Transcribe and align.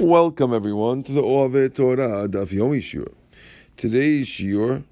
Welcome 0.00 0.52
everyone 0.52 1.04
to 1.04 1.12
the 1.12 1.22
Ove 1.22 1.72
Torah 1.72 2.26
Daf 2.26 2.48
Yomi 2.48 2.80
Shiur. 2.80 3.12
Today's 3.76 4.26
Shiur 4.26 4.82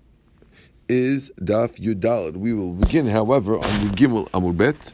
is 0.88 1.32
Daf 1.40 1.80
Yudalad. 1.80 2.36
We 2.36 2.54
will 2.54 2.72
begin, 2.74 3.08
however, 3.08 3.56
on 3.56 3.62
the 3.84 3.92
Gimel 3.96 4.30
Amud 4.30 4.56
Bet 4.56 4.92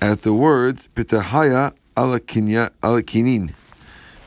at 0.00 0.22
the 0.22 0.32
words 0.32 0.88
Petahaya 0.96 1.74
Alakinin. 1.94 3.52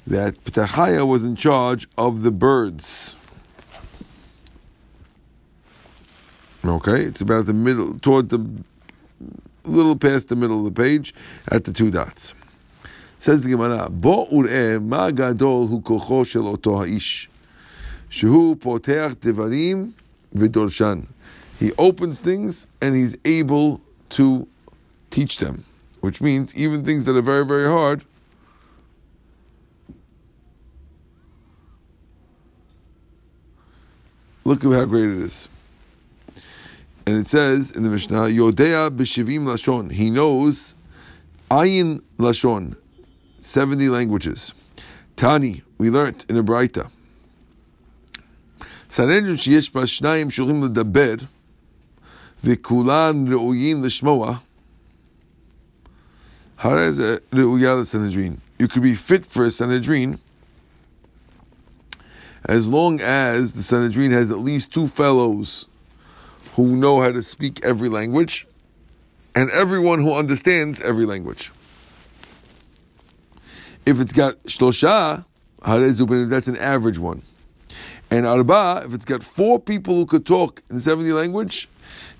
That 0.05 0.43
Petahaya 0.43 1.07
was 1.07 1.23
in 1.23 1.35
charge 1.35 1.87
of 1.97 2.21
the 2.21 2.31
birds. 2.31 3.15
Okay, 6.63 7.01
it's 7.01 7.21
about 7.21 7.47
the 7.47 7.53
middle, 7.55 7.97
towards 7.97 8.29
the 8.29 8.47
little 9.63 9.95
past 9.95 10.29
the 10.29 10.35
middle 10.35 10.59
of 10.59 10.75
the 10.75 10.79
page 10.79 11.11
at 11.47 11.63
the 11.63 11.73
two 11.73 11.89
dots. 11.89 12.35
Says 13.27 13.43
the 13.43 13.49
Gemara, 13.49 13.89
Bo 13.89 14.25
ur'e 14.27 14.81
ma 14.81 15.11
gadol 15.11 15.67
hu 15.67 15.81
kocho 15.81 16.25
shel 16.25 16.47
oto 16.47 16.77
ha'ish, 16.77 17.27
shehu 18.09 18.55
poteach 18.55 19.15
devarim 19.15 19.91
v'dorshan. 20.33 21.07
He 21.59 21.73
opens 21.77 22.21
things 22.21 22.67
and 22.81 22.95
he's 22.95 23.17
able 23.25 23.81
to 24.11 24.47
teach 25.09 25.39
them, 25.39 25.65
which 25.99 26.21
means 26.21 26.55
even 26.55 26.85
things 26.85 27.03
that 27.03 27.17
are 27.17 27.21
very, 27.21 27.45
very 27.45 27.67
hard, 27.67 28.05
look 34.45 34.63
at 34.63 34.71
how 34.71 34.85
great 34.85 35.09
it 35.09 35.17
is. 35.17 35.49
And 37.05 37.17
it 37.17 37.27
says 37.27 37.71
in 37.71 37.83
the 37.83 37.89
Mishnah, 37.89 38.27
Yodea 38.29 38.89
b'shivim 38.89 39.41
lashon. 39.41 39.91
He 39.91 40.09
knows 40.09 40.75
ayin 41.51 42.03
lashon, 42.17 42.77
70 43.47 43.87
languages. 43.87 44.53
Tani, 45.15 45.63
we 45.77 45.89
learnt 45.89 46.25
in 46.29 46.35
a 46.35 46.43
Braita. 46.43 46.91
Sanhedrin 48.89 49.35
sheyesh 49.35 49.71
ba 49.71 49.83
shnayim 49.83 50.29
shulim 50.29 50.67
ledaber 50.67 51.27
v'kulan 52.43 53.27
re'uyin 53.27 53.81
does 53.81 54.01
harez 56.59 56.97
the 56.97 57.85
Sanhedrin. 57.85 58.41
You 58.59 58.67
could 58.67 58.83
be 58.83 58.95
fit 58.95 59.25
for 59.25 59.45
a 59.45 59.51
Sanhedrin 59.51 60.19
as 62.45 62.69
long 62.69 62.99
as 62.99 63.53
the 63.53 63.63
Sanhedrin 63.63 64.11
has 64.11 64.29
at 64.29 64.39
least 64.39 64.73
two 64.73 64.87
fellows 64.87 65.67
who 66.55 66.75
know 66.75 66.99
how 66.99 67.11
to 67.13 67.23
speak 67.23 67.63
every 67.63 67.87
language 67.87 68.45
and 69.33 69.49
everyone 69.51 70.01
who 70.01 70.13
understands 70.13 70.81
every 70.81 71.05
language. 71.05 71.51
If 73.87 74.01
it's 74.01 74.11
got 74.11 74.43
shlosha, 74.43 75.23
that's 76.29 76.47
an 76.47 76.57
average 76.57 76.99
one. 76.99 77.21
And 78.11 78.27
arba, 78.27 78.83
if 78.85 78.93
it's 78.93 79.05
got 79.05 79.23
four 79.23 79.61
people 79.61 79.95
who 79.95 80.05
could 80.05 80.25
talk 80.25 80.61
in 80.69 80.81
70 80.81 81.13
language, 81.13 81.69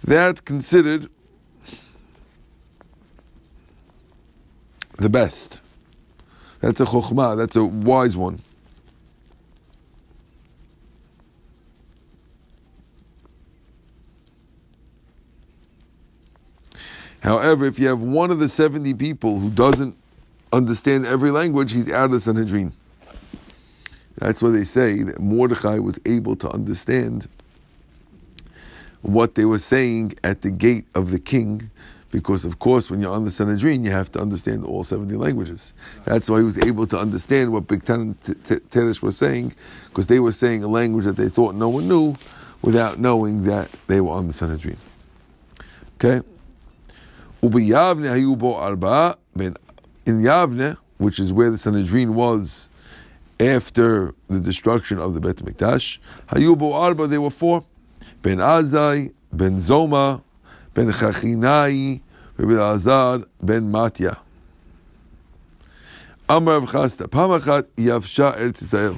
that's 0.02 0.40
considered 0.40 1.10
the 4.96 5.10
best. 5.10 5.60
That's 6.62 6.80
a 6.80 6.86
chokhmah, 6.86 7.36
that's 7.36 7.58
a 7.58 7.66
wise 7.66 8.16
one. 8.16 8.40
However, 17.20 17.66
if 17.66 17.78
you 17.78 17.88
have 17.88 18.02
one 18.02 18.32
of 18.32 18.40
the 18.40 18.48
70 18.48 18.94
people 18.94 19.38
who 19.40 19.50
doesn't 19.50 19.98
understand 20.52 21.06
every 21.06 21.32
language, 21.32 21.72
he's 21.72 21.92
out 21.94 22.06
of 22.06 22.12
the 22.12 22.20
Sanhedrin. 22.20 22.74
That's 24.18 24.42
why 24.42 24.50
they 24.50 24.64
say 24.64 25.04
that 25.04 25.20
Mordechai 25.20 25.80
was 25.80 26.00
able 26.06 26.36
to 26.38 26.50
understand 26.50 27.28
what 29.02 29.36
they 29.36 29.46
were 29.46 29.60
saying 29.60 30.16
at 30.24 30.42
the 30.42 30.50
gate 30.50 30.86
of 30.96 31.12
the 31.12 31.20
king, 31.20 31.70
because 32.12 32.46
of 32.46 32.60
course, 32.60 32.90
when 32.90 33.00
you're 33.00 33.14
on 33.14 33.26
the 33.26 33.32
Sanhedrin, 33.32 33.84
you 33.84 33.92
have 33.92 34.12
to 34.14 34.20
understand 34.20 34.66
all 34.66 34.84
70 34.84 35.16
languages. 35.16 35.74
That's 36.06 36.30
why 36.30 36.40
he 36.40 36.44
was 36.44 36.58
able 36.64 36.88
to 36.88 36.98
understand 36.98 37.52
what 37.52 37.68
Bigtan 37.68 37.94
and 37.94 38.22
Teresh 38.72 39.02
were 39.02 39.12
saying, 39.12 39.54
because 39.90 40.08
they 40.08 40.20
were 40.20 40.32
saying 40.32 40.64
a 40.64 40.68
language 40.68 41.06
that 41.06 41.16
they 41.16 41.30
thought 41.30 41.54
no 41.54 41.70
one 41.70 41.88
knew 41.88 42.16
without 42.62 42.98
knowing 42.98 43.44
that 43.44 43.70
they 43.88 44.02
were 44.02 44.12
on 44.12 44.28
the 44.28 44.34
Sanhedrin. 44.34 44.78
Okay? 45.96 46.26
Ubiyavne 47.44 48.08
hayubo 48.08 48.58
arba 48.58 49.16
ben 49.36 49.56
in 50.08 50.22
Yavne, 50.22 50.78
which 50.98 51.20
is 51.20 51.34
where 51.34 51.52
the 51.52 51.58
Sanhedrin 51.58 52.16
was 52.16 52.70
after 53.40 54.14
the 54.30 54.40
destruction 54.40 55.00
of 55.00 55.14
the 55.14 55.22
Bet 55.22 55.38
Mikdash, 55.38 56.00
Hayubo 56.30 56.74
Arba, 56.74 57.08
there 57.08 57.22
were 57.22 57.30
four. 57.30 57.64
Ben 58.22 58.38
Azai, 58.38 59.14
Ben 59.32 59.58
Zoma, 59.58 60.24
Ben 60.74 60.92
Chachinai, 60.92 62.02
Ben 62.38 62.58
Azar, 62.58 63.22
Ben 63.42 63.70
Matya. 63.70 64.18
Amar 66.30 66.60
Rav 66.60 66.70
Chasta, 66.70 67.08
Pamachat 67.08 67.64
Yavsha 67.78 68.36
Eretz 68.36 68.64
Yisrael. 68.64 68.98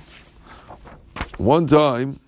One 1.38 1.68
time, 1.68 2.20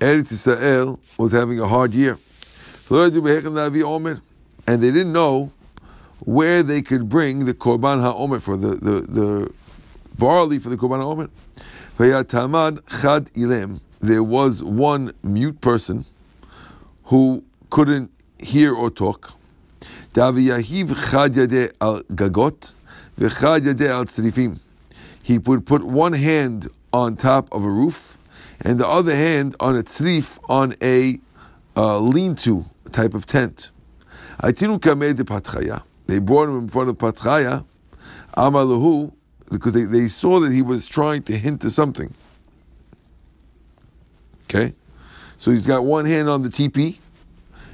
Eretz 0.00 0.32
Yisrael 0.32 0.98
was 1.18 1.32
having 1.32 1.60
a 1.60 1.68
hard 1.68 1.94
year. 1.94 2.18
And 2.90 4.82
they 4.82 4.90
didn't 4.90 5.12
know 5.12 5.52
where 6.24 6.62
they 6.62 6.82
could 6.82 7.08
bring 7.08 7.44
the 7.44 7.54
Korban 7.54 8.00
HaOmer 8.00 8.40
for 8.40 8.56
the, 8.56 8.68
the, 8.68 9.00
the 9.00 9.52
barley 10.18 10.58
for 10.58 10.68
the 10.68 10.76
Korban 10.76 11.02
HaOmer. 11.02 11.30
Vayatamad 11.98 12.80
Chad 13.00 13.32
Ilem. 13.34 13.80
There 14.00 14.22
was 14.22 14.62
one 14.62 15.12
mute 15.22 15.60
person 15.60 16.04
who 17.04 17.44
couldn't 17.70 18.10
hear 18.38 18.74
or 18.74 18.90
talk. 18.90 19.34
Daviyahiv 20.12 21.10
Chad 21.10 21.32
Yadeh 21.32 21.72
al 21.80 22.00
Gagot, 22.02 22.74
V'chad 23.18 23.60
Yadeh 23.60 23.88
al 23.88 24.04
Tzrifim. 24.06 24.58
He 25.22 25.38
would 25.38 25.66
put 25.66 25.84
one 25.84 26.12
hand 26.12 26.68
on 26.92 27.16
top 27.16 27.52
of 27.52 27.64
a 27.64 27.68
roof 27.68 28.18
and 28.60 28.78
the 28.78 28.88
other 28.88 29.14
hand 29.14 29.56
on 29.60 29.76
a 29.76 29.82
tzrif 29.82 30.38
on 30.48 30.74
a 30.82 31.18
uh, 31.76 31.98
lean-to 31.98 32.64
type 32.92 33.14
of 33.14 33.26
tent. 33.26 33.70
Aitinu 34.42 34.78
kameh 34.78 35.14
de 35.14 35.24
patchaya. 35.24 35.82
They 36.06 36.18
brought 36.18 36.48
him 36.48 36.58
in 36.58 36.68
front 36.68 36.90
of 36.90 36.98
Patchaya, 36.98 37.64
Amalahu, 38.36 39.12
because 39.50 39.72
they, 39.72 39.84
they 39.84 40.08
saw 40.08 40.40
that 40.40 40.52
he 40.52 40.62
was 40.62 40.86
trying 40.86 41.22
to 41.24 41.36
hint 41.36 41.62
to 41.62 41.70
something. 41.70 42.12
Okay? 44.44 44.74
So 45.38 45.50
he's 45.50 45.66
got 45.66 45.84
one 45.84 46.06
hand 46.06 46.28
on 46.28 46.42
the 46.42 46.50
teepee 46.50 47.00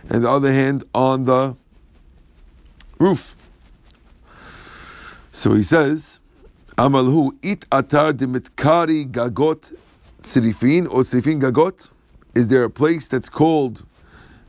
and 0.09 0.25
the 0.25 0.31
other 0.31 0.53
hand 0.53 0.85
on 0.95 1.25
the 1.25 1.57
roof. 2.99 3.37
So 5.33 5.55
he 5.55 5.63
says, 5.63 6.21
Amalhu 6.77 7.33
it 7.43 7.69
atar 7.71 8.13
dimitkari 8.13 9.11
gagot 9.11 9.75
sirifin 10.23 10.87
or 10.87 11.03
sirifin 11.03 11.41
gagot. 11.41 11.91
Is 12.35 12.49
there 12.49 12.65
a 12.65 12.71
place 12.71 13.09
that's 13.09 13.29
called 13.29 13.85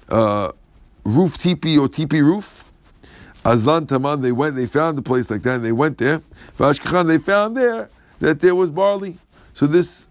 uh, 0.10 0.52
roof 1.04 1.38
teepee 1.38 1.78
or 1.78 1.88
teepee 1.88 2.22
roof? 2.22 2.71
Azlan 3.44 3.88
Taman, 3.88 4.22
they 4.22 4.32
went, 4.32 4.56
they 4.56 4.68
found 4.68 5.00
a 5.00 5.02
place 5.02 5.32
like 5.32 5.42
that, 5.44 5.56
and 5.56 5.66
they 5.66 5.72
went 5.72 5.98
there. 5.98 6.22
Vashkachan, 6.58 7.08
they 7.08 7.18
found 7.18 7.58
there 7.58 7.90
that 8.20 8.40
there 8.40 8.54
was 8.54 8.70
barley. 8.70 9.18
So 9.54 9.66
this, 9.66 10.08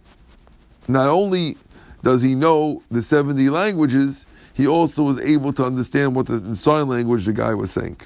not 0.89 1.09
only 1.09 1.57
does 2.03 2.23
he 2.23 2.35
know 2.35 2.83
the 2.91 3.03
70 3.03 3.49
languages, 3.51 4.27
he 4.55 4.67
also 4.67 5.05
was 5.05 5.21
able 5.21 5.53
to 5.55 5.65
understand 5.65 6.15
what 6.15 6.27
the 6.27 6.35
in 6.35 6.55
sign 6.55 6.89
language 6.89 7.25
the 7.25 7.33
guy 7.33 7.55
was 7.55 7.71
saying. 7.71 8.01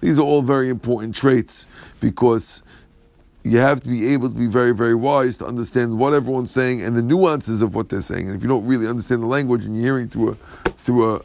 These 0.00 0.18
are 0.18 0.22
all 0.22 0.42
very 0.42 0.68
important 0.68 1.14
traits 1.14 1.66
because 2.00 2.62
you 3.42 3.58
have 3.58 3.80
to 3.80 3.88
be 3.88 4.12
able 4.12 4.28
to 4.28 4.34
be 4.34 4.46
very, 4.46 4.72
very 4.72 4.94
wise 4.94 5.38
to 5.38 5.46
understand 5.46 5.98
what 5.98 6.12
everyone's 6.12 6.50
saying 6.50 6.82
and 6.82 6.96
the 6.96 7.02
nuances 7.02 7.62
of 7.62 7.74
what 7.74 7.88
they're 7.88 8.00
saying. 8.00 8.28
And 8.28 8.36
if 8.36 8.42
you 8.42 8.48
don't 8.48 8.66
really 8.66 8.86
understand 8.86 9.22
the 9.22 9.26
language 9.26 9.64
and 9.64 9.74
you're 9.74 9.84
hearing 9.84 10.08
through 10.08 10.30
a 10.30 10.70
through 10.72 11.16
a, 11.16 11.22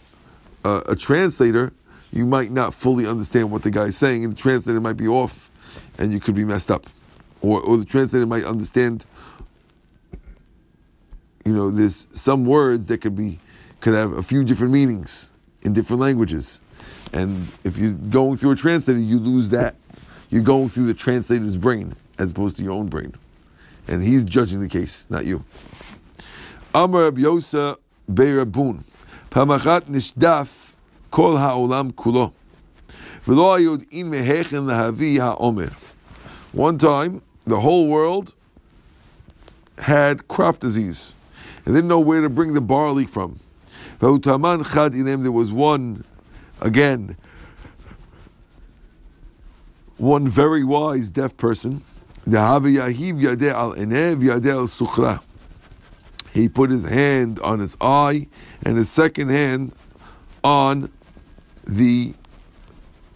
a, 0.65 0.83
a 0.89 0.95
translator, 0.95 1.71
you 2.13 2.27
might 2.27 2.51
not 2.51 2.75
fully 2.75 3.07
understand 3.07 3.49
what 3.49 3.63
the 3.63 3.71
guy 3.71 3.85
is 3.85 3.97
saying, 3.97 4.23
and 4.23 4.33
the 4.33 4.37
translator 4.37 4.79
might 4.79 4.97
be 4.97 5.07
off, 5.07 5.49
and 5.97 6.11
you 6.13 6.19
could 6.19 6.35
be 6.35 6.45
messed 6.45 6.69
up. 6.69 6.85
Or, 7.41 7.59
or 7.61 7.75
the 7.75 7.85
translator 7.85 8.27
might 8.27 8.43
understand, 8.43 9.05
you 11.43 11.53
know, 11.53 11.71
there's 11.71 12.07
some 12.11 12.45
words 12.45 12.85
that 12.87 12.99
could 12.99 13.15
be, 13.15 13.39
could 13.81 13.95
have 13.95 14.13
a 14.13 14.21
few 14.21 14.43
different 14.43 14.71
meanings 14.71 15.31
in 15.63 15.73
different 15.73 16.01
languages. 16.01 16.59
And 17.13 17.47
if 17.63 17.79
you're 17.79 17.93
going 17.93 18.37
through 18.37 18.51
a 18.51 18.55
translator, 18.55 18.99
you 18.99 19.17
lose 19.17 19.49
that. 19.49 19.75
You're 20.29 20.43
going 20.43 20.69
through 20.69 20.85
the 20.85 20.93
translator's 20.93 21.57
brain 21.57 21.95
as 22.19 22.31
opposed 22.31 22.57
to 22.57 22.63
your 22.63 22.73
own 22.73 22.87
brain. 22.87 23.13
And 23.87 24.03
he's 24.03 24.23
judging 24.23 24.59
the 24.59 24.69
case, 24.69 25.07
not 25.09 25.25
you. 25.25 25.43
Amar 26.75 27.11
Yosa 27.11 27.77
Beirabun. 28.09 28.83
Pamachat 29.31 29.81
Nishdaf 29.89 30.62
כל 31.12 31.36
העולם 31.36 31.90
כולו. 31.94 32.30
ולא 33.28 33.60
יודעים 33.60 34.10
מהיכן 34.10 34.64
להביא 34.64 35.22
העומר. 35.22 35.68
One 36.54 36.78
time, 36.78 37.20
the 37.46 37.60
whole 37.60 37.86
world 37.88 38.34
had 39.78 40.28
crop 40.28 40.58
disease. 40.58 41.14
They 41.64 41.72
didn't 41.72 41.88
know 41.88 42.00
where 42.00 42.22
to 42.22 42.30
bring 42.30 42.54
the 42.54 42.60
barley 42.60 43.04
from. 43.06 43.40
There 44.00 44.10
was 44.10 45.52
one, 45.52 46.04
again, 46.60 47.16
one 49.98 50.28
very 50.28 50.64
wise 50.64 51.10
deaf 51.10 51.36
person. 51.36 51.82
He 56.32 56.48
put 56.48 56.70
his 56.70 56.84
hand 56.84 57.40
on 57.40 57.58
his 57.58 57.76
eye 57.80 58.28
and 58.64 58.76
his 58.76 58.88
second 58.88 59.28
hand 59.28 59.72
on 60.44 60.90
the 61.67 62.13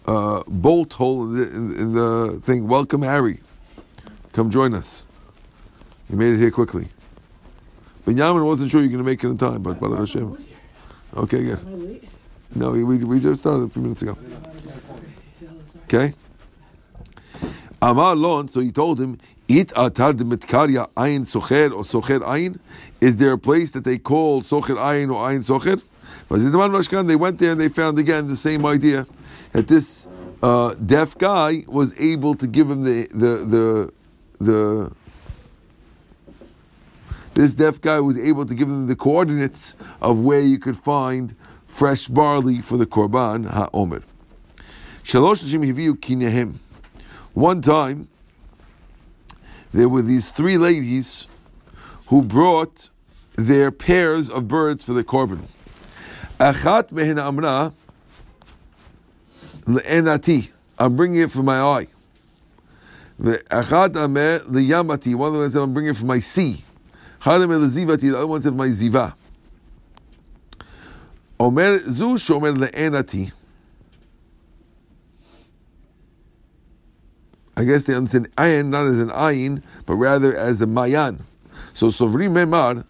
uh, 0.06 0.42
bolt 0.46 0.92
hole 0.94 1.24
in 1.24 1.34
the, 1.36 1.80
in, 1.80 1.92
the 1.92 2.40
thing. 2.42 2.66
Welcome, 2.66 3.02
Harry. 3.02 3.40
Come 4.32 4.50
join 4.50 4.74
us. 4.74 5.06
He 6.08 6.16
made 6.16 6.34
it 6.34 6.38
here 6.38 6.50
quickly. 6.50 6.88
Benjamin 8.06 8.44
wasn't 8.44 8.70
sure 8.70 8.80
you're 8.80 8.88
going 8.88 9.04
to 9.04 9.04
make 9.04 9.22
it 9.22 9.28
in 9.28 9.36
time, 9.36 9.62
but 9.62 9.78
Baruch 9.78 9.98
Hashem. 9.98 10.38
Okay, 11.14 11.44
good. 11.44 12.08
No, 12.54 12.70
we, 12.70 12.84
we 12.84 13.20
just 13.20 13.40
started 13.40 13.64
a 13.64 13.68
few 13.68 13.82
minutes 13.82 14.00
ago. 14.02 14.16
Okay. 15.84 16.14
Amar 17.82 18.16
lon, 18.16 18.48
so 18.48 18.60
he 18.60 18.72
told 18.72 18.98
him, 18.98 19.18
It 19.48 19.68
atar 19.68 20.12
mitkarya 20.14 20.88
ayin 20.96 21.20
socher 21.20 21.70
or 21.72 21.82
socher 21.82 22.20
ayin. 22.20 22.58
Is 23.00 23.18
there 23.18 23.32
a 23.32 23.38
place 23.38 23.72
that 23.72 23.84
they 23.84 23.98
call 23.98 24.42
socher 24.42 24.76
ayin 24.76 25.14
or 25.14 25.28
ayin 25.28 25.40
socher? 25.40 25.82
They 26.28 27.16
went 27.16 27.38
there 27.38 27.52
and 27.52 27.60
they 27.60 27.68
found 27.68 27.98
again 27.98 28.28
the 28.28 28.36
same 28.36 28.66
idea 28.66 29.06
that 29.52 29.66
this 29.66 30.06
uh, 30.42 30.74
deaf 30.74 31.16
guy 31.16 31.64
was 31.66 31.98
able 32.00 32.34
to 32.34 32.46
give 32.46 32.70
him 32.70 32.82
the 32.82 33.08
the 33.12 33.44
the 33.46 33.92
the 34.38 34.92
this 37.34 37.54
deaf 37.54 37.80
guy 37.80 38.00
was 38.00 38.18
able 38.18 38.44
to 38.44 38.54
give 38.54 38.68
them 38.68 38.88
the 38.88 38.96
coordinates 38.96 39.74
of 40.00 40.24
where 40.24 40.40
you 40.40 40.58
could 40.58 40.76
find 40.76 41.34
fresh 41.66 42.08
barley 42.08 42.60
for 42.60 42.76
the 42.76 42.86
korban 42.86 43.48
ha'omer. 43.48 44.02
One 47.34 47.60
time, 47.60 48.08
there 49.72 49.88
were 49.88 50.02
these 50.02 50.32
three 50.32 50.58
ladies 50.58 51.28
who 52.06 52.22
brought 52.22 52.90
their 53.36 53.70
pairs 53.70 54.28
of 54.28 54.48
birds 54.48 54.84
for 54.84 54.92
the 54.92 55.04
korban. 55.04 55.42
Achat 56.38 56.92
mehen 56.92 57.18
amra 57.18 57.72
le'enati. 59.64 60.50
I'm 60.78 60.96
bringing 60.96 61.22
it 61.22 61.32
for 61.32 61.42
my 61.42 61.60
eye. 61.60 61.86
Achat 63.20 63.94
ameh 63.94 64.40
liyamati. 64.40 65.14
One 65.14 65.34
of 65.34 65.40
them 65.40 65.50
said, 65.50 65.62
I'm 65.62 65.74
bringing 65.74 65.90
it 65.90 65.96
for 65.96 66.06
my 66.06 66.20
sea. 66.20 66.62
Chalim 67.20 67.52
el 67.52 67.60
zivati, 67.68 68.10
the 68.10 68.16
other 68.16 68.26
one 68.26 68.40
said 68.40 68.54
my 68.54 68.68
ziva. 68.68 69.14
Omer 71.40 71.78
zu 71.78 72.14
shomer 72.14 72.56
le'enati. 72.56 73.32
I 77.56 77.64
guess 77.64 77.84
they 77.84 77.94
understand 77.96 78.32
ayin 78.36 78.66
not 78.66 78.86
as 78.86 79.00
an 79.00 79.08
ayin, 79.08 79.64
but 79.84 79.96
rather 79.96 80.32
as 80.36 80.60
a 80.62 80.66
mayan. 80.68 81.24
So 81.72 81.88
Sovri 81.88 82.30
Memar, 82.30 82.84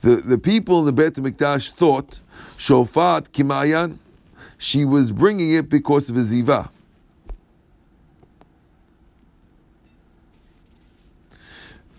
the, 0.00 0.16
the 0.16 0.38
people 0.38 0.80
in 0.80 0.86
the 0.86 0.92
Beit 0.94 1.12
HaMikdash 1.12 1.72
thought, 1.72 2.20
Shofat 2.64 3.28
Kimayan, 3.28 3.98
she 4.58 4.84
was 4.84 5.12
bringing 5.12 5.52
it 5.54 5.68
because 5.68 6.08
of 6.08 6.16
a 6.16 6.20
ziva. 6.20 6.70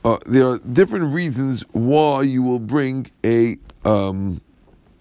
uh, 0.06 0.20
there 0.28 0.48
are 0.48 0.60
different 0.60 1.14
reasons 1.14 1.66
why 1.74 2.22
you 2.22 2.44
will 2.44 2.60
bring 2.60 3.10
a 3.26 3.58
um, 3.84 4.40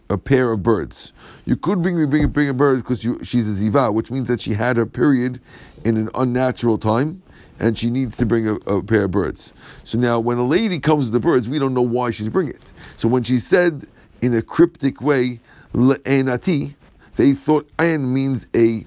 a 0.09 0.17
pair 0.17 0.53
of 0.53 0.63
birds. 0.63 1.13
You 1.45 1.57
could 1.57 1.83
bring 1.83 2.09
bring, 2.09 2.27
bring 2.29 2.49
a 2.49 2.55
bird 2.55 2.79
because 2.79 3.01
she's 3.01 3.49
a 3.49 3.71
ziva, 3.71 3.93
which 3.93 4.11
means 4.11 4.29
that 4.29 4.41
she 4.41 4.55
had 4.55 4.79
her 4.79 4.87
period 4.87 5.41
in 5.85 5.99
an 5.99 6.09
unnatural 6.15 6.79
time, 6.79 7.23
and 7.61 7.79
she 7.79 7.91
needs 7.91 8.17
to 8.17 8.25
bring 8.27 8.49
a, 8.49 8.55
a 8.67 8.83
pair 8.83 9.05
of 9.05 9.11
birds. 9.11 9.53
So 9.85 9.99
now, 9.99 10.21
when 10.21 10.39
a 10.39 10.47
lady 10.47 10.79
comes 10.79 11.05
with 11.07 11.13
the 11.13 11.21
birds, 11.21 11.51
we 11.51 11.59
don't 11.59 11.75
know 11.75 11.83
why 11.83 12.11
she's 12.11 12.31
bringing 12.31 12.55
it. 12.55 12.73
So 12.97 13.07
when 13.07 13.23
she 13.23 13.39
said 13.39 13.87
in 14.23 14.35
a 14.35 14.41
cryptic 14.41 15.03
way, 15.03 15.41
"le'enati," 15.75 16.75
they 17.17 17.33
thought 17.33 17.69
"an" 17.79 18.13
means 18.13 18.47
a 18.55 18.85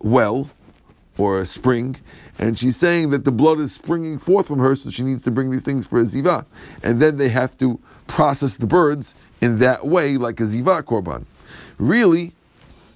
well 0.00 0.50
or 1.16 1.38
a 1.38 1.46
spring, 1.46 1.96
and 2.38 2.58
she's 2.58 2.76
saying 2.76 3.10
that 3.10 3.24
the 3.24 3.32
blood 3.32 3.60
is 3.60 3.72
springing 3.72 4.18
forth 4.18 4.48
from 4.48 4.58
her, 4.58 4.74
so 4.74 4.90
she 4.90 5.02
needs 5.02 5.22
to 5.24 5.30
bring 5.30 5.50
these 5.50 5.62
things 5.62 5.86
for 5.86 6.00
a 6.00 6.02
ziva, 6.02 6.44
and 6.82 7.00
then 7.00 7.16
they 7.16 7.28
have 7.28 7.56
to 7.58 7.78
process 8.06 8.56
the 8.56 8.66
birds 8.66 9.14
in 9.40 9.58
that 9.60 9.86
way, 9.86 10.16
like 10.16 10.40
a 10.40 10.42
ziva 10.42 10.82
korban. 10.82 11.24
Really, 11.78 12.32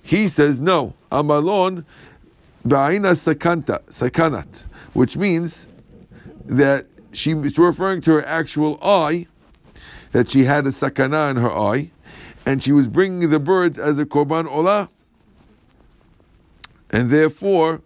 he 0.03 0.29
says 0.29 0.61
no. 0.61 0.95
Amalon 1.13 1.85
ba'ina 2.67 3.13
sakanta 3.13 3.81
sakanat, 3.85 4.65
which 4.95 5.17
means 5.17 5.69
that 6.47 6.87
she 7.13 7.35
was 7.35 7.57
referring 7.57 8.01
to 8.03 8.13
her 8.13 8.25
actual 8.25 8.79
eye, 8.83 9.27
that 10.13 10.31
she 10.31 10.45
had 10.45 10.67
a 10.67 10.71
sakana 10.71 11.31
in 11.31 11.37
her 11.37 11.51
eye, 11.51 11.91
and 12.49 12.63
she 12.63 12.73
was 12.73 12.89
bringing 12.89 13.29
the 13.29 13.39
birds 13.39 13.79
as 13.79 13.99
a 13.99 14.07
korban 14.07 14.47
olah, 14.47 14.89
and 16.89 17.11
therefore 17.11 17.83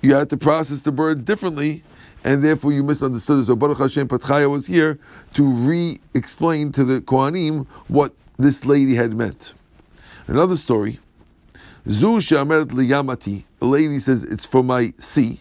you 0.00 0.14
had 0.14 0.30
to 0.30 0.36
process 0.38 0.80
the 0.80 0.90
birds 0.90 1.22
differently, 1.22 1.82
and 2.24 2.42
therefore 2.42 2.72
you 2.72 2.82
misunderstood. 2.82 3.44
So 3.44 3.54
Baruch 3.54 3.76
Hashem 3.76 4.08
Patchaya 4.08 4.48
was 4.48 4.66
here 4.66 4.98
to 5.34 5.44
re-explain 5.44 6.72
to 6.72 6.84
the 6.84 7.02
Kohanim 7.02 7.66
what 7.88 8.14
this 8.38 8.64
lady 8.64 8.94
had 8.94 9.12
meant. 9.12 9.52
Another 10.26 10.56
story. 10.56 11.00
Zu 11.86 12.18
she'ameret 12.18 12.68
liyamati. 12.68 13.44
The 13.58 13.66
lady 13.66 13.98
says 13.98 14.24
it's 14.24 14.46
for 14.46 14.64
my 14.64 14.90
sea. 14.98 15.38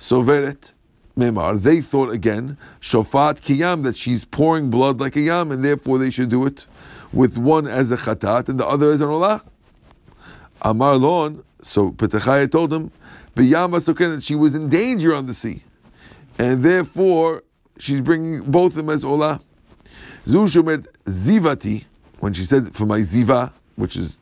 So 0.00 0.24
veret 0.24 0.72
memar. 1.16 1.62
They 1.62 1.80
thought 1.80 2.10
again 2.10 2.58
shofat 2.80 3.40
kiyam 3.40 3.84
that 3.84 3.96
she's 3.96 4.24
pouring 4.24 4.68
blood 4.68 4.98
like 4.98 5.14
a 5.14 5.20
yam, 5.20 5.52
and 5.52 5.64
therefore 5.64 5.98
they 5.98 6.10
should 6.10 6.30
do 6.30 6.44
it 6.44 6.66
with 7.14 7.38
one 7.38 7.66
as 7.66 7.90
a 7.90 7.96
chatat 7.96 8.48
and 8.48 8.58
the 8.58 8.66
other 8.66 8.90
as 8.90 9.00
an 9.00 9.08
olah. 9.08 9.42
Amar 10.62 10.96
lon. 10.96 11.44
So 11.62 11.92
Petachaya 11.92 12.50
told 12.50 12.72
him 12.72 12.90
B'yama 13.36 14.22
she 14.22 14.34
was 14.34 14.54
in 14.54 14.68
danger 14.68 15.14
on 15.14 15.26
the 15.26 15.34
sea. 15.34 15.62
And 16.38 16.62
therefore, 16.62 17.42
she's 17.78 18.00
bringing 18.00 18.42
both 18.42 18.72
of 18.72 18.76
them 18.76 18.90
as 18.90 19.04
olah. 19.04 19.40
Zushumet 20.26 20.86
zivati, 21.04 21.84
when 22.20 22.32
she 22.32 22.44
said 22.44 22.74
for 22.74 22.86
my 22.86 22.98
ziva, 22.98 23.52
which 23.76 23.96
is 23.96 24.18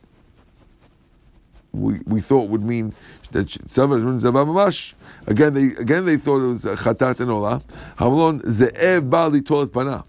we, 1.71 1.99
we 2.05 2.21
thought 2.21 2.49
would 2.49 2.63
mean 2.63 2.93
that 3.31 3.47
mamash. 3.47 4.93
Again, 5.25 5.53
they 5.53 5.67
again 5.79 6.05
they 6.05 6.17
thought 6.17 6.41
it 6.43 6.47
was 6.47 6.65
a 6.65 6.75
chatat 6.75 7.19
and 7.19 7.29
olah. 7.29 7.63
Hamalon 7.97 8.41
ze'ev 8.41 9.09
bali 9.09 9.41
tolet 9.41 9.71
pana. 9.71 10.03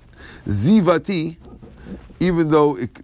Zivati, 0.47 1.37
even 2.21 2.49
though 2.49 2.77
it, 2.77 2.95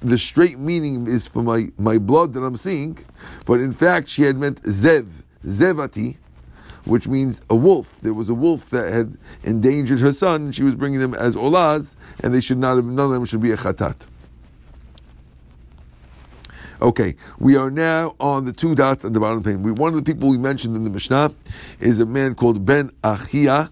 the 0.00 0.18
straight 0.18 0.58
meaning 0.58 1.06
is 1.06 1.28
for 1.28 1.42
my, 1.42 1.66
my 1.78 1.98
blood 1.98 2.34
that 2.34 2.40
I'm 2.40 2.56
seeing, 2.56 2.98
but 3.46 3.60
in 3.60 3.72
fact 3.72 4.08
she 4.08 4.22
had 4.22 4.36
meant 4.36 4.62
zev. 4.62 5.08
Zevati, 5.44 6.16
which 6.84 7.06
means 7.06 7.40
a 7.50 7.56
wolf. 7.56 8.00
There 8.00 8.14
was 8.14 8.28
a 8.28 8.34
wolf 8.34 8.70
that 8.70 8.92
had 8.92 9.16
endangered 9.44 10.00
her 10.00 10.12
son, 10.12 10.52
she 10.52 10.62
was 10.62 10.74
bringing 10.74 11.00
them 11.00 11.14
as 11.14 11.36
olaz, 11.36 11.96
and 12.22 12.34
they 12.34 12.40
should 12.40 12.58
not 12.58 12.76
have, 12.76 12.84
none 12.84 13.06
of 13.06 13.12
them 13.12 13.24
should 13.24 13.40
be 13.40 13.52
a 13.52 13.56
chatat. 13.56 14.06
Okay, 16.80 17.16
we 17.40 17.56
are 17.56 17.70
now 17.70 18.14
on 18.20 18.44
the 18.44 18.52
two 18.52 18.74
dots 18.76 19.04
at 19.04 19.12
the 19.12 19.18
bottom 19.18 19.38
of 19.38 19.44
the 19.44 19.50
page. 19.50 19.60
We, 19.60 19.72
one 19.72 19.92
of 19.92 19.96
the 19.96 20.02
people 20.04 20.28
we 20.28 20.38
mentioned 20.38 20.76
in 20.76 20.84
the 20.84 20.90
Mishnah 20.90 21.32
is 21.80 21.98
a 21.98 22.06
man 22.06 22.36
called 22.36 22.64
Ben 22.64 22.90
Achia. 23.02 23.70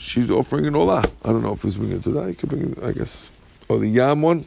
She's 0.00 0.30
offering 0.30 0.64
an 0.64 0.72
olah. 0.72 1.04
I 1.26 1.28
don't 1.28 1.42
know 1.42 1.52
if 1.52 1.60
he's 1.60 1.76
bringing 1.76 1.98
it 1.98 2.04
to 2.04 2.10
that. 2.12 2.28
He 2.28 2.34
could 2.34 2.48
bring 2.48 2.72
it, 2.72 2.82
I 2.82 2.92
guess. 2.92 3.28
Or 3.68 3.78
the 3.78 3.86
yam 3.86 4.22
one. 4.22 4.46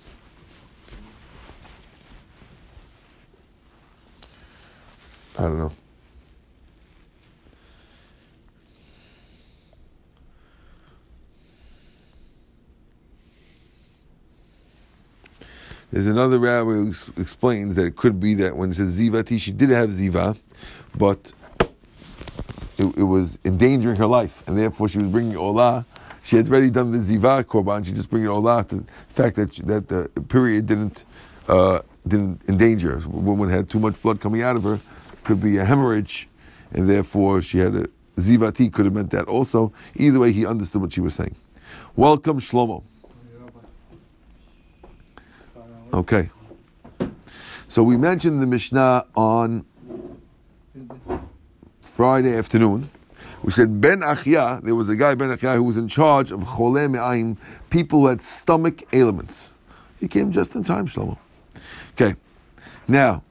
I 5.38 5.44
don't 5.44 5.60
know. 5.60 5.72
There's 15.92 16.08
another 16.08 16.40
rabbi 16.40 16.72
who 16.72 16.94
explains 17.18 17.76
that 17.76 17.86
it 17.86 17.96
could 17.96 18.20
be 18.20 18.34
that 18.34 18.56
when 18.58 18.72
it 18.72 18.74
says 18.74 19.00
ziva, 19.00 19.40
she 19.40 19.52
did 19.52 19.70
have 19.70 19.90
ziva, 19.90 20.36
but 20.98 21.32
it, 22.78 22.98
it, 22.98 23.04
was 23.04 23.40
endangering 23.46 23.96
her 23.98 24.06
life, 24.06 24.48
and 24.48 24.58
therefore 24.58 24.90
she 24.90 24.98
was 24.98 25.08
bringing 25.08 25.34
olah. 25.34 25.86
She 26.24 26.38
had 26.38 26.48
already 26.50 26.70
done 26.70 26.92
the 26.92 27.00
ziva 27.00 27.44
korban. 27.44 27.86
She 27.86 27.92
just 27.92 28.10
bringing 28.10 28.30
olah 28.30 28.68
the 28.68 28.84
fact 29.10 29.36
that 29.36 29.56
she, 29.56 29.62
that 29.64 29.88
the 29.88 30.10
period 30.28 30.66
didn't 30.66 31.06
uh, 31.48 31.80
didn't 32.08 32.42
endanger. 32.48 32.98
A 32.98 33.08
woman 33.08 33.50
had 33.50 33.68
too 33.68 33.80
much 33.80 34.02
blood 34.02 34.20
coming 34.20 34.42
out 34.42 34.56
of 34.56 34.64
her, 34.64 34.80
could 35.24 35.42
be 35.42 35.58
a 35.58 35.66
hemorrhage, 35.66 36.28
and 36.72 36.90
therefore 36.90 37.42
she 37.42 37.60
had 37.60 37.76
a 37.76 37.86
zivati 38.16 38.72
could 38.72 38.86
have 38.86 38.94
meant 38.94 39.12
that 39.12 39.28
also. 39.28 39.74
Either 39.96 40.20
way, 40.20 40.32
he 40.32 40.46
understood 40.46 40.82
what 40.82 40.94
she 40.94 41.02
was 41.02 41.14
saying. 41.14 41.36
Welcome, 41.96 42.40
Shlomo. 42.40 42.84
Okay. 45.94 46.30
So 47.68 47.84
we 47.84 47.98
mentioned 47.98 48.42
the 48.42 48.48
Mishnah 48.48 49.06
on 49.16 49.66
Friday 51.94 52.36
afternoon. 52.36 52.90
We 53.44 53.52
said 53.52 53.80
Ben 53.80 54.00
Achia, 54.00 54.64
there 54.64 54.74
was 54.74 54.90
a 54.90 54.96
guy, 54.96 55.14
Ben 55.14 55.30
Achia, 55.30 55.54
who 55.54 55.62
was 55.62 55.78
in 55.78 55.88
charge 55.88 56.32
of 56.32 56.40
Chole 56.40 56.90
Me'ayim, 56.90 57.38
people 57.70 58.00
who 58.00 58.08
had 58.08 58.20
stomach 58.20 58.82
ailments. 58.94 59.54
He 60.00 60.08
came 60.08 60.32
just 60.32 60.56
in 60.56 60.64
time, 60.64 60.88
Shlomo. 60.88 61.20
Okay. 61.92 62.16
Now, 62.88 63.22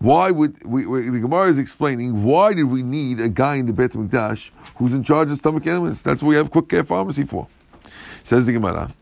why 0.00 0.32
would 0.32 0.66
we, 0.66 0.84
we, 0.88 1.08
the 1.08 1.20
Gemara 1.20 1.46
is 1.46 1.58
explaining 1.60 2.24
why 2.24 2.52
did 2.52 2.64
we 2.64 2.82
need 2.82 3.20
a 3.20 3.28
guy 3.28 3.54
in 3.54 3.66
the 3.66 3.72
Beit 3.72 3.92
Mikdash 3.92 4.50
who's 4.74 4.92
in 4.92 5.04
charge 5.04 5.30
of 5.30 5.36
stomach 5.36 5.64
ailments? 5.68 6.02
That's 6.02 6.24
what 6.24 6.30
we 6.30 6.34
have 6.34 6.50
quick 6.50 6.68
care 6.68 6.82
pharmacy 6.82 7.22
for. 7.22 7.46
Says 8.24 8.46
the 8.46 8.54
Gemara. 8.54 8.92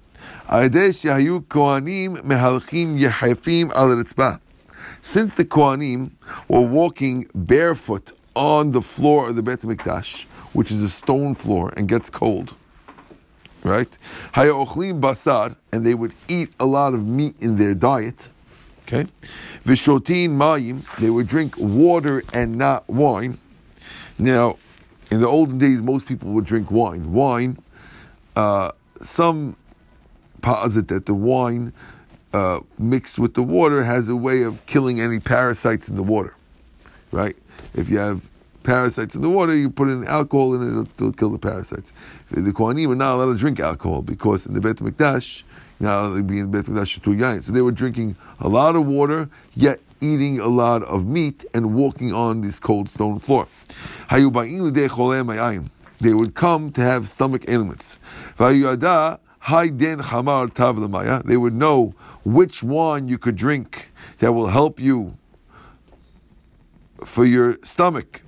Since 5.00 5.34
the 5.34 5.44
Kohanim 5.44 6.10
were 6.48 6.60
walking 6.60 7.30
barefoot 7.34 8.12
on 8.38 8.70
the 8.70 8.80
floor 8.80 9.28
of 9.28 9.36
the 9.36 9.42
Beit 9.42 9.60
Mikdash, 9.60 10.24
which 10.52 10.70
is 10.70 10.80
a 10.80 10.88
stone 10.88 11.34
floor 11.34 11.72
and 11.76 11.88
gets 11.88 12.08
cold, 12.08 12.54
right? 13.64 13.98
basar, 14.32 15.56
and 15.72 15.84
they 15.84 15.94
would 15.94 16.14
eat 16.28 16.50
a 16.60 16.64
lot 16.64 16.94
of 16.94 17.04
meat 17.04 17.34
in 17.40 17.56
their 17.56 17.74
diet. 17.74 18.30
Okay, 18.82 19.06
vishotin 19.66 20.30
mayim, 20.30 20.82
they 20.98 21.10
would 21.10 21.26
drink 21.26 21.54
water 21.58 22.22
and 22.32 22.56
not 22.56 22.88
wine. 22.88 23.38
Now, 24.18 24.56
in 25.10 25.20
the 25.20 25.26
olden 25.26 25.58
days, 25.58 25.82
most 25.82 26.06
people 26.06 26.30
would 26.30 26.44
drink 26.44 26.70
wine. 26.70 27.12
Wine, 27.12 27.58
uh, 28.36 28.70
some 29.02 29.56
posit 30.42 30.88
that 30.88 31.06
the 31.06 31.14
wine 31.14 31.72
uh, 32.32 32.60
mixed 32.78 33.18
with 33.18 33.34
the 33.34 33.42
water 33.42 33.82
has 33.82 34.08
a 34.08 34.16
way 34.16 34.42
of 34.42 34.64
killing 34.66 35.00
any 35.00 35.18
parasites 35.18 35.88
in 35.88 35.96
the 35.96 36.02
water, 36.02 36.34
right? 37.10 37.36
If 37.74 37.88
you 37.88 37.98
have 37.98 38.28
parasites 38.62 39.14
in 39.14 39.22
the 39.22 39.30
water, 39.30 39.54
you 39.54 39.70
put 39.70 39.88
in 39.88 40.04
alcohol 40.04 40.54
in 40.54 40.62
it, 40.62 40.68
it'll, 40.68 40.82
it'll 40.82 41.12
kill 41.12 41.30
the 41.30 41.38
parasites. 41.38 41.92
The 42.30 42.52
Kohanim 42.52 42.90
are 42.90 42.94
not 42.94 43.14
allowed 43.14 43.32
to 43.32 43.38
drink 43.38 43.60
alcohol 43.60 44.02
because 44.02 44.46
in 44.46 44.54
the 44.54 44.60
Beit 44.60 44.76
Mikdash, 44.76 45.42
you're 45.80 45.88
not 45.88 46.04
allowed 46.04 46.16
to 46.16 46.22
be 46.22 46.38
in 46.38 46.50
the 46.50 46.62
Beit 46.62 46.66
Mikdash 46.66 46.98
yain. 47.00 47.42
So 47.42 47.52
they 47.52 47.62
were 47.62 47.72
drinking 47.72 48.16
a 48.40 48.48
lot 48.48 48.76
of 48.76 48.86
water, 48.86 49.30
yet 49.54 49.80
eating 50.00 50.38
a 50.38 50.48
lot 50.48 50.82
of 50.84 51.06
meat 51.06 51.44
and 51.54 51.74
walking 51.74 52.12
on 52.12 52.40
this 52.42 52.60
cold 52.60 52.88
stone 52.88 53.18
floor. 53.18 53.48
They 56.00 56.14
would 56.14 56.34
come 56.34 56.70
to 56.72 56.80
have 56.80 57.08
stomach 57.08 57.44
ailments. 57.48 57.98
They 58.38 58.62
would 61.36 61.54
know 61.54 61.94
which 62.24 62.62
wine 62.62 63.08
you 63.08 63.18
could 63.18 63.36
drink 63.36 63.90
that 64.18 64.32
will 64.32 64.46
help 64.48 64.78
you 64.78 65.16
for 67.04 67.24
your 67.24 67.58
stomach. 67.62 68.22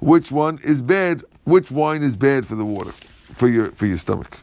Which 0.00 0.30
one 0.32 0.58
is 0.62 0.82
bad? 0.82 1.22
Which 1.44 1.70
wine 1.70 2.02
is 2.02 2.16
bad 2.16 2.46
for 2.46 2.54
the 2.54 2.64
water, 2.64 2.92
for 3.32 3.48
your 3.48 3.66
for 3.72 3.86
your 3.86 3.98
stomach? 3.98 4.38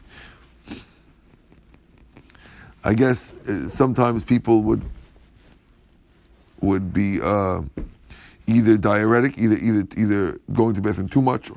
I 2.84 2.94
guess 2.94 3.32
uh, 3.32 3.68
sometimes 3.68 4.24
people 4.24 4.62
would 4.62 4.82
would 6.60 6.92
be 6.92 7.20
uh, 7.20 7.62
either 8.46 8.76
diuretic, 8.76 9.38
either 9.38 9.56
either 9.56 9.86
either 9.96 10.40
going 10.52 10.74
to 10.74 10.80
bathroom 10.80 11.08
too 11.08 11.22
much, 11.22 11.50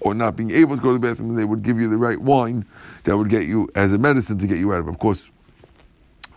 or 0.00 0.14
not 0.14 0.36
being 0.36 0.50
able 0.50 0.76
to 0.76 0.82
go 0.82 0.92
to 0.92 0.98
the 0.98 1.06
bathroom, 1.08 1.30
and 1.30 1.38
they 1.38 1.44
would 1.44 1.62
give 1.62 1.80
you 1.80 1.88
the 1.88 1.98
right 1.98 2.20
wine 2.20 2.64
that 3.04 3.16
would 3.16 3.28
get 3.28 3.46
you 3.46 3.68
as 3.74 3.92
a 3.92 3.98
medicine 3.98 4.38
to 4.38 4.46
get 4.46 4.58
you 4.58 4.72
out 4.72 4.80
of 4.80 4.86
it. 4.86 4.90
Of 4.90 4.98
course, 4.98 5.30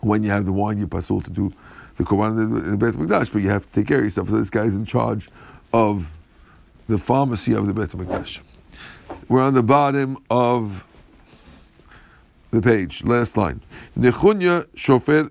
when 0.00 0.22
you 0.22 0.30
have 0.30 0.44
the 0.44 0.52
wine, 0.52 0.78
you're 0.78 0.88
pasul 0.88 1.20
to 1.22 1.30
do 1.30 1.52
the 2.00 2.06
korban 2.06 2.64
in 2.66 2.78
the 2.78 2.78
Beit 2.78 2.94
Mikdash, 2.94 3.30
but 3.32 3.42
you 3.42 3.50
have 3.50 3.66
to 3.66 3.72
take 3.72 3.86
care 3.86 3.98
of 3.98 4.04
yourself. 4.04 4.30
So 4.30 4.38
this 4.38 4.48
guy 4.50 4.64
is 4.64 4.74
in 4.74 4.86
charge 4.86 5.28
of 5.72 6.10
the 6.88 6.98
pharmacy 6.98 7.52
of 7.52 7.66
the 7.66 7.74
Beit 7.74 7.90
Mikdash. 7.90 8.40
We're 9.28 9.42
on 9.42 9.54
the 9.54 9.62
bottom 9.62 10.16
of 10.30 10.86
the 12.52 12.62
page, 12.62 13.04
last 13.04 13.36
line. 13.36 13.60
Nechunya 13.98 14.66
Shofer 14.74 15.28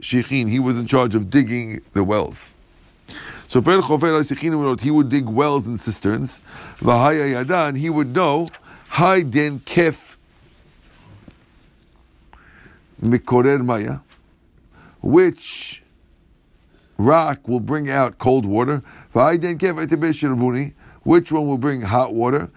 Shichin, 0.00 0.48
he 0.48 0.58
was 0.58 0.76
in 0.78 0.86
charge 0.86 1.14
of 1.14 1.28
digging 1.28 1.82
the 1.92 2.02
wells. 2.02 2.54
So 3.48 3.60
he 3.60 4.90
would 4.90 5.08
dig 5.08 5.28
wells 5.28 5.66
and 5.66 5.78
cisterns. 5.78 6.40
Vahaya 6.78 7.44
Yadan, 7.44 7.76
he 7.76 7.90
would 7.90 8.14
know, 8.14 8.48
Hai 8.88 9.22
den 9.22 9.60
kef 9.60 10.16
mikorer 13.02 13.62
maya, 13.64 13.98
which 15.06 15.82
rock 16.98 17.46
will 17.46 17.60
bring 17.60 17.88
out 17.88 18.18
cold 18.18 18.44
water. 18.44 18.82
Which 21.04 21.30
one 21.32 21.46
will 21.46 21.58
bring 21.58 21.80
hot 21.82 22.12
water. 22.12 22.50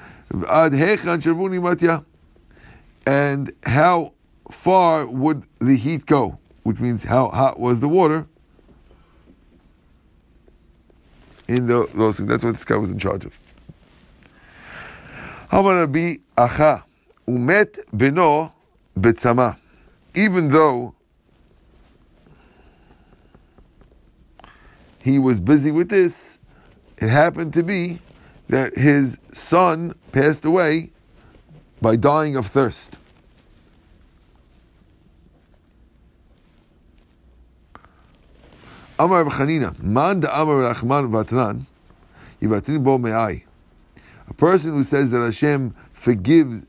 And 3.06 3.52
how 3.64 4.14
far 4.50 5.06
would 5.06 5.46
the 5.60 5.78
heat 5.78 6.08
go? 6.08 6.40
Which 6.64 6.80
means 6.80 7.04
how 7.04 7.30
hot 7.30 7.60
was 7.60 7.82
the 7.82 7.88
water 7.88 8.26
in 11.48 11.68
the, 11.68 11.88
those 11.94 12.18
things. 12.18 12.30
That's 12.30 12.44
what 12.44 12.54
this 12.54 12.66
guy 12.66 12.78
was 12.78 12.90
in 12.90 12.98
charge 12.98 13.26
of. 13.26 13.40
About 15.52 15.76
Rabbi 15.76 16.16
Acha? 16.36 16.84
Umet 17.28 17.78
beno 17.96 18.52
betzama. 18.98 19.58
Even 20.16 20.50
though 20.50 20.96
he 25.02 25.20
was 25.20 25.40
busy 25.40 25.72
with 25.72 25.90
this, 25.90 26.40
it 26.98 27.10
happened 27.10 27.54
to 27.54 27.64
be 27.64 28.00
that 28.50 28.78
his 28.78 29.18
son 29.32 29.94
passed 30.12 30.44
away 30.44 30.92
by 31.82 31.96
dying 31.96 32.36
of 32.36 32.48
thirst. 32.48 32.98
Amar 38.98 39.24
Chanina, 39.26 39.82
Man 39.82 40.20
da 40.20 40.42
Amar 40.42 40.74
Rachman 40.74 41.10
Vatran, 41.10 41.66
Yivatrin 42.42 42.84
Bo 42.84 42.98
Me'ai. 42.98 43.44
A 44.28 44.34
person 44.34 44.74
who 44.74 44.84
says 44.84 45.10
that 45.12 45.22
Hashem 45.22 45.74
forgives, 45.94 46.66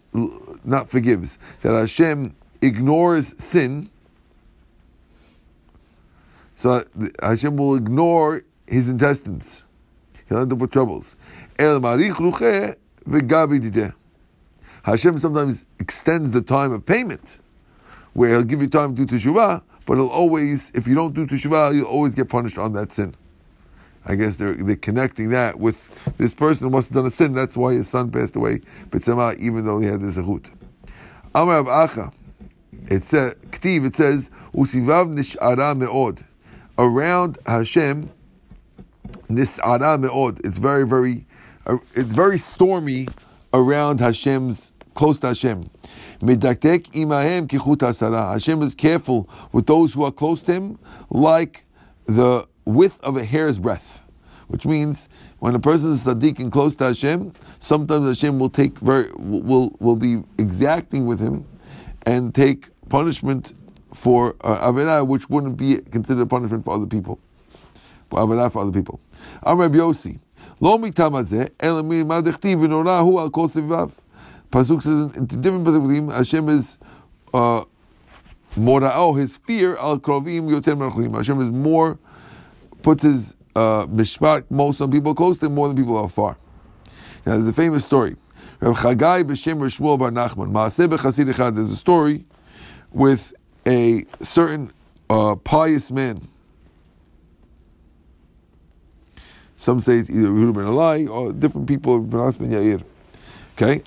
not 0.64 0.88
forgives, 0.90 1.38
that 1.62 1.72
Hashem 1.72 2.36
ignores 2.62 3.34
sin, 3.42 3.90
so 6.60 6.84
Hashem 7.22 7.56
will 7.56 7.74
ignore 7.74 8.42
his 8.66 8.90
intestines. 8.90 9.64
He'll 10.28 10.40
end 10.40 10.52
up 10.52 10.58
with 10.58 10.70
troubles. 10.70 11.16
El 11.58 11.80
Hashem 14.82 15.18
sometimes 15.18 15.64
extends 15.78 16.32
the 16.32 16.42
time 16.42 16.72
of 16.72 16.84
payment, 16.84 17.38
where 18.12 18.28
He'll 18.28 18.42
give 18.42 18.60
you 18.60 18.68
time 18.68 18.94
to 18.94 19.06
do 19.06 19.16
teshuvah, 19.16 19.62
but 19.86 19.94
he'll 19.94 20.08
always, 20.08 20.70
if 20.74 20.86
you 20.86 20.94
don't 20.94 21.14
do 21.14 21.26
teshuvah, 21.26 21.74
you'll 21.74 21.86
always 21.86 22.14
get 22.14 22.28
punished 22.28 22.58
on 22.58 22.74
that 22.74 22.92
sin. 22.92 23.14
I 24.04 24.16
guess 24.16 24.36
they're, 24.36 24.52
they're 24.52 24.76
connecting 24.76 25.30
that 25.30 25.58
with 25.58 25.90
this 26.18 26.34
person 26.34 26.64
who 26.66 26.70
must 26.70 26.88
have 26.88 26.96
done 26.96 27.06
a 27.06 27.10
sin. 27.10 27.32
That's 27.32 27.56
why 27.56 27.72
his 27.72 27.88
son 27.88 28.10
passed 28.10 28.36
away, 28.36 28.60
B'tzema, 28.90 29.38
even 29.38 29.64
though 29.64 29.78
he 29.78 29.86
had 29.86 30.02
the 30.02 30.08
zechut. 30.08 30.50
Amar 31.34 31.64
Acha, 31.64 32.12
it 32.90 33.06
says, 33.06 33.34
Ktiv, 33.50 33.86
it 33.86 33.96
says, 33.96 34.30
Usivav 34.52 35.14
nish'ara 35.14 35.74
me'od. 35.74 36.26
Around 36.80 37.36
Hashem, 37.44 38.08
nish'ara 39.28 40.00
me'od. 40.00 40.40
It's 40.46 40.56
very, 40.56 40.86
very, 40.86 41.26
uh, 41.66 41.76
it's 41.94 42.10
very 42.10 42.38
stormy 42.38 43.06
around 43.52 44.00
Hashem's, 44.00 44.72
close 44.94 45.20
to 45.20 45.26
Hashem. 45.26 45.68
Medaktek 46.20 46.90
imahem 46.92 47.46
kichut 47.48 47.80
asara. 47.80 48.32
Hashem 48.32 48.62
is 48.62 48.74
careful 48.74 49.28
with 49.52 49.66
those 49.66 49.92
who 49.92 50.04
are 50.04 50.10
close 50.10 50.40
to 50.44 50.52
Him, 50.54 50.78
like 51.10 51.66
the 52.06 52.48
width 52.64 52.98
of 53.02 53.18
a 53.18 53.24
hair's 53.24 53.58
breadth. 53.58 54.02
Which 54.48 54.64
means 54.64 55.10
when 55.38 55.54
a 55.54 55.60
person 55.60 55.90
is 55.90 56.06
tzaddik 56.06 56.38
and 56.38 56.50
close 56.50 56.76
to 56.76 56.84
Hashem, 56.84 57.34
sometimes 57.58 58.06
Hashem 58.06 58.38
will 58.38 58.48
take 58.48 58.78
very 58.78 59.10
will 59.18 59.76
will 59.80 59.96
be 59.96 60.22
exacting 60.38 61.04
with 61.04 61.20
him, 61.20 61.44
and 62.06 62.34
take 62.34 62.70
punishment 62.88 63.52
for 63.94 64.36
uh, 64.42 64.70
avirah, 64.70 65.06
which 65.06 65.28
wouldn't 65.28 65.56
be 65.56 65.78
considered 65.90 66.28
punishment 66.28 66.64
for 66.64 66.74
other 66.74 66.86
people. 66.86 67.18
For 68.08 68.20
avirah 68.20 68.52
for 68.52 68.62
other 68.62 68.72
people. 68.72 69.00
Amr 69.42 69.68
Yossi. 69.68 70.18
Lo 70.60 70.78
miktamazeh 70.78 71.48
elami 71.58 72.04
madechti 72.04 72.54
v'norahu 72.54 73.18
al 73.18 73.30
kol 73.30 73.48
Pasuk 74.50 74.82
says 74.82 75.16
in 75.16 75.26
different 75.26 75.64
Pasukim, 75.64 76.12
Hashem 76.12 76.48
is 76.48 76.78
uh, 77.32 77.64
mora'o, 78.56 79.16
his 79.16 79.36
fear, 79.36 79.76
al 79.76 80.00
krovim 80.00 80.50
yoter 80.50 80.76
merchurim. 80.76 81.14
Hashem 81.16 81.40
is 81.40 81.50
more, 81.50 81.98
puts 82.82 83.04
his 83.04 83.36
uh, 83.54 83.86
most 84.50 84.80
on 84.80 84.90
people 84.90 85.14
close 85.14 85.38
to 85.38 85.46
him 85.46 85.54
more 85.54 85.68
than 85.68 85.76
people 85.76 85.96
are 85.96 86.08
far. 86.08 86.36
Now, 87.24 87.34
there's 87.34 87.46
a 87.46 87.52
famous 87.52 87.84
story. 87.84 88.16
Rav 88.60 88.76
Chagai 88.76 89.22
b'shem 89.22 89.58
Shmuel 89.58 89.98
bar 89.98 90.10
Nachman. 90.10 90.50
Maaseh 90.50 90.88
b'chasid 90.88 91.32
echad. 91.32 91.54
There's 91.54 91.70
a 91.70 91.76
story 91.76 92.24
with 92.92 93.32
a 93.66 94.02
certain 94.22 94.72
uh, 95.08 95.36
pious 95.36 95.90
man. 95.90 96.26
Some 99.56 99.80
say 99.80 99.96
it's 99.96 100.08
either 100.08 100.28
Yehuda 100.28 100.54
ben 100.54 100.64
Alai 100.64 101.08
or 101.08 101.32
different 101.32 101.68
people, 101.68 101.96
of 101.96 102.08
ben 102.08 102.20
ben 102.20 102.50
Yair. 102.50 102.82
Okay? 103.56 103.82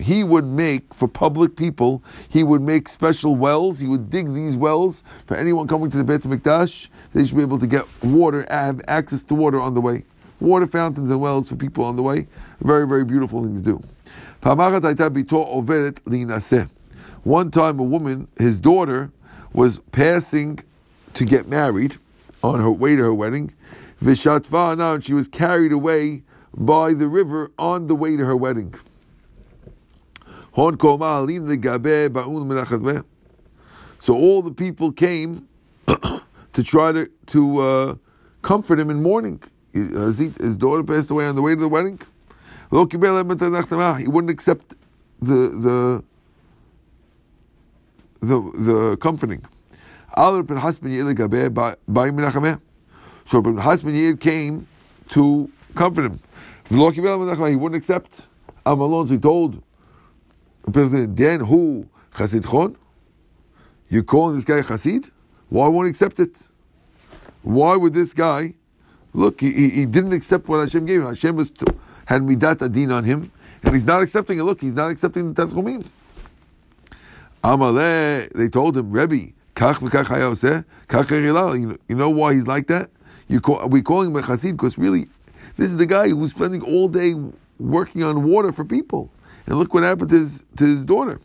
He 0.00 0.24
would 0.24 0.44
make, 0.44 0.94
for 0.94 1.06
public 1.06 1.56
people, 1.56 2.02
he 2.28 2.42
would 2.42 2.60
make 2.62 2.88
special 2.88 3.36
wells. 3.36 3.78
He 3.78 3.86
would 3.86 4.10
dig 4.10 4.34
these 4.34 4.56
wells 4.56 5.02
for 5.26 5.36
anyone 5.36 5.68
coming 5.68 5.90
to 5.90 5.96
the 5.96 6.04
Beit 6.04 6.22
HaMikdash. 6.22 6.88
They 7.14 7.24
should 7.24 7.36
be 7.36 7.42
able 7.42 7.58
to 7.58 7.66
get 7.66 7.84
water, 8.02 8.44
have 8.50 8.80
access 8.88 9.22
to 9.24 9.34
water 9.34 9.60
on 9.60 9.74
the 9.74 9.80
way. 9.80 10.04
Water 10.40 10.66
fountains 10.66 11.10
and 11.10 11.20
wells 11.20 11.48
for 11.48 11.56
people 11.56 11.84
on 11.84 11.96
the 11.96 12.02
way. 12.02 12.26
Very, 12.60 12.86
very 12.86 13.04
beautiful 13.04 13.42
thing 13.42 13.54
to 13.56 13.62
do. 13.62 13.82
One 17.28 17.50
time 17.50 17.78
a 17.78 17.82
woman, 17.82 18.26
his 18.38 18.58
daughter, 18.58 19.12
was 19.52 19.80
passing 19.92 20.60
to 21.12 21.26
get 21.26 21.46
married 21.46 21.98
on 22.42 22.58
her 22.60 22.70
way 22.70 22.96
to 22.96 23.02
her 23.02 23.12
wedding. 23.12 23.52
Vishatva 24.00 24.94
and 24.94 25.04
she 25.04 25.12
was 25.12 25.28
carried 25.28 25.70
away 25.70 26.22
by 26.56 26.94
the 26.94 27.06
river 27.06 27.50
on 27.58 27.86
the 27.86 27.94
way 27.94 28.16
to 28.16 28.24
her 28.24 28.34
wedding. 28.34 28.72
So 33.98 34.14
all 34.14 34.40
the 34.40 34.54
people 34.56 34.90
came 34.90 35.48
to 35.86 36.62
try 36.62 36.92
to, 36.92 37.10
to 37.26 37.58
uh, 37.58 37.96
comfort 38.40 38.80
him 38.80 38.88
in 38.88 39.02
mourning. 39.02 39.42
His 39.74 40.56
daughter 40.56 40.82
passed 40.82 41.10
away 41.10 41.26
on 41.26 41.34
the 41.34 41.42
way 41.42 41.54
to 41.54 41.60
the 41.60 41.68
wedding. 41.68 42.00
He 42.70 44.08
wouldn't 44.08 44.30
accept 44.30 44.74
the 45.20 45.50
the 45.50 46.04
the, 48.20 48.40
the 48.40 48.96
comforting. 49.00 49.44
So 50.16 50.42
Ben 53.42 53.56
Hasban 53.56 54.20
came 54.20 54.66
to 55.10 55.50
comfort 55.74 56.04
him. 56.04 56.20
He 56.68 56.76
wouldn't 56.76 57.74
accept. 57.74 58.26
Amalon, 58.66 59.06
so 59.06 59.12
he 59.14 59.18
told 59.18 59.62
the 60.64 60.70
president, 60.70 61.16
then 61.16 61.40
who? 61.40 61.88
Chassid 62.14 62.50
Chon? 62.50 62.76
You 63.88 64.02
calling 64.02 64.36
this 64.36 64.44
guy 64.44 64.60
Chassid? 64.60 65.10
Why 65.48 65.68
won't 65.68 65.86
he 65.86 65.90
accept 65.90 66.20
it? 66.20 66.48
Why 67.42 67.76
would 67.76 67.94
this 67.94 68.12
guy, 68.12 68.54
look, 69.14 69.40
he, 69.40 69.70
he, 69.70 69.86
didn't 69.86 70.12
accept 70.12 70.48
what 70.48 70.60
Hashem 70.60 70.84
gave 70.84 71.00
him. 71.00 71.06
Hashem 71.06 71.36
was 71.36 71.50
to, 71.52 71.74
had 72.04 72.22
midat 72.22 72.60
adin 72.60 72.92
on 72.92 73.04
him, 73.04 73.30
and 73.62 73.74
he's 73.74 73.86
not 73.86 74.02
accepting 74.02 74.38
it. 74.38 74.42
Look, 74.42 74.60
he's 74.60 74.74
not 74.74 74.90
accepting 74.90 75.32
the 75.32 75.46
Tanchumim. 75.46 75.86
Amale, 77.42 78.28
they 78.30 78.48
told 78.48 78.76
him, 78.76 78.90
Rebbe, 78.90 79.32
kach 79.54 79.76
v'kach 79.76 80.06
hayoseh, 80.06 80.64
kach 80.88 81.10
you, 81.10 81.32
know, 81.32 81.76
you 81.88 81.94
know 81.94 82.10
why 82.10 82.34
he's 82.34 82.48
like 82.48 82.66
that? 82.66 82.90
You 83.28 83.40
call, 83.40 83.68
we 83.68 83.82
call 83.82 84.02
him 84.02 84.16
a 84.16 84.22
chassid 84.22 84.52
because 84.52 84.78
really, 84.78 85.08
this 85.56 85.70
is 85.70 85.76
the 85.76 85.86
guy 85.86 86.08
who's 86.08 86.30
spending 86.30 86.62
all 86.62 86.88
day 86.88 87.14
working 87.58 88.02
on 88.02 88.22
water 88.22 88.52
for 88.52 88.64
people. 88.64 89.10
And 89.46 89.58
look 89.58 89.72
what 89.72 89.82
happened 89.82 90.10
to 90.10 90.16
his, 90.16 90.44
to 90.56 90.64
his 90.64 90.84
daughter. 90.84 91.20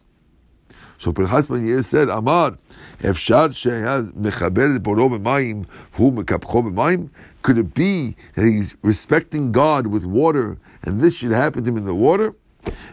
So 0.98 1.12
her 1.12 1.26
ben 1.26 1.28
Yair 1.28 1.84
said, 1.84 2.10
Amar, 2.10 2.58
Efshar 3.00 3.54
Shad 3.54 4.14
mechaber 4.16 4.82
boro 4.82 5.10
b'mayim, 5.10 5.66
hu 5.94 6.12
mekapcho 6.12 6.72
b'mayim? 6.72 7.10
Could 7.42 7.58
it 7.58 7.74
be 7.74 8.16
that 8.36 8.46
he's 8.46 8.76
respecting 8.84 9.52
God 9.52 9.88
with 9.88 10.06
water, 10.06 10.58
and 10.84 11.02
this 11.02 11.16
should 11.16 11.32
happen 11.32 11.64
to 11.64 11.70
him 11.70 11.78
in 11.78 11.86
the 11.86 11.96
water? 11.96 12.34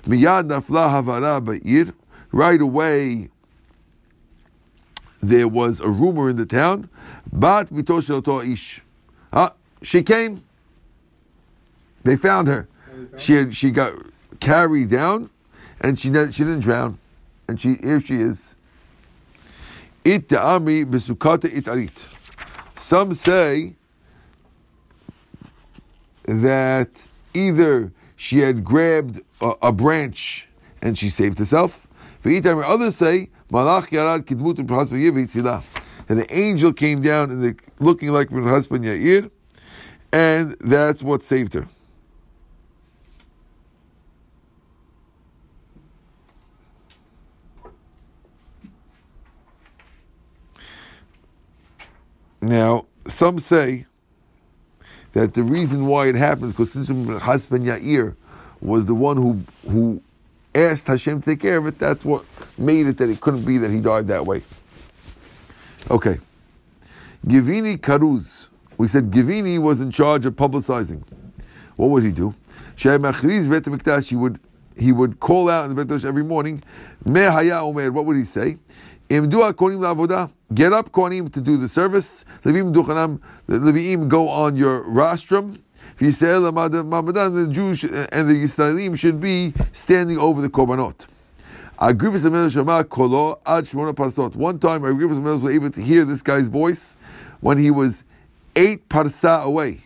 Miyad 0.04 0.48
nafla 0.48 0.90
havara 0.90 1.40
ba'ir, 1.40 1.94
Right 2.32 2.60
away, 2.60 3.28
there 5.20 5.48
was 5.48 5.80
a 5.80 5.88
rumor 5.88 6.30
in 6.30 6.36
the 6.36 6.46
town. 6.46 6.88
Bat 7.32 7.70
mitosh 7.70 8.52
ish. 8.52 8.82
Ah, 9.32 9.52
she 9.82 10.02
came. 10.02 10.42
They 12.02 12.16
found 12.16 12.48
her. 12.48 12.68
She 13.16 13.34
had, 13.34 13.56
she 13.56 13.70
got 13.70 13.94
carried 14.40 14.90
down, 14.90 15.30
and 15.80 15.98
she 15.98 16.08
didn't, 16.08 16.32
she 16.32 16.44
didn't 16.44 16.60
drown, 16.60 16.98
and 17.48 17.60
she 17.60 17.76
here 17.82 18.00
she 18.00 18.16
is. 18.16 18.56
It 20.04 20.32
army 20.32 20.84
besukata 20.84 21.44
it 21.44 21.64
arit. 21.64 22.16
Some 22.74 23.12
say 23.12 23.74
that 26.24 27.06
either 27.34 27.92
she 28.16 28.40
had 28.40 28.64
grabbed 28.64 29.20
a, 29.40 29.52
a 29.62 29.72
branch 29.72 30.48
and 30.80 30.98
she 30.98 31.10
saved 31.10 31.38
herself. 31.38 31.86
Others 32.24 32.96
say 32.96 33.30
malach 33.50 33.88
yarad 33.88 34.24
kidmut 34.24 34.58
and 36.10 36.18
the 36.18 36.36
angel 36.36 36.72
came 36.72 37.00
down 37.00 37.30
in 37.30 37.40
the 37.40 37.56
looking 37.78 38.10
like 38.10 38.30
her 38.30 38.42
husband 38.42 38.84
Yair, 38.84 39.30
and 40.12 40.56
that's 40.60 41.04
what 41.04 41.22
saved 41.22 41.54
her. 41.54 41.68
Now, 52.42 52.86
some 53.06 53.38
say 53.38 53.86
that 55.12 55.34
the 55.34 55.44
reason 55.44 55.86
why 55.86 56.08
it 56.08 56.16
happens 56.16 56.52
because 56.52 56.72
since 56.72 56.88
husband 57.22 57.66
Yair 57.66 58.16
was 58.60 58.86
the 58.86 58.96
one 58.96 59.16
who 59.16 59.44
who 59.70 60.02
asked 60.54 60.86
Hashem 60.86 61.22
to 61.22 61.30
take 61.30 61.40
care 61.40 61.58
of 61.58 61.66
it, 61.66 61.78
that's 61.78 62.04
what 62.04 62.24
made 62.58 62.86
it 62.86 62.96
that 62.98 63.08
it 63.08 63.20
couldn't 63.20 63.44
be 63.44 63.58
that 63.58 63.70
he 63.70 63.80
died 63.80 64.08
that 64.08 64.26
way. 64.26 64.42
Okay. 65.90 66.18
Givini 67.26 67.78
Karuz. 67.78 68.48
We 68.78 68.88
said 68.88 69.10
Givini 69.10 69.58
was 69.58 69.80
in 69.80 69.90
charge 69.90 70.24
of 70.26 70.34
publicizing. 70.34 71.02
What 71.76 71.90
would 71.90 72.02
he 72.02 72.12
do? 72.12 72.34
He 72.76 74.16
would 74.16 74.40
he 74.76 74.92
would 74.92 75.20
call 75.20 75.50
out 75.50 75.68
in 75.68 75.76
the 75.76 75.84
Bet 75.84 76.04
every 76.04 76.24
morning. 76.24 76.62
Mehaya 77.04 77.60
Omer. 77.62 77.92
What 77.92 78.06
would 78.06 78.16
he 78.16 78.24
say? 78.24 78.56
Imdu 79.10 79.52
konim 79.52 79.80
la'avoda. 79.80 80.30
Get 80.54 80.72
up, 80.72 80.90
konim, 80.90 81.30
to 81.32 81.40
do 81.40 81.56
the 81.56 81.68
service. 81.68 82.24
Levim 82.44 82.72
duchanam. 82.72 83.20
Leviim 83.48 84.08
go 84.08 84.28
on 84.28 84.56
your 84.56 84.82
rostrum. 84.84 85.62
The 85.98 87.48
Jews 87.50 87.84
uh, 87.84 88.06
and 88.12 88.28
the 88.28 88.34
Yisraelim 88.34 88.98
should 88.98 89.20
be 89.20 89.52
standing 89.72 90.18
over 90.18 90.40
the 90.40 90.48
korbanot. 90.48 91.06
Agrippas 91.78 92.52
Shama 92.52 92.84
kolo 92.84 93.38
ad 93.46 93.64
parsot. 93.64 94.34
One 94.34 94.58
time, 94.58 94.82
Agrippas 94.82 95.22
was 95.22 95.50
able 95.52 95.70
to 95.70 95.80
hear 95.80 96.04
this 96.04 96.22
guy's 96.22 96.48
voice 96.48 96.96
when 97.40 97.58
he 97.58 97.70
was 97.70 98.04
eight 98.56 98.88
parsa 98.88 99.42
away. 99.44 99.82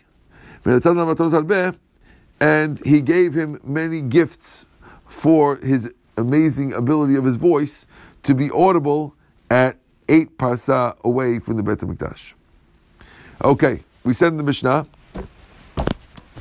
And 2.41 2.85
he 2.85 3.01
gave 3.01 3.33
him 3.33 3.59
many 3.63 4.01
gifts 4.01 4.65
for 5.05 5.57
his 5.57 5.91
amazing 6.17 6.73
ability 6.73 7.15
of 7.15 7.23
his 7.23 7.35
voice 7.35 7.85
to 8.23 8.33
be 8.33 8.49
audible 8.51 9.13
at 9.49 9.77
eight 10.09 10.37
parsa 10.37 10.97
away 11.03 11.39
from 11.39 11.57
the 11.57 11.63
Beit 11.63 11.79
HaMikdash. 11.79 12.33
Okay, 13.43 13.83
we 14.03 14.13
said 14.13 14.29
in 14.29 14.37
the 14.37 14.43
Mishnah, 14.43 14.87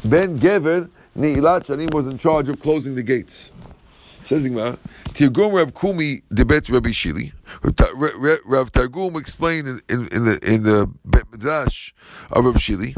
Ben 0.04 0.38
Gever 0.38 0.90
Neilat 1.16 1.64
Shanim 1.64 1.94
was 1.94 2.06
in 2.06 2.18
charge 2.18 2.48
of 2.50 2.60
closing 2.60 2.94
the 2.94 3.02
gates. 3.02 3.52
Says 4.22 4.46
Igmar, 4.46 4.76
Tirgum 5.10 5.54
Rab 5.54 5.74
Kumi 5.74 6.20
debet 6.32 6.70
Rabbi 6.70 6.90
Shili. 6.90 7.32
Rav 8.46 8.72
Targum 8.72 9.16
explained 9.16 9.68
in, 9.68 9.80
in, 9.88 10.08
in, 10.08 10.24
the 10.24 10.38
in 10.42 10.62
the 10.62 10.90
Bet 11.04 11.30
Midrash 11.30 11.92
of 12.30 12.44
Rabbi 12.44 12.58
Shili, 12.58 12.94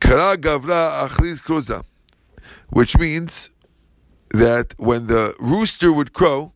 Kara 0.00 0.36
Gavra 0.36 1.06
Achriz 1.06 1.42
Kroza, 1.42 1.84
which 2.70 2.98
means 2.98 3.50
that 4.30 4.74
when 4.78 5.06
the 5.06 5.34
rooster 5.38 5.92
would 5.92 6.12
crow, 6.12 6.52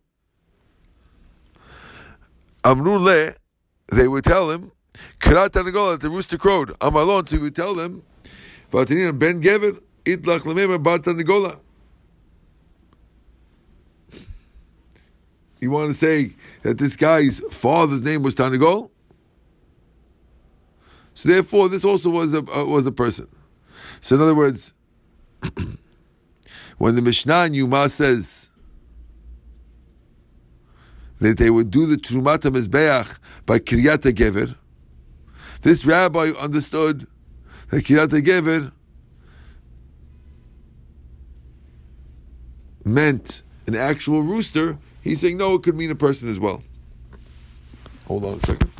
Amru 2.64 2.98
le, 2.98 3.32
they 3.92 4.08
would 4.08 4.24
tell 4.24 4.50
him, 4.50 4.72
Krat 5.20 5.52
that 5.52 6.00
the 6.00 6.10
rooster 6.10 6.38
crowed. 6.38 6.72
Amalon, 6.80 7.26
so 7.26 7.36
he 7.36 7.42
would 7.42 7.54
tell 7.54 7.74
them, 7.74 8.02
Vatanin 8.72 9.18
ben 9.18 9.40
Gever, 9.40 9.78
Itlach 10.04 10.40
lemema 10.40 10.82
bar 10.82 10.98
Tanagola. 10.98 11.60
You 15.60 15.70
want 15.70 15.88
to 15.88 15.94
say 15.94 16.32
that 16.62 16.78
this 16.78 16.96
guy's 16.96 17.40
father's 17.50 18.02
name 18.02 18.22
was 18.22 18.34
Tanagol? 18.34 18.90
So 21.14 21.30
therefore, 21.30 21.68
this 21.68 21.84
also 21.84 22.10
was 22.10 22.34
a 22.34 22.38
uh, 22.38 22.64
was 22.66 22.86
a 22.86 22.92
person. 22.92 23.26
So 24.02 24.16
in 24.16 24.22
other 24.22 24.34
words, 24.34 24.74
when 26.78 26.94
the 26.94 27.02
Mishnah 27.02 27.46
in 27.46 27.54
Yuma 27.54 27.88
says 27.88 28.50
that 31.18 31.38
they 31.38 31.48
would 31.48 31.70
do 31.70 31.86
the 31.86 31.96
Trumat 31.96 32.40
HaMizbeach 32.40 33.18
by 33.46 33.58
Kiryat 33.58 34.02
Gever, 34.12 34.54
this 35.62 35.86
rabbi 35.86 36.32
understood 36.38 37.06
that 37.70 37.84
Kiryat 37.84 38.08
HaGever 38.08 38.72
meant 42.84 43.42
an 43.66 43.74
actual 43.74 44.22
rooster. 44.22 44.78
He's 45.02 45.20
saying, 45.20 45.36
no, 45.36 45.54
it 45.54 45.62
could 45.62 45.76
mean 45.76 45.90
a 45.90 45.96
person 45.96 46.28
as 46.28 46.38
well. 46.38 46.62
Hold 48.06 48.24
on 48.24 48.34
a 48.34 48.40
second. 48.40 48.70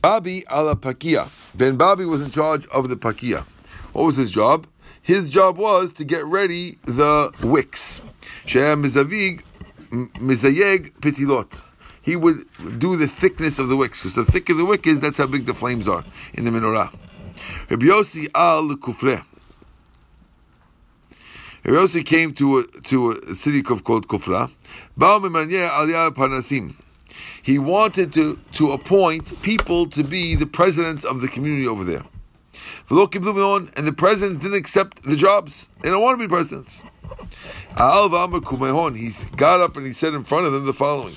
Babi 0.00 0.44
ala 0.50 0.76
Pakia. 0.76 1.28
Ben 1.56 1.76
Babi 1.76 2.04
was 2.04 2.20
in 2.20 2.30
charge 2.30 2.66
of 2.68 2.88
the 2.88 2.96
Pakia. 2.96 3.44
What 3.92 4.04
was 4.04 4.16
his 4.16 4.32
job? 4.32 4.66
His 5.00 5.28
job 5.28 5.56
was 5.58 5.92
to 5.94 6.04
get 6.04 6.24
ready 6.24 6.78
the 6.84 7.32
wicks. 7.42 8.00
Mizavig 8.46 9.42
Mizayeg 9.90 10.92
Pitilot. 11.00 11.60
He 12.02 12.16
would 12.16 12.44
do 12.78 12.96
the 12.96 13.06
thickness 13.06 13.58
of 13.58 13.68
the 13.68 13.76
wicks, 13.76 14.00
because 14.00 14.14
the 14.14 14.24
thicker 14.24 14.54
the 14.54 14.64
wick 14.64 14.86
is, 14.86 15.00
that's 15.00 15.16
how 15.18 15.26
big 15.26 15.46
the 15.46 15.54
flames 15.54 15.86
are 15.86 16.04
in 16.34 16.44
the 16.44 16.50
menorah. 16.50 16.92
Rabbi 17.70 17.86
Yossi 17.86 18.28
al 18.34 18.68
Kufre. 18.76 19.24
Rabbi 21.64 21.78
Yossi 21.78 22.04
came 22.04 22.34
to 22.34 22.58
a, 22.58 22.64
to 22.82 23.12
a 23.12 23.36
city 23.36 23.62
called 23.62 23.84
Kufra. 23.84 24.50
Panasim. 24.98 26.74
He 27.42 27.58
wanted 27.58 28.12
to, 28.14 28.36
to 28.54 28.72
appoint 28.72 29.40
people 29.42 29.86
to 29.90 30.02
be 30.02 30.34
the 30.34 30.46
presidents 30.46 31.04
of 31.04 31.20
the 31.20 31.28
community 31.28 31.68
over 31.68 31.84
there. 31.84 32.04
And 32.90 33.86
the 33.86 33.94
presidents 33.96 34.40
didn't 34.40 34.56
accept 34.56 35.02
the 35.04 35.14
jobs. 35.16 35.68
They 35.82 35.90
don't 35.90 36.02
want 36.02 36.18
to 36.20 36.26
be 36.26 36.28
presidents. 36.28 36.82
He 36.82 37.76
got 39.36 39.60
up 39.60 39.76
and 39.76 39.86
he 39.86 39.92
said 39.92 40.14
in 40.14 40.24
front 40.24 40.46
of 40.46 40.52
them 40.52 40.66
the 40.66 40.72
following. 40.74 41.14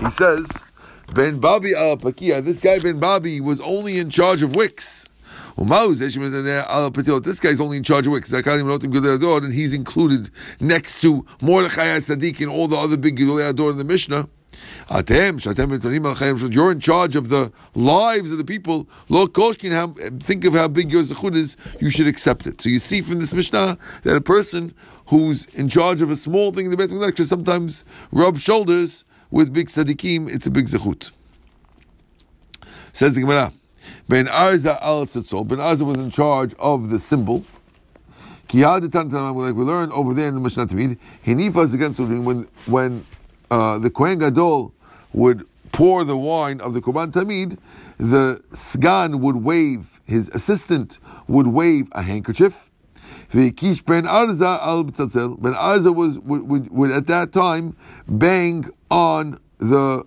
He 0.00 0.08
says, 0.08 0.64
Ben 1.14 1.40
Babi 1.40 1.74
al 1.74 1.96
this 1.96 2.58
guy 2.58 2.78
Ben 2.78 2.98
Babi 2.98 3.40
was 3.40 3.60
only 3.60 3.98
in 3.98 4.08
charge 4.08 4.42
of 4.42 4.56
wicks. 4.56 5.06
This 5.58 6.16
guy's 7.40 7.60
only 7.60 7.76
in 7.76 7.82
charge 7.82 8.06
of 8.06 8.12
wicks. 8.14 8.32
And 8.32 9.52
he's 9.52 9.74
included 9.74 10.30
next 10.58 11.02
to 11.02 11.26
Mordechai 11.42 11.98
Sadiq 11.98 12.40
and 12.40 12.48
all 12.48 12.66
the 12.66 12.78
other 12.78 12.96
big 12.96 13.20
Ador 13.20 13.70
in 13.72 13.76
the 13.76 13.84
Mishnah. 13.84 14.26
You're 16.50 16.72
in 16.72 16.80
charge 16.80 17.14
of 17.16 17.28
the 17.28 17.52
lives 17.74 18.32
of 18.32 18.38
the 18.38 18.44
people. 18.44 18.84
Think 20.22 20.44
of 20.46 20.54
how 20.54 20.68
big 20.68 20.90
your 20.90 21.02
zechut 21.02 21.34
is. 21.34 21.58
You 21.78 21.90
should 21.90 22.06
accept 22.06 22.46
it. 22.46 22.62
So 22.62 22.70
you 22.70 22.78
see 22.78 23.02
from 23.02 23.18
this 23.18 23.34
Mishnah 23.34 23.76
that 24.04 24.16
a 24.16 24.20
person 24.22 24.74
who's 25.06 25.44
in 25.46 25.68
charge 25.68 26.00
of 26.00 26.10
a 26.10 26.16
small 26.16 26.52
thing 26.52 26.64
in 26.64 26.70
the 26.70 26.76
Beit 26.78 26.90
Midrash 26.90 27.20
sometimes 27.26 27.84
rub 28.12 28.38
shoulders 28.38 29.04
with 29.30 29.52
big 29.52 29.68
tzaddikim. 29.68 30.32
It's 30.32 30.46
a 30.46 30.50
big 30.50 30.66
zechut. 30.66 31.10
Says 32.92 33.14
the 33.14 33.20
Gemara. 33.20 33.52
Ben 34.08 34.26
Arza 34.26 34.80
al 34.82 35.06
Tzitzol. 35.06 35.46
Ben 35.46 35.58
Arza 35.58 35.82
was 35.82 35.98
in 35.98 36.10
charge 36.10 36.54
of 36.58 36.90
the 36.90 36.98
cymbal. 36.98 37.44
Like 38.52 39.54
we 39.54 39.62
learned 39.62 39.92
over 39.92 40.12
there 40.12 40.26
in 40.26 40.34
the 40.34 40.40
Mishnah 40.40 40.66
Tamid, 40.66 40.98
Hinifas 41.24 41.72
against 41.72 42.00
when 42.00 42.48
when 42.66 43.04
uh, 43.48 43.78
the 43.78 43.90
Kohen 43.90 44.18
Gadol 44.18 44.74
would 45.12 45.46
pour 45.70 46.02
the 46.02 46.16
wine 46.16 46.60
of 46.60 46.74
the 46.74 46.80
Korban 46.80 47.12
Tamid, 47.12 47.58
the 47.98 48.42
Sgan 48.52 49.20
would 49.20 49.36
wave, 49.36 50.00
his 50.04 50.28
assistant 50.30 50.98
would 51.28 51.46
wave 51.46 51.88
a 51.92 52.02
handkerchief. 52.02 52.69
Ben 53.32 54.04
Arza 54.04 54.60
al 54.60 54.84
Ben 54.84 55.54
Arza 55.54 55.94
was 55.94 56.18
would, 56.18 56.42
would, 56.48 56.70
would 56.70 56.90
at 56.90 57.06
that 57.06 57.32
time 57.32 57.76
bang 58.08 58.68
on 58.90 59.38
the, 59.58 60.04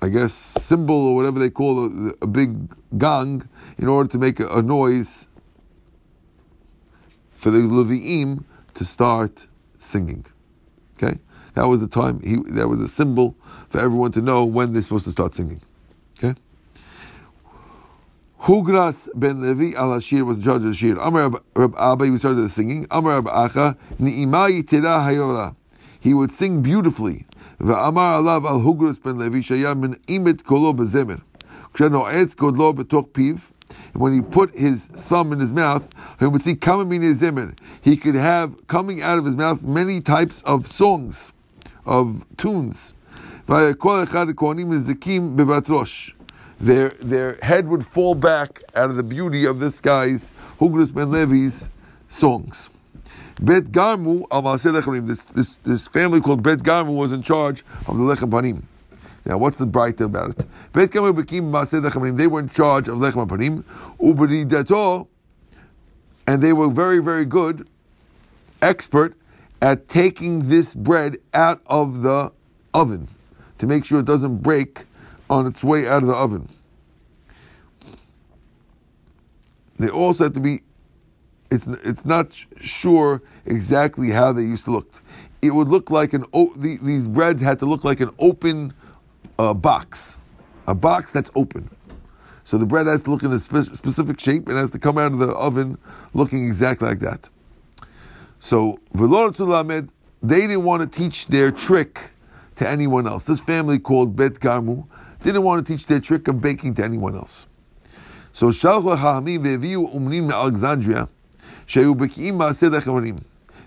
I 0.00 0.08
guess, 0.08 0.32
cymbal 0.32 1.08
or 1.08 1.16
whatever 1.16 1.38
they 1.38 1.50
call 1.50 1.84
a, 1.84 2.12
a 2.22 2.26
big 2.26 2.68
gong 2.98 3.48
in 3.78 3.88
order 3.88 4.08
to 4.10 4.18
make 4.18 4.38
a, 4.38 4.48
a 4.48 4.62
noise 4.62 5.26
for 7.34 7.50
the 7.50 7.58
Levi'im 7.58 8.44
to 8.74 8.84
start 8.84 9.48
singing. 9.78 10.24
Okay? 10.96 11.18
That 11.54 11.64
was 11.64 11.80
the 11.80 11.88
time, 11.88 12.20
he, 12.22 12.36
that 12.52 12.68
was 12.68 12.78
a 12.80 12.88
symbol 12.88 13.34
for 13.70 13.80
everyone 13.80 14.12
to 14.12 14.20
know 14.20 14.44
when 14.44 14.72
they're 14.72 14.82
supposed 14.82 15.06
to 15.06 15.10
start 15.10 15.34
singing. 15.34 15.60
Hugras 18.42 19.06
ben 19.14 19.42
Levi 19.42 19.76
al 19.76 19.92
Ashir 19.92 20.24
was 20.24 20.38
judge 20.38 20.62
of 20.62 20.62
the 20.62 20.74
Shir. 20.74 20.96
Amar 20.98 21.30
Rab 21.54 21.74
Abba, 21.78 22.06
he 22.06 22.16
started 22.16 22.40
the 22.40 22.48
singing. 22.48 22.86
Amar 22.90 23.20
Rab 23.20 23.26
Acha, 23.26 23.76
Ni'ima 23.98 24.48
yitira 24.48 25.04
hayola. 25.04 25.54
He 26.00 26.14
would 26.14 26.32
sing 26.32 26.62
beautifully. 26.62 27.26
Amar 27.60 28.22
alav 28.22 28.46
al 28.46 28.60
Hugras 28.60 29.02
ben 29.02 29.18
Levi 29.18 29.40
shaya 29.40 29.78
min 29.78 29.96
imet 30.06 30.42
kolo 30.42 30.72
bezemer. 30.72 31.20
Kshennoetz 31.74 32.34
godlo 32.34 32.72
betoch 32.72 33.10
piv. 33.10 33.52
When 33.92 34.14
he 34.14 34.22
put 34.22 34.58
his 34.58 34.86
thumb 34.86 35.34
in 35.34 35.38
his 35.38 35.52
mouth, 35.52 35.90
he 36.18 36.24
would 36.24 36.40
see 36.40 36.54
kamamine 36.54 37.14
zemer. 37.14 37.54
He 37.82 37.98
could 37.98 38.14
have 38.14 38.66
coming 38.68 39.02
out 39.02 39.18
of 39.18 39.26
his 39.26 39.36
mouth 39.36 39.62
many 39.62 40.00
types 40.00 40.40
of 40.42 40.66
songs 40.66 41.34
of 41.84 42.24
tunes. 42.38 42.94
Their, 46.60 46.90
their 46.90 47.38
head 47.42 47.68
would 47.68 47.86
fall 47.86 48.14
back 48.14 48.62
out 48.74 48.90
of 48.90 48.96
the 48.96 49.02
beauty 49.02 49.46
of 49.46 49.60
this 49.60 49.80
guy's, 49.80 50.34
Hugris 50.58 50.92
ben 50.92 51.10
Levi's, 51.10 51.70
songs. 52.08 52.68
Bet 53.40 53.64
Garmu 53.64 54.26
al 54.30 54.42
this, 55.02 55.22
this, 55.22 55.54
this 55.56 55.88
family 55.88 56.20
called 56.20 56.42
Bet 56.42 56.58
Garmu 56.58 56.94
was 56.94 57.12
in 57.12 57.22
charge 57.22 57.64
of 57.86 57.96
the 57.96 58.02
Lechem 58.02 58.28
Panim. 58.28 58.62
Now, 59.24 59.38
what's 59.38 59.56
the 59.56 59.66
bright 59.66 60.00
about 60.02 60.30
it? 60.30 60.46
Bet 60.74 60.90
Garmu 60.90 61.16
became 61.16 61.50
Lechem 61.50 62.16
They 62.16 62.26
were 62.26 62.40
in 62.40 62.50
charge 62.50 62.88
of 62.88 62.98
Lechem 62.98 63.26
Panim. 63.26 63.64
Uberidato, 63.98 65.08
and 66.26 66.42
they 66.42 66.52
were 66.52 66.68
very, 66.68 66.98
very 66.98 67.24
good, 67.24 67.66
expert 68.60 69.16
at 69.62 69.88
taking 69.88 70.48
this 70.48 70.74
bread 70.74 71.16
out 71.32 71.62
of 71.66 72.02
the 72.02 72.32
oven 72.74 73.08
to 73.56 73.66
make 73.66 73.86
sure 73.86 74.00
it 74.00 74.06
doesn't 74.06 74.38
break 74.38 74.84
on 75.30 75.46
its 75.46 75.64
way 75.64 75.88
out 75.88 76.02
of 76.02 76.08
the 76.08 76.14
oven. 76.14 76.48
They 79.78 79.88
also 79.88 80.24
have 80.24 80.34
to 80.34 80.40
be, 80.40 80.60
it's, 81.50 81.66
it's 81.68 82.04
not 82.04 82.32
sure 82.60 83.22
exactly 83.46 84.10
how 84.10 84.32
they 84.32 84.42
used 84.42 84.64
to 84.66 84.72
look. 84.72 85.02
It 85.40 85.54
would 85.54 85.68
look 85.68 85.88
like 85.88 86.12
an, 86.12 86.26
these 86.56 87.08
breads 87.08 87.40
had 87.40 87.60
to 87.60 87.66
look 87.66 87.84
like 87.84 88.00
an 88.00 88.10
open 88.18 88.74
uh, 89.38 89.54
box, 89.54 90.18
a 90.66 90.74
box 90.74 91.12
that's 91.12 91.30
open. 91.34 91.70
So 92.44 92.58
the 92.58 92.66
bread 92.66 92.88
has 92.88 93.04
to 93.04 93.10
look 93.10 93.22
in 93.22 93.32
a 93.32 93.38
spe- 93.38 93.74
specific 93.74 94.20
shape 94.20 94.48
and 94.48 94.58
has 94.58 94.72
to 94.72 94.78
come 94.78 94.98
out 94.98 95.12
of 95.12 95.18
the 95.20 95.28
oven 95.28 95.78
looking 96.12 96.46
exactly 96.46 96.88
like 96.88 96.98
that. 97.00 97.30
So, 98.40 98.80
they 98.92 100.40
didn't 100.40 100.64
want 100.64 100.80
to 100.82 100.98
teach 100.98 101.28
their 101.28 101.50
trick 101.50 102.12
to 102.56 102.68
anyone 102.68 103.06
else. 103.06 103.24
This 103.24 103.40
family 103.40 103.78
called 103.78 104.16
Bet 104.16 104.34
Garmu 104.34 104.86
didn't 105.22 105.42
want 105.42 105.64
to 105.64 105.72
teach 105.72 105.86
their 105.86 106.00
trick 106.00 106.28
of 106.28 106.40
baking 106.40 106.74
to 106.74 106.84
anyone 106.84 107.14
else. 107.14 107.46
So, 108.32 108.48
Umnim 108.48 110.32
Alexandria, 110.32 111.08
sheubekim 111.66 112.34
ma 112.34 112.50
asedach 112.50 112.82
empanim. 112.82 113.22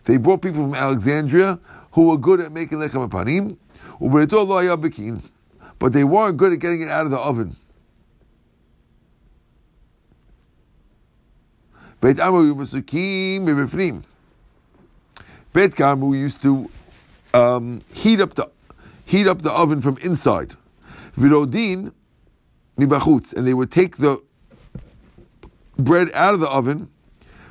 they 0.05 0.17
brought 0.17 0.41
people 0.41 0.63
from 0.63 0.75
Alexandria 0.75 1.59
who 1.91 2.09
were 2.09 2.17
good 2.17 2.39
at 2.39 2.51
making 2.51 2.79
lechem 2.79 3.09
panim, 3.09 3.57
but 5.79 5.93
they 5.93 6.03
weren't 6.03 6.37
good 6.37 6.53
at 6.53 6.59
getting 6.59 6.81
it 6.81 6.89
out 6.89 7.05
of 7.05 7.11
the 7.11 7.19
oven. 7.19 7.55
Beit 12.01 12.19
Amru 12.19 12.53
Bet 15.53 15.71
Garmu 15.71 16.17
used 16.17 16.41
to 16.41 16.69
um, 17.33 17.81
heat 17.93 18.19
up 18.19 18.33
the 18.33 18.49
heat 19.05 19.27
up 19.27 19.41
the 19.41 19.51
oven 19.51 19.81
from 19.81 19.97
inside. 19.99 20.55
Virodin 21.17 21.93
mibachutz, 22.77 23.33
and 23.33 23.47
they 23.47 23.53
would 23.53 23.71
take 23.71 23.97
the 23.97 24.21
bread 25.77 26.09
out 26.13 26.33
of 26.33 26.39
the 26.39 26.49
oven 26.49 26.89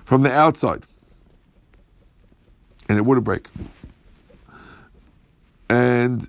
from 0.04 0.22
the 0.22 0.30
outside, 0.30 0.84
and 2.88 2.98
it 2.98 3.02
wouldn't 3.02 3.24
break. 3.24 3.48
And 5.70 6.28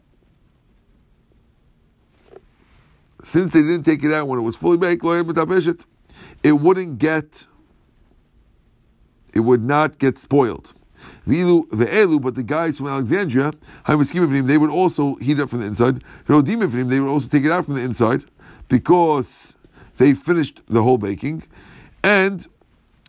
since 3.24 3.52
they 3.52 3.62
didn't 3.62 3.84
take 3.84 4.04
it 4.04 4.13
out 4.13 4.28
when 4.28 4.39
it 4.39 4.43
was 4.43 4.56
fully 4.56 4.78
baked, 4.78 5.04
it 5.04 6.52
wouldn't 6.52 7.00
get, 7.00 7.48
it 9.34 9.39
would 9.39 9.63
not 9.63 9.98
get 9.98 10.17
spoiled. 10.17 10.74
Vilu 11.28 11.66
ve'elu, 11.70 12.20
but 12.22 12.36
the 12.36 12.44
guys 12.44 12.78
from 12.78 12.88
Alexandria, 12.88 13.52
they 13.88 14.58
would 14.58 14.70
also 14.70 15.16
heat 15.16 15.40
up 15.40 15.50
from 15.50 15.60
the 15.62 15.66
inside. 15.68 16.04
They 16.28 16.36
would 16.36 17.10
also 17.10 17.30
take 17.30 17.46
it 17.46 17.52
out 17.52 17.66
from 17.66 17.76
the 17.76 17.84
inside 17.84 18.26
because 18.68 19.56
they 19.98 20.14
finished 20.14 20.62
the 20.68 20.84
whole 20.84 20.98
baking. 20.98 21.44
And 22.04 22.46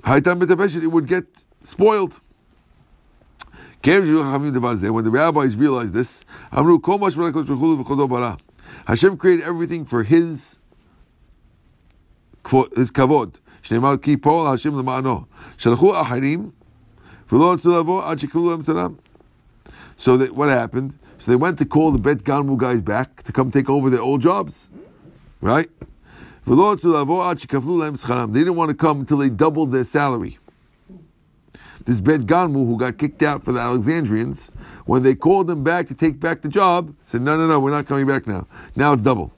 Haitam 0.03 0.39
Betapeshet, 0.41 0.83
it 0.83 0.89
would 0.89 1.09
get 1.09 1.27
spoiled. 1.65 2.21
When 3.83 4.05
the 4.07 5.11
rabbis 5.13 5.57
realized 5.57 5.93
this, 5.93 6.25
Hashem 8.87 9.17
created 9.19 9.45
everything 9.45 9.85
for 9.85 10.03
His 10.05 10.59
his 12.47 12.91
kavod. 12.91 13.41
Shnei 13.63 13.81
Malki 13.81 14.21
Paul 14.21 14.47
Hashem 14.51 14.75
l'ma'ano. 14.77 15.27
Shalchu 15.57 15.93
aharim 15.95 16.53
so 19.97 20.17
that, 20.17 20.35
what 20.35 20.49
happened? 20.49 20.99
So 21.19 21.31
they 21.31 21.37
went 21.37 21.59
to 21.59 21.65
call 21.65 21.91
the 21.91 21.99
Bet 21.99 22.19
Garmu 22.19 22.59
guys 22.59 22.81
back 22.81 23.23
to 23.23 23.33
come 23.33 23.51
take 23.51 23.71
over 23.71 23.89
their 23.89 24.03
old 24.03 24.21
jobs. 24.21 24.69
Right? 25.41 25.69
They 26.47 26.55
didn't 26.55 28.57
want 28.57 28.69
to 28.69 28.75
come 28.75 29.01
until 29.01 29.19
they 29.19 29.31
doubled 29.31 29.73
their 29.73 29.85
salary. 29.85 30.39
This 31.87 32.01
Bet 32.01 32.23
Garmu, 32.23 32.67
who 32.67 32.79
got 32.79 32.99
kicked 32.99 33.23
out 33.23 33.45
for 33.45 33.53
the 33.53 33.61
Alexandrians, 33.61 34.51
when 34.87 35.03
they 35.03 35.15
called 35.15 35.47
them 35.47 35.63
back 35.63 35.87
to 35.89 35.95
take 35.95 36.19
back 36.19 36.43
the 36.43 36.49
job, 36.49 36.95
said, 37.05 37.23
No, 37.23 37.37
no, 37.37 37.47
no, 37.47 37.61
we're 37.61 37.71
not 37.71 37.87
coming 37.87 38.07
back 38.07 38.27
now. 38.27 38.47
Now 38.75 38.95
it's 38.95 39.03
double. 39.03 39.33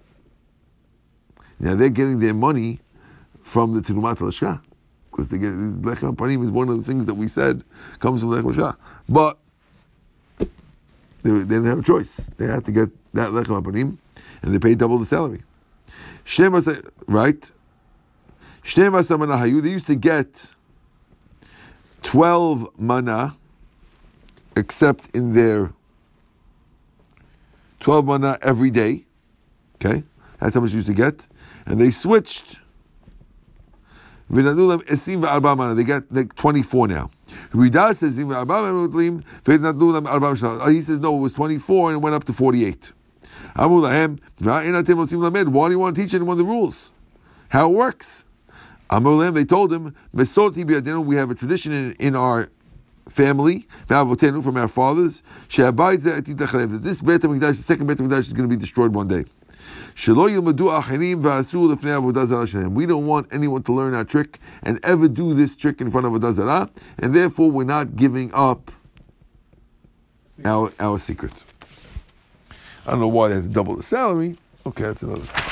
Now 1.58 1.74
they're 1.74 1.88
getting 1.88 2.20
their 2.20 2.34
money 2.34 2.80
from 3.42 3.74
the 3.74 3.80
Tirumat 3.80 4.18
Lashka. 4.18 4.60
Because 5.16 5.30
get 5.30 5.52
Lechem 5.52 6.14
Panim 6.14 6.44
is 6.44 6.50
one 6.50 6.68
of 6.68 6.76
the 6.76 6.84
things 6.84 7.06
that 7.06 7.14
we 7.14 7.26
said 7.26 7.64
comes 8.00 8.20
from 8.20 8.30
Lechem 8.30 8.52
Lashka. 8.52 8.76
But 9.08 9.38
they, 10.38 11.30
they, 11.30 11.38
didn't 11.38 11.64
have 11.64 11.78
a 11.78 11.82
choice. 11.82 12.30
They 12.36 12.46
had 12.46 12.66
to 12.66 12.72
get 12.72 12.90
that 13.14 13.30
Lechem 13.30 13.62
Panim, 13.62 13.96
and 14.42 14.54
they 14.54 14.58
paid 14.58 14.76
double 14.78 14.98
the 14.98 15.06
salary. 15.06 15.42
Shnemas, 16.26 16.90
right? 17.06 17.50
Shnemas 18.62 19.08
Manahayu, 19.08 19.62
they 19.62 19.70
used 19.70 19.86
to 19.86 19.94
get 19.94 20.54
12 22.02 22.68
mana, 22.78 23.36
except 24.54 25.16
in 25.16 25.32
their 25.32 25.72
12 27.80 28.04
mana 28.04 28.38
every 28.42 28.70
day. 28.70 29.06
Okay? 29.76 30.04
That's 30.40 30.54
how 30.54 30.60
much 30.60 30.72
they 30.72 30.76
used 30.76 30.88
to 30.88 30.94
get. 30.94 31.26
And 31.64 31.80
they 31.80 31.90
switched. 31.90 32.58
They 34.28 35.84
got 35.84 36.02
like 36.10 36.34
24 36.34 36.88
now. 36.88 37.10
Ridah 37.52 37.94
says, 37.94 38.16
he 40.72 40.82
says, 40.82 41.00
no, 41.00 41.16
it 41.16 41.20
was 41.20 41.32
24 41.32 41.90
and 41.90 41.96
it 41.96 42.00
went 42.00 42.14
up 42.14 42.24
to 42.24 42.32
48. 42.32 42.92
Why 43.54 43.68
do 43.68 43.74
you 43.84 45.78
want 45.78 45.96
to 45.96 46.02
teach 46.02 46.12
anyone 46.14 46.36
the 46.36 46.44
rules? 46.44 46.90
How 47.50 47.70
it 47.70 47.74
works? 47.74 48.24
They 48.90 49.44
told 49.44 49.72
him, 49.72 49.94
we 50.12 51.16
have 51.16 51.30
a 51.30 51.34
tradition 51.34 51.72
in, 51.72 51.92
in 51.92 52.16
our 52.16 52.48
family, 53.08 53.66
from 53.88 54.56
our 54.56 54.68
fathers, 54.68 55.22
that 55.48 56.80
this 56.82 57.00
Beit 57.00 57.20
HaMikdash, 57.22 57.56
the 57.56 57.62
second 57.62 57.86
Beit 57.86 57.98
HaMikdash, 57.98 58.18
is 58.18 58.32
going 58.32 58.48
to 58.48 58.54
be 58.54 58.60
destroyed 58.60 58.92
one 58.94 59.08
day. 59.08 59.24
We 59.96 60.14
don't 62.86 63.06
want 63.06 63.26
anyone 63.32 63.62
to 63.62 63.72
learn 63.72 63.94
our 63.94 64.04
trick 64.04 64.38
and 64.62 64.78
ever 64.84 65.08
do 65.08 65.32
this 65.32 65.56
trick 65.56 65.80
in 65.80 65.90
front 65.90 66.06
of 66.06 66.22
a 66.22 66.34
Zarah, 66.34 66.68
and 66.98 67.14
therefore 67.14 67.50
we're 67.50 67.64
not 67.64 67.96
giving 67.96 68.30
up 68.34 68.70
our, 70.44 70.70
our 70.78 70.98
secret. 70.98 71.44
I 72.86 72.90
don't 72.90 73.00
know 73.00 73.08
why 73.08 73.28
they 73.28 73.34
had 73.36 73.44
to 73.44 73.48
double 73.48 73.74
the 73.74 73.82
salary. 73.82 74.36
Okay, 74.66 74.82
that's 74.84 75.02
another 75.02 75.22
thing. 75.22 75.42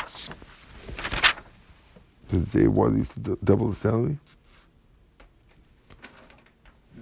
Did 2.30 2.42
it 2.42 2.48
say 2.48 2.66
why 2.66 2.90
they 2.90 2.98
used 2.98 3.12
to 3.12 3.20
d- 3.20 3.37
double 3.42 3.68
the 3.70 3.76
salary? 3.76 4.18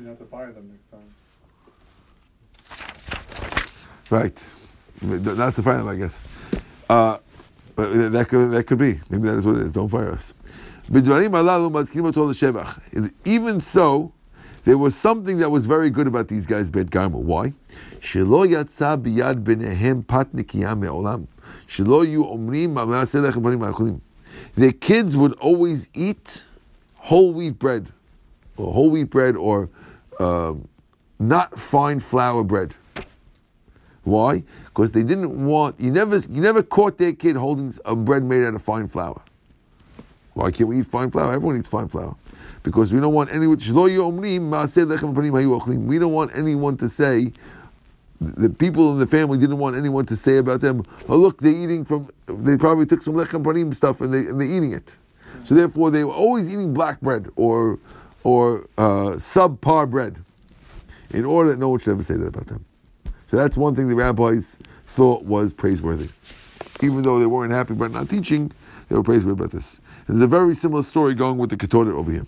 You 0.01 0.07
have 0.07 0.19
to 0.19 0.25
fire 0.27 0.53
them 0.53 0.71
next 0.71 0.91
time. 0.91 1.15
Right. 4.11 4.53
Not 5.03 5.55
to 5.57 5.63
fire 5.63 5.79
them, 5.79 5.89
I 5.89 5.97
guess. 5.97 6.23
Uh, 6.89 7.19
but 7.77 8.13
that 8.13 8.29
could, 8.29 8.51
that 8.53 8.65
could 8.65 8.79
be. 8.79 9.01
Maybe 9.11 9.29
that 9.29 9.37
is 9.37 9.47
what 9.47 9.57
it 9.57 9.63
is. 9.63 9.73
Don't 9.73 9.89
fire 9.89 10.13
us. 10.13 10.35
Even 13.25 13.61
so, 13.61 14.13
there 14.65 14.79
was 14.79 14.95
something 14.95 15.39
that 15.39 15.51
was 15.51 15.67
very 15.67 15.91
good 15.91 16.07
about 16.07 16.29
these 16.29 16.47
guys, 16.47 16.71
Bet. 16.71 16.95
Why? 16.95 17.53
Their 24.55 24.73
kids 24.73 25.17
would 25.17 25.33
always 25.35 25.89
eat 25.95 26.45
whole 26.97 27.33
wheat 27.33 27.59
bread, 27.59 27.93
or 28.57 28.73
whole 28.73 28.91
wheat 28.91 29.11
bread, 29.11 29.37
or 29.37 29.69
um, 30.21 30.69
not 31.19 31.59
fine 31.59 32.01
flour 32.01 32.45
bread. 32.45 32.75
Why? 34.05 34.45
Because 34.73 34.93
they 34.93 35.03
didn't 35.03 35.45
want 35.45 35.81
you 35.81 35.91
never 35.91 36.19
you 36.19 36.41
never 36.41 36.63
caught 36.63 36.99
their 36.99 37.13
kid 37.13 37.37
holding 37.37 37.75
a 37.85 37.95
bread 37.95 38.25
made 38.25 38.45
out 38.45 38.55
of 38.55 38.63
fine 38.63 38.89
flour. 38.89 39.21
Why 40.35 40.51
can't 40.51 40.69
we 40.69 40.81
eat 40.81 40.87
fine 40.87 41.11
flour? 41.11 41.35
Everyone 41.35 41.59
eats 41.59 41.69
fine 41.69 41.89
flour. 41.89 42.17
Because 42.63 42.93
we 42.93 43.01
don't 43.01 43.13
want 43.13 43.31
anyone 43.31 43.59
we 43.59 43.99
don't 45.99 46.13
want 46.13 46.31
anyone 46.35 46.77
to 46.79 46.89
say 46.89 47.33
the 48.23 48.49
people 48.49 48.93
in 48.93 48.99
the 48.99 49.07
family 49.07 49.39
didn't 49.39 49.59
want 49.59 49.77
anyone 49.77 50.07
to 50.07 50.17
say 50.17 50.39
about 50.39 50.61
them, 50.61 50.85
oh 51.09 51.17
look, 51.17 51.41
they're 51.41 51.55
eating 51.55 51.85
from 51.85 52.09
they 52.27 52.57
probably 52.57 52.87
took 52.87 53.03
some 53.03 53.15
lechem 53.15 53.43
panim 53.43 53.75
stuff 53.75 54.01
and 54.01 54.13
they 54.13 54.21
and 54.21 54.41
they're 54.41 54.49
eating 54.49 54.73
it. 54.73 54.99
So 55.45 55.55
therefore 55.55 55.91
they 55.91 56.05
were 56.05 56.13
always 56.13 56.49
eating 56.49 56.73
black 56.73 57.01
bread 57.01 57.29
or 57.37 57.79
or 58.23 58.67
uh, 58.79 59.17
subpar 59.17 59.91
bread 59.91 60.23
in 61.11 61.25
order 61.25 61.51
that 61.51 61.59
no 61.59 61.71
one 61.71 61.81
should 61.81 61.91
ever 61.91 62.03
say 62.03 62.15
that 62.15 62.29
about 62.29 62.47
them. 62.47 62.65
So 63.33 63.39
that's 63.39 63.57
one 63.57 63.75
thing 63.75 63.89
the 63.89 63.95
rabbis 63.95 64.59
thought 64.85 65.25
was 65.25 65.55
praiseworthy. 65.55 66.11
Even 66.83 67.01
though 67.01 67.19
they 67.19 67.25
weren't 67.25 67.51
happy 67.51 67.73
about 67.73 67.93
not 67.93 68.11
teaching, 68.11 68.53
they 68.91 68.95
were 68.95 69.03
praiseworthy 69.03 69.41
about 69.41 69.53
this. 69.53 69.81
And 70.07 70.19
there's 70.19 70.25
a 70.25 70.27
very 70.27 70.55
similar 70.55 70.83
story 70.83 71.15
going 71.15 71.39
with 71.39 71.49
the 71.49 71.57
Ketoret 71.57 71.95
over 71.95 72.13
here. 72.13 72.27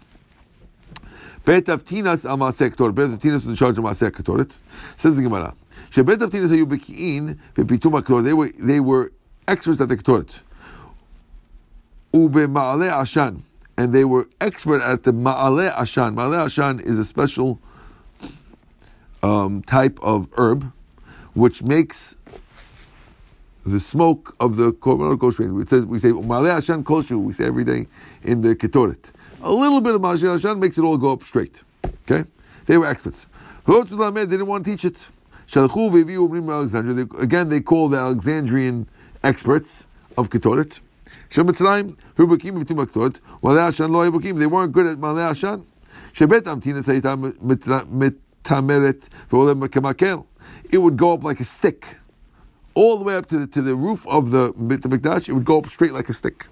Bet 1.45 1.65
Avtinas 1.65 2.25
al 2.25 2.39
Maaseh 2.39 2.71
Ketoret. 2.71 2.95
Bet 2.95 3.11
Avtinas 3.11 3.33
was 3.33 3.49
in 3.49 3.55
charge 3.55 3.77
of 3.77 3.85
Maaseh 3.85 4.11
Ketoret. 4.13 4.57
Says 4.97 5.17
the 5.17 5.23
Gemara. 5.23 5.55
Shebet 5.91 6.17
Avtinas 6.17 6.49
hayu 6.49 6.65
beki'in 6.65 7.39
bepitum 7.55 8.01
Ketoret. 8.01 8.25
They 8.25 8.33
were 8.33 8.51
they 8.59 8.81
were 8.81 9.13
experts 9.47 9.83
at 9.83 9.91
the 9.91 9.99
Ketoret. 9.99 10.41
Ube 12.15 12.33
Ma'aleh 12.33 12.91
Ashan. 12.91 13.43
And 13.77 13.93
they 13.93 14.07
were 14.07 14.27
expert 14.41 14.81
at 14.81 15.03
the 15.03 15.13
Ma'aleh 15.13 15.71
Ashan. 15.75 16.15
Ma'aleh 16.15 16.47
Ashan 16.47 16.81
is 16.81 16.99
a 16.99 17.05
special 17.05 17.61
um, 19.23 19.61
type 19.65 19.99
of 20.03 20.29
herb 20.39 20.73
which 21.35 21.63
makes 21.63 22.17
the 23.67 23.81
smoke 23.81 24.35
of 24.41 24.57
the 24.57 24.73
korban 24.73 25.19
kosher. 25.19 25.61
It 25.61 25.69
says 25.69 25.87
we 25.87 25.99
say 25.99 26.11
umalei 26.11 26.55
Hashem 26.55 26.85
kosher. 26.85 27.19
We 27.19 27.33
say 27.33 27.45
every 27.45 27.65
day 27.65 27.87
in 28.23 28.43
the 28.43 28.55
ketoret. 28.55 29.11
A 29.43 29.53
little 29.53 29.81
bit 29.81 29.95
of 29.95 30.01
Mashiach 30.01 30.33
Hashem 30.33 30.59
makes 30.59 30.79
it 30.79 30.83
all 30.83 30.97
go 30.97 31.13
up 31.13 31.23
straight. 31.23 31.63
Okay, 32.11 32.25
they 32.67 32.79
were 32.79 32.87
experts. 32.87 33.27
Who 33.65 33.85
to 33.85 33.97
the 33.97 34.11
They 34.11 34.27
didn't 34.27 34.47
want 34.47 34.65
to 34.65 34.71
teach 34.71 34.85
it. 34.85 35.09
Again, 35.55 37.49
they 37.51 37.61
call 37.61 37.89
the 37.89 37.99
Alexandrian 37.99 38.89
experts 39.23 39.87
of 40.17 40.31
ketoret. 40.31 40.79
Shemitzrayim 41.31 41.97
who 42.17 42.27
became 42.27 42.59
between 42.59 42.79
ketoret. 42.79 43.21
Malei 43.43 43.65
Hashem 43.65 43.91
lo 43.91 44.11
became. 44.11 44.37
They 44.37 44.47
weren't 44.47 44.73
good 44.73 44.87
at 44.87 44.99
malei 44.99 45.29
Hashem. 45.29 45.67
Shebet 46.13 46.43
amtina 46.43 46.83
seitam 46.83 47.33
mitameret 47.43 49.09
ve'olem 49.31 49.69
kemakel 49.69 50.25
it 50.71 50.79
would 50.79 50.97
go 50.97 51.13
up 51.13 51.25
like 51.25 51.41
a 51.41 51.45
stick. 51.45 51.99
All 52.75 52.99
the 52.99 53.05
way 53.05 53.15
up 53.17 53.27
to 53.27 53.39
the, 53.39 53.47
to 53.47 53.63
the 53.63 53.77
roof 53.77 54.07
of 54.09 54.31
the 54.31 54.53
the 54.57 54.89
Mikdash, 54.89 55.29
it 55.29 55.33
would 55.33 55.45
go 55.45 55.59
up 55.59 55.69
straight 55.69 55.93
like 55.93 56.09
a 56.09 56.15
stick. 56.15 56.47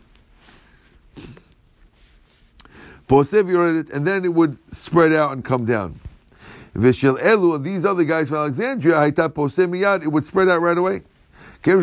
And 3.08 4.06
then 4.06 4.24
it 4.24 4.32
would 4.32 4.58
spread 4.72 5.12
out 5.12 5.32
and 5.32 5.44
come 5.44 5.64
down. 5.64 6.00
Vishil 6.74 7.18
Elu, 7.18 7.62
these 7.62 7.84
other 7.84 8.04
guys 8.04 8.28
from 8.28 8.38
Alexandria, 8.38 9.02
it 9.02 10.08
would 10.10 10.24
spread 10.24 10.48
out 10.48 10.62
right 10.62 10.78
away. 10.78 11.02
They 11.64 11.74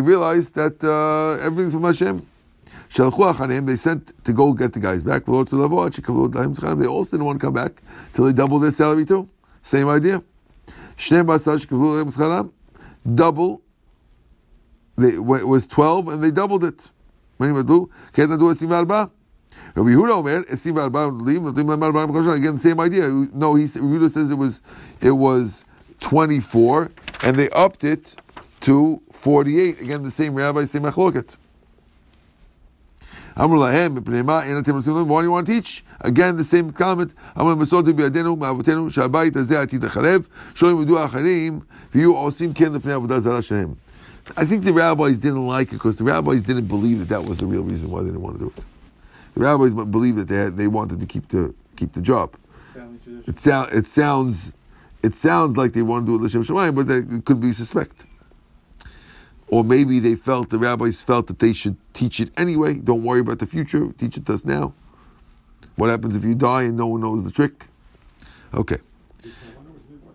realized 0.00 0.54
that 0.54 0.84
uh, 0.84 1.44
everything's 1.44 1.72
from 1.72 1.84
Hashem. 1.84 2.27
They 2.90 3.76
sent 3.76 4.24
to 4.24 4.32
go 4.32 4.52
get 4.52 4.72
the 4.72 4.80
guys 4.80 5.02
back. 5.02 5.24
They 5.26 5.32
also 5.32 5.56
didn't 7.10 7.24
want 7.24 7.40
to 7.40 7.46
come 7.46 7.54
back 7.54 7.82
till 8.14 8.24
they 8.24 8.32
doubled 8.32 8.62
their 8.62 8.70
salary 8.70 9.04
too. 9.04 9.28
Same 9.62 9.88
idea. 9.88 10.22
Double. 13.14 13.62
They, 14.96 15.10
it 15.10 15.22
was 15.22 15.66
12 15.66 16.08
and 16.08 16.24
they 16.24 16.30
doubled 16.30 16.64
it. 16.64 16.90
Again, 17.40 18.30
the 22.54 22.58
same 22.58 22.80
idea. 22.80 23.08
No, 23.32 23.54
he 23.54 23.64
Yehuda 23.64 24.10
says 24.10 24.30
it 24.30 24.34
was 24.34 24.60
it 25.00 25.12
was 25.12 25.64
24 26.00 26.90
and 27.22 27.36
they 27.38 27.48
upped 27.50 27.84
it 27.84 28.16
to 28.62 29.00
48. 29.12 29.80
Again, 29.80 30.02
the 30.02 30.10
same 30.10 30.34
rabbi, 30.34 30.64
same 30.64 30.82
machloket. 30.82 31.36
Why 33.37 33.47
do 33.47 35.23
you 35.23 35.31
want 35.31 35.47
to 35.47 35.53
teach? 35.53 35.83
Again, 36.01 36.37
the 36.37 36.43
same 36.43 36.71
comment. 36.71 37.13
Amr 37.35 37.55
mesod 37.55 37.85
biyadenu 37.85 38.37
ma'avotenu 38.37 38.89
שהבית 38.89 39.35
הזה 39.35 39.61
עתיד 39.61 39.85
לחרב, 39.85 40.27
שלא 40.55 40.67
ילמדו 40.67 40.99
האחרים, 40.99 41.59
ויהיו 41.95 42.15
עושים 42.15 42.53
כן 42.53 42.73
לפני 42.73 42.93
עבודה 42.93 43.19
זרה 43.19 43.41
שלהם. 43.41 43.73
I 44.37 44.45
think 44.45 44.63
the 44.63 44.73
rabbis 44.73 45.19
didn't 45.19 45.45
like 45.45 45.69
it 45.69 45.73
because 45.73 45.97
the 45.97 46.03
rabbis 46.03 46.41
didn't 46.41 46.67
believe 46.67 46.99
that 46.99 47.09
that 47.09 47.25
was 47.25 47.39
the 47.39 47.45
real 47.45 47.63
reason 47.63 47.89
why 47.91 48.01
they 48.01 48.07
didn't 48.07 48.21
want 48.21 48.39
to 48.39 48.45
do 48.45 48.53
it. 48.55 48.63
The 49.33 49.41
rabbis 49.41 49.71
believed 49.71 50.17
that 50.17 50.27
they, 50.27 50.37
had, 50.37 50.57
they 50.57 50.67
wanted 50.67 50.99
to 50.99 51.05
keep 51.05 51.27
the 51.29 51.53
keep 51.75 51.93
the 51.93 52.01
job. 52.01 52.35
Family 52.73 52.99
tradition. 53.03 53.33
It, 53.33 53.39
sound, 53.39 53.73
it 53.73 53.87
sounds 53.87 54.53
it 55.01 55.15
sounds 55.15 55.57
like 55.57 55.73
they 55.73 55.81
want 55.81 56.05
to 56.05 56.11
do 56.11 56.23
it 56.23 56.25
l'shem 56.25 56.43
shemayim, 56.43 56.75
but 56.75 56.87
that 56.87 57.11
it 57.11 57.25
could 57.25 57.41
be 57.41 57.51
suspect. 57.51 58.05
Or 59.48 59.64
maybe 59.64 59.98
they 59.98 60.14
felt 60.14 60.50
the 60.50 60.58
rabbis 60.58 61.00
felt 61.02 61.26
that 61.28 61.38
they 61.38 61.52
should 61.52 61.76
teach 61.94 62.20
it 62.20 62.30
anyway. 62.36 62.74
Don't 62.74 63.02
worry 63.02 63.20
about 63.20 63.38
the 63.38 63.46
future. 63.46 63.92
Teach 63.98 64.16
it 64.16 64.26
to 64.26 64.34
us 64.34 64.44
now. 64.44 64.74
What 65.76 65.90
happens 65.90 66.16
if 66.16 66.24
you 66.24 66.34
die 66.34 66.62
and 66.64 66.76
no 66.76 66.86
one 66.86 67.00
knows 67.00 67.24
the 67.24 67.30
trick? 67.30 67.66
Okay. 68.52 68.76
The 69.22 69.28
Kawana 69.28 69.72
was 69.72 69.82
doing 69.88 70.00
what? 70.04 70.14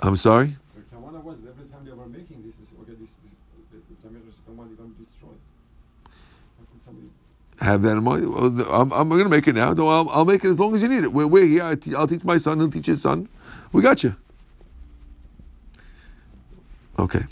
I'm 0.00 0.16
sorry. 0.16 0.56
The 0.74 0.96
Kawana 0.96 1.22
was 1.22 1.38
every 1.48 1.66
time 1.66 1.84
they 1.84 1.92
were 1.92 2.06
making 2.06 2.42
this, 2.42 2.54
they 2.56 2.64
said, 2.64 2.80
okay, 2.82 2.92
this, 2.98 3.10
this 3.22 3.34
the, 3.70 3.78
the 3.78 4.08
Tamir 4.08 4.28
is 4.28 4.34
going 4.46 4.76
to 4.76 4.82
be 4.84 5.04
destroyed. 5.04 5.38
How 6.58 6.64
could 6.72 6.84
somebody 6.84 7.08
Have 7.60 7.82
that 7.82 7.96
in 7.98 8.04
mind. 8.04 8.64
I'm, 8.70 8.92
I'm 8.92 9.08
going 9.08 9.24
to 9.24 9.28
make 9.28 9.46
it 9.46 9.54
now. 9.54 9.72
No, 9.72 9.88
I'll, 9.88 10.08
I'll 10.10 10.24
make 10.24 10.44
it 10.44 10.48
as 10.48 10.58
long 10.58 10.74
as 10.74 10.82
you 10.82 10.88
need 10.88 11.04
it. 11.04 11.12
We're, 11.12 11.26
we're 11.26 11.46
here. 11.46 11.64
I 11.64 11.74
te- 11.76 11.94
I'll 11.94 12.08
teach 12.08 12.24
my 12.24 12.38
son. 12.38 12.58
He'll 12.58 12.70
teach 12.70 12.86
his 12.86 13.02
son. 13.02 13.28
We 13.72 13.82
got 13.82 14.02
you. 14.02 14.16
Okay. 16.98 17.24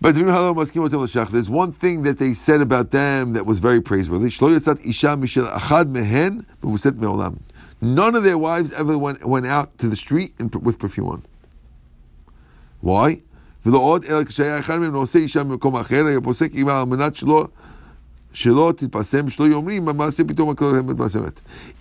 But 0.00 0.14
there's 0.14 1.50
one 1.50 1.72
thing 1.72 2.02
that 2.02 2.18
they 2.18 2.34
said 2.34 2.60
about 2.60 2.90
them 2.90 3.32
that 3.32 3.46
was 3.46 3.60
very 3.60 3.80
praiseworthy. 3.80 4.30
None 7.80 8.14
of 8.14 8.22
their 8.22 8.38
wives 8.38 8.72
ever 8.72 8.98
went, 8.98 9.24
went 9.24 9.46
out 9.46 9.78
to 9.78 9.88
the 9.88 9.96
street 9.96 10.34
with 10.38 10.78
perfume 10.78 11.08
on. 11.08 11.22
Why? 12.80 13.22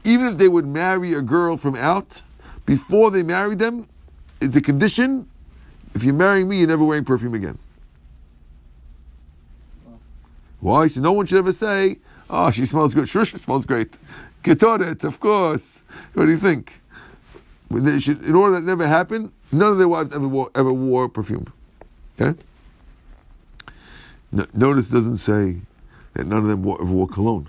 Even 0.03 0.25
if 0.25 0.37
they 0.37 0.47
would 0.47 0.65
marry 0.65 1.13
a 1.13 1.21
girl 1.21 1.57
from 1.57 1.75
out, 1.75 2.21
before 2.65 3.11
they 3.11 3.23
married 3.23 3.59
them, 3.59 3.87
it's 4.41 4.55
a 4.55 4.61
condition. 4.61 5.27
If 5.93 6.03
you're 6.03 6.13
marrying 6.13 6.47
me, 6.47 6.59
you're 6.59 6.67
never 6.67 6.83
wearing 6.83 7.05
perfume 7.05 7.33
again. 7.33 7.57
Why? 10.65 10.89
No 10.95 11.13
one 11.13 11.27
should 11.27 11.37
ever 11.37 11.51
say, 11.51 11.99
oh, 12.27 12.49
she 12.49 12.65
smells 12.65 12.95
good. 12.95 13.07
Sure, 13.07 13.23
she 13.23 13.37
smells 13.37 13.67
great. 13.67 13.99
Ketoret, 14.43 15.03
of 15.03 15.19
course. 15.19 15.83
What 16.15 16.25
do 16.25 16.31
you 16.31 16.39
think? 16.39 16.81
In 17.69 18.33
order 18.33 18.55
that 18.55 18.63
never 18.63 18.87
happened, 18.87 19.31
none 19.51 19.71
of 19.73 19.77
their 19.77 19.87
wives 19.87 20.15
ever 20.15 20.27
wore, 20.27 20.49
ever 20.55 20.73
wore 20.73 21.07
perfume. 21.07 21.53
Okay? 22.19 22.35
No, 24.31 24.47
notice 24.55 24.89
doesn't 24.89 25.17
say 25.17 25.57
that 26.15 26.25
none 26.25 26.39
of 26.39 26.47
them 26.47 26.63
wore, 26.63 26.81
ever 26.81 26.91
wore 26.91 27.07
cologne. 27.07 27.47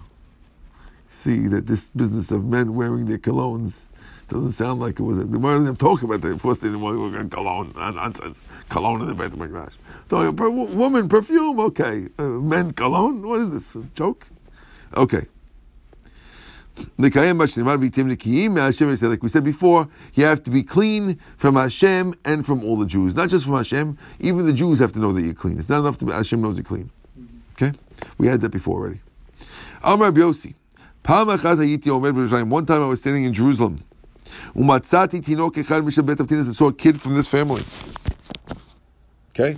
See 1.08 1.46
that 1.46 1.66
this 1.66 1.88
business 1.88 2.30
of 2.30 2.44
men 2.44 2.74
wearing 2.74 3.06
their 3.06 3.16
colognes 3.16 3.86
doesn't 4.28 4.52
sound 4.52 4.78
like 4.78 5.00
it 5.00 5.04
was. 5.04 5.16
A, 5.18 5.24
the 5.24 5.38
more 5.38 5.54
of 5.54 5.64
them 5.64 5.76
talk 5.76 6.02
about 6.02 6.20
that. 6.20 6.32
Of 6.32 6.42
course, 6.42 6.58
they 6.58 6.66
didn't 6.66 6.82
want 6.82 6.96
to 6.98 7.10
wear 7.10 7.24
cologne. 7.24 7.72
Nonsense. 7.76 8.42
Cologne 8.68 9.00
in 9.00 9.08
the 9.08 9.14
Beit 9.14 9.30
HaMikdash. 9.30 9.72
Talking 10.08 10.28
about 10.28 10.52
woman 10.52 11.08
perfume, 11.08 11.58
okay. 11.60 12.08
Uh, 12.18 12.24
men 12.24 12.72
cologne, 12.72 13.26
what 13.26 13.40
is 13.40 13.50
this? 13.50 13.74
A 13.74 13.82
joke? 13.94 14.28
Okay. 14.96 15.26
Like 16.98 17.14
we 17.14 17.88
said 19.28 19.44
before, 19.44 19.88
you 20.14 20.24
have 20.24 20.42
to 20.42 20.50
be 20.50 20.62
clean 20.62 21.18
from 21.36 21.56
Hashem 21.56 22.14
and 22.24 22.44
from 22.44 22.64
all 22.64 22.76
the 22.76 22.86
Jews. 22.86 23.16
Not 23.16 23.30
just 23.30 23.46
from 23.46 23.54
Hashem, 23.54 23.96
even 24.20 24.44
the 24.44 24.52
Jews 24.52 24.78
have 24.78 24.92
to 24.92 25.00
know 25.00 25.12
that 25.12 25.22
you're 25.22 25.34
clean. 25.34 25.58
It's 25.58 25.68
not 25.68 25.80
enough 25.80 25.98
to 25.98 26.04
be, 26.04 26.12
Hashem 26.12 26.40
knows 26.40 26.56
you're 26.56 26.64
clean. 26.64 26.90
Okay? 27.54 27.72
We 28.18 28.28
had 28.28 28.40
that 28.42 28.50
before 28.50 28.80
already. 28.80 29.00
Amr 29.82 30.12
Biosi. 30.12 30.54
One 31.08 32.66
time 32.66 32.82
I 32.82 32.86
was 32.86 33.00
standing 33.00 33.24
in 33.24 33.32
Jerusalem. 33.32 33.82
and 34.54 34.84
saw 36.54 36.66
a 36.66 36.72
kid 36.72 37.00
from 37.00 37.14
this 37.14 37.28
family. 37.28 37.62
Okay? 39.30 39.56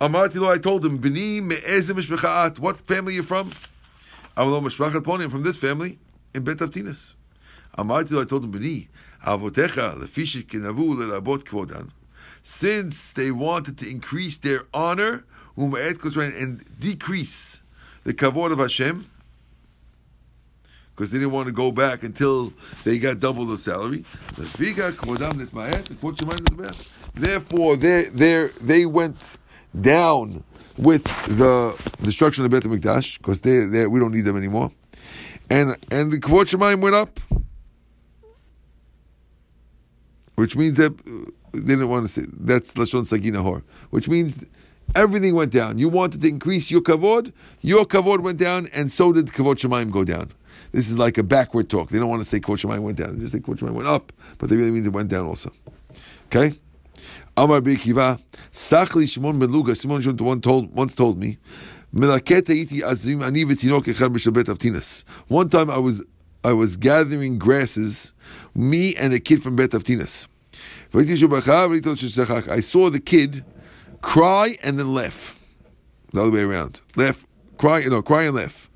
Amarti 0.00 0.36
lo, 0.36 0.50
I 0.50 0.58
told 0.58 0.84
him, 0.84 0.98
Bini 0.98 1.40
me'ezim 1.40 1.96
mishbecha'at, 1.96 2.58
what 2.58 2.76
family 2.76 3.14
are 3.14 3.16
you 3.16 3.22
from? 3.22 3.50
Avalo 4.36 4.60
mishbachat 4.62 5.02
ponim, 5.02 5.30
from 5.30 5.42
this 5.42 5.56
family, 5.56 5.98
in 6.34 6.44
Bet 6.44 6.58
Avtinas. 6.58 7.14
Amarti 7.78 8.10
lo, 8.12 8.22
I 8.22 8.24
told 8.24 8.44
him, 8.44 8.50
Bini, 8.50 8.88
avotecha 9.24 9.96
lefishit 9.98 10.46
kenavu 10.46 10.94
lerabot 10.96 11.44
kvodan. 11.44 11.90
Since 12.42 13.14
they 13.14 13.30
wanted 13.30 13.78
to 13.78 13.88
increase 13.88 14.36
their 14.36 14.64
honor, 14.74 15.24
and 15.56 16.64
decrease 16.78 17.62
the 18.02 18.12
kavod 18.12 18.52
of 18.52 18.58
Hashem, 18.58 19.06
because 20.94 21.10
they 21.10 21.18
didn't 21.18 21.32
want 21.32 21.46
to 21.46 21.52
go 21.52 21.72
back 21.72 22.02
until 22.02 22.52
they 22.84 22.98
got 22.98 23.18
double 23.20 23.44
the 23.46 23.58
salary. 23.58 24.04
Therefore, 27.14 27.76
they 27.76 28.48
they 28.60 28.86
went 28.86 29.16
down 29.80 30.44
with 30.76 31.04
the 31.26 31.92
destruction 32.02 32.44
of 32.44 32.50
Beit 32.50 32.62
Hamikdash 32.62 33.18
because 33.18 33.40
they, 33.42 33.66
they 33.66 33.86
we 33.86 33.98
don't 34.00 34.12
need 34.12 34.24
them 34.24 34.36
anymore, 34.36 34.70
and 35.50 35.76
and 35.90 36.12
the 36.12 36.18
kavod 36.18 36.46
Shemaim 36.46 36.80
went 36.80 36.94
up, 36.94 37.18
which 40.36 40.56
means 40.56 40.76
that 40.76 40.96
they 41.52 41.60
didn't 41.60 41.88
want 41.88 42.06
to 42.06 42.12
say 42.12 42.22
that's 42.32 42.74
lashon 42.74 43.06
sagi 43.06 43.30
nahor, 43.30 43.62
which 43.90 44.08
means. 44.08 44.44
Everything 44.94 45.34
went 45.34 45.50
down. 45.50 45.78
You 45.78 45.88
wanted 45.88 46.20
to 46.20 46.28
increase 46.28 46.70
your 46.70 46.82
kavod, 46.82 47.32
your 47.62 47.86
kavod 47.86 48.20
went 48.20 48.38
down, 48.38 48.68
and 48.72 48.92
so 48.92 49.12
did 49.14 49.28
kavod 49.28 49.56
shemaim 49.56 49.90
go 49.90 50.04
down. 50.04 50.30
This 50.74 50.90
is 50.90 50.98
like 50.98 51.18
a 51.18 51.22
backward 51.22 51.70
talk. 51.70 51.90
They 51.90 52.00
don't 52.00 52.08
want 52.08 52.20
to 52.22 52.26
say 52.26 52.40
Kol 52.40 52.56
Shemayim 52.56 52.82
went 52.82 52.98
down. 52.98 53.14
They 53.14 53.20
just 53.20 53.32
say 53.32 53.38
Kol 53.38 53.54
Shemayim 53.54 53.74
went 53.74 53.86
up, 53.86 54.12
but 54.38 54.50
they 54.50 54.56
really 54.56 54.72
mean 54.72 54.84
it 54.84 54.92
went 54.92 55.08
down 55.08 55.24
also. 55.24 55.52
Okay? 56.26 56.58
Amar 57.36 57.60
Bikiva, 57.60 58.20
Sachli 58.52 59.08
Shimon 59.08 59.38
ben 59.38 59.52
Luga, 59.52 59.76
Shimon 59.76 60.00
Shimon 60.00 60.40
told, 60.40 60.74
once 60.74 60.96
told 60.96 61.16
me, 61.16 61.38
one 61.92 62.08
time 65.48 65.70
I 65.70 65.78
was 65.78 66.04
I 66.42 66.52
was 66.52 66.76
gathering 66.76 67.38
grasses, 67.38 68.12
me 68.56 68.96
and 68.96 69.14
a 69.14 69.20
kid 69.20 69.44
from 69.44 69.54
Bet 69.54 69.70
Avtinas. 69.70 70.26
I 70.92 72.60
saw 72.60 72.90
the 72.90 73.00
kid 73.00 73.44
cry 74.02 74.56
and 74.64 74.78
then 74.80 74.92
laugh. 74.92 75.38
The 76.12 76.20
other 76.20 76.32
way 76.32 76.42
around. 76.42 76.80
Laugh, 76.96 77.24
cry, 77.58 77.84
no, 77.88 78.02
cry 78.02 78.24
and 78.24 78.34
laugh. 78.34 78.68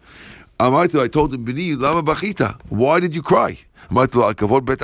Amartil, 0.58 1.02
I 1.04 1.06
told 1.06 1.32
him, 1.32 1.44
Bini, 1.44 1.76
lama 1.76 2.02
bachita? 2.02 2.60
Why 2.68 2.98
did 2.98 3.14
you 3.14 3.22
cry? 3.22 3.58
Amartil, 3.90 4.34
kavod 4.34 4.64
bet 4.64 4.82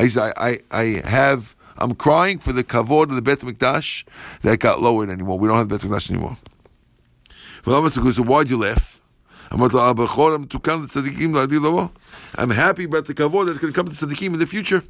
I 0.00 0.08
said, 0.08 0.32
I, 0.36 0.60
I, 0.70 1.02
have, 1.04 1.54
I'm 1.76 1.94
crying 1.94 2.38
for 2.38 2.54
the 2.54 2.64
kavod 2.64 3.10
of 3.10 3.16
the 3.16 3.22
Bet 3.22 3.40
Mikdash 3.40 4.04
that 4.40 4.58
got 4.60 4.80
lowered 4.80 5.10
anymore. 5.10 5.38
We 5.38 5.46
don't 5.46 5.58
have 5.58 5.68
the 5.68 5.78
Bet 5.78 5.86
Mikdash 5.86 6.10
anymore. 6.10 6.38
So 7.64 8.22
why'd 8.22 8.48
you 8.48 8.58
laugh? 8.58 9.02
I'm 9.50 9.60
happy 9.60 9.74
about 12.84 13.04
the 13.06 13.14
kavod 13.14 13.46
that's 13.46 13.58
going 13.58 13.72
to 13.72 13.76
come 13.76 13.86
to 13.86 13.92
tzaddikim 13.92 14.26
in 14.26 14.38
the 14.38 14.46
future. 14.46 14.82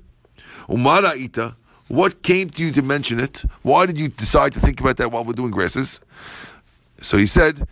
Umara 0.68 1.16
ita, 1.16 1.57
what 1.88 2.23
came 2.23 2.49
to 2.51 2.64
you 2.64 2.70
to 2.73 2.83
mention 2.83 3.18
it? 3.20 3.44
Why 3.62 3.87
did 3.87 3.99
you 3.99 4.09
decide 4.09 4.53
to 4.55 4.61
think 4.61 4.81
about 4.81 4.96
that 4.98 5.11
while 5.13 5.25
we're 5.25 5.35
doing 5.35 5.50
grasses? 5.50 6.00
So 7.02 7.19
he 7.19 7.27
said, 7.27 7.69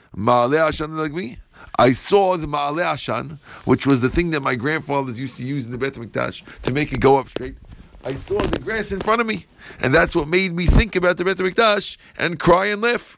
I 1.78 1.92
saw 1.92 2.36
the 2.36 2.46
Ma'aleh 2.46 2.84
Ashan, 2.84 3.38
which 3.64 3.86
was 3.86 4.00
the 4.00 4.08
thing 4.08 4.30
that 4.30 4.40
my 4.40 4.54
grandfathers 4.54 5.18
used 5.18 5.36
to 5.38 5.42
use 5.42 5.66
in 5.66 5.72
the 5.72 5.78
Bet 5.78 5.94
HaMikdash 5.94 6.62
to 6.62 6.70
make 6.70 6.92
it 6.92 7.00
go 7.00 7.16
up 7.16 7.28
straight. 7.28 7.56
I 8.04 8.14
saw 8.14 8.38
the 8.38 8.58
grass 8.58 8.92
in 8.92 9.00
front 9.00 9.20
of 9.20 9.26
me, 9.26 9.46
and 9.80 9.94
that's 9.94 10.14
what 10.14 10.28
made 10.28 10.54
me 10.54 10.66
think 10.66 10.96
about 10.96 11.16
the 11.16 11.24
Bet 11.24 11.38
HaMikdash 11.38 11.96
and 12.18 12.38
cry 12.38 12.66
and 12.66 12.82
laugh. 12.82 13.16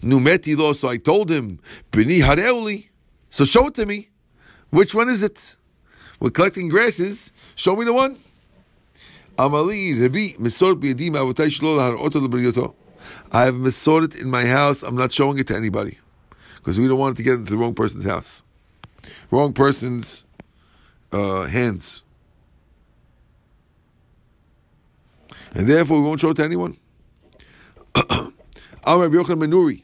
Numeti 0.00 0.56
lo, 0.56 0.72
so 0.72 0.88
I 0.88 0.96
told 0.96 1.30
him, 1.30 1.58
Bini 1.90 2.20
Hareuli. 2.20 2.88
So 3.30 3.44
show 3.44 3.66
it 3.68 3.74
to 3.74 3.86
me. 3.86 4.08
Which 4.70 4.94
one 4.94 5.08
is 5.08 5.22
it? 5.22 5.56
We're 6.20 6.30
collecting 6.30 6.68
grasses. 6.68 7.32
Show 7.54 7.76
me 7.76 7.84
the 7.84 7.92
one. 7.92 8.16
Amali 9.36 10.00
Rabbi 10.00 10.42
Mesor 10.42 10.74
Biyadim. 10.74 11.14
I 13.32 13.44
have 13.44 13.54
Mesoret 13.54 14.20
in 14.20 14.30
my 14.30 14.44
house. 14.44 14.82
I'm 14.82 14.96
not 14.96 15.12
showing 15.12 15.38
it 15.38 15.46
to 15.48 15.56
anybody 15.56 15.98
because 16.68 16.78
we 16.78 16.86
don't 16.86 16.98
want 16.98 17.14
it 17.14 17.16
to 17.16 17.22
get 17.22 17.32
into 17.32 17.50
the 17.52 17.56
wrong 17.56 17.72
person's 17.72 18.04
house, 18.04 18.42
wrong 19.30 19.54
person's 19.54 20.24
uh, 21.12 21.44
hands, 21.44 22.02
and 25.54 25.66
therefore 25.66 26.02
we 26.02 26.06
won't 26.06 26.20
show 26.20 26.28
it 26.28 26.34
to 26.34 26.44
anyone. 26.44 26.76
Amar 27.96 29.08
Rabbi 29.08 29.14
Yochanan 29.14 29.40
ben 29.40 29.50
Nuri. 29.50 29.82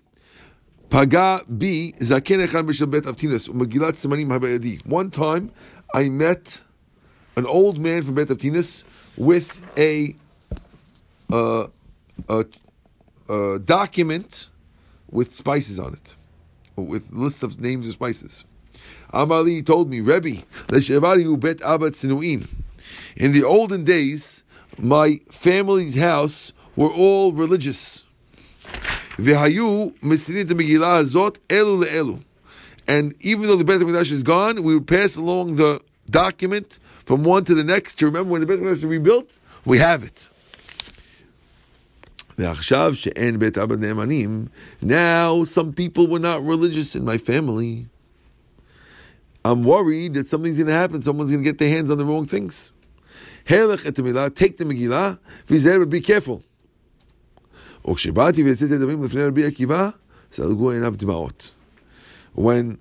Paga 0.91 1.41
zaken 1.49 2.47
avtinas 2.47 3.49
simanim 3.49 4.27
habayadi. 4.27 4.85
One 4.85 5.11
time, 5.11 5.53
I 5.95 6.11
met 6.11 6.61
an 7.39 7.47
old 7.47 7.79
man 7.79 8.03
from 8.03 8.17
Bet 8.17 8.29
Avtinas 8.29 8.85
with 9.17 9.65
a, 9.79 10.15
uh, 11.33 11.67
a, 12.29 12.45
a 13.31 13.59
document 13.59 14.51
with 15.11 15.33
spices 15.33 15.79
on 15.79 15.95
it, 15.95 16.17
with 16.77 17.13
lists 17.13 17.43
of 17.43 17.61
names 17.61 17.89
of 17.89 17.95
spices. 17.95 18.45
Amali 19.13 19.65
told 19.65 19.91
me, 19.91 20.01
Rebbe, 20.01 20.43
bet 20.69 20.83
Tzinuin. 20.83 22.49
In 23.17 23.33
the 23.33 23.45
olden 23.45 23.85
days, 23.85 24.45
my 24.79 25.19
family's 25.31 25.99
house 25.99 26.53
were 26.77 26.91
all 26.91 27.33
religious. 27.33 28.05
V'hayu 29.17 29.97
misirin 30.01 30.49
the 30.49 30.55
Megillah 30.55 31.05
hazot 31.05 31.39
elu 31.49 31.85
le'elu. 31.85 32.25
And 32.87 33.15
even 33.21 33.43
though 33.43 33.57
the 33.57 33.65
Beit 33.65 33.81
HaMikdash 33.81 34.13
is 34.13 34.23
gone, 34.23 34.63
we 34.63 34.75
would 34.75 34.87
pass 34.87 35.17
along 35.17 35.57
the 35.57 35.81
document 36.11 36.79
from 37.07 37.25
one 37.25 37.45
to 37.45 37.55
the 37.55 37.65
next 37.65 37.95
to 37.97 38.07
remember 38.07 38.33
when 38.33 38.41
the 38.41 38.47
Beit 38.47 38.61
HaMikdash 38.61 38.71
was 38.71 38.85
rebuilt. 38.85 39.39
We 39.65 39.79
have 39.79 40.03
it. 40.03 40.29
Now, 42.37 42.55
some 45.45 45.73
people 45.73 46.07
were 46.09 46.19
not 46.19 46.43
religious 46.43 46.97
in 46.97 47.05
my 47.05 47.17
family. 47.19 47.87
I'm 49.45 49.63
worried 49.63 50.15
that 50.15 50.27
something's 50.27 50.57
going 50.57 50.69
to 50.69 50.73
happen. 50.73 51.03
Someone's 51.03 51.31
going 51.31 51.45
to 51.45 51.49
get 51.49 51.59
their 51.59 51.69
hands 51.69 51.91
on 51.91 51.99
the 51.99 52.05
wrong 52.05 52.25
things. 52.25 52.73
Take 53.47 53.67
the 53.93 54.65
Megillah, 54.65 55.91
be 55.91 56.01
careful. 56.01 56.43
When 62.33 62.79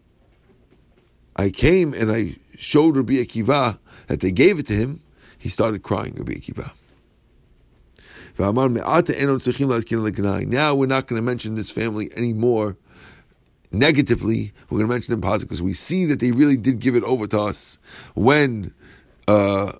I 1.35 1.49
came 1.49 1.93
and 1.93 2.11
I 2.11 2.35
showed 2.57 2.95
Rabbi 2.95 3.13
Akiva 3.13 3.77
that 4.07 4.21
they 4.21 4.31
gave 4.31 4.57
it 4.59 4.67
to 4.67 4.73
him, 4.73 5.01
he 5.37 5.49
started 5.49 5.83
crying, 5.83 6.13
Rabbi 6.15 6.33
Akiva. 6.33 6.71
Now 8.37 8.51
we're 8.51 8.67
not 10.87 11.07
going 11.07 11.19
to 11.19 11.21
mention 11.21 11.55
this 11.55 11.71
family 11.71 12.09
anymore 12.15 12.77
negatively. 13.71 14.53
We're 14.69 14.77
going 14.77 14.87
to 14.87 14.93
mention 14.93 15.11
them 15.13 15.21
positively 15.21 15.47
because 15.47 15.61
we 15.61 15.73
see 15.73 16.05
that 16.05 16.19
they 16.19 16.31
really 16.31 16.57
did 16.57 16.79
give 16.79 16.95
it 16.95 17.03
over 17.03 17.27
to 17.27 17.39
us 17.39 17.79
when 18.15 18.73
uh, 19.27 19.71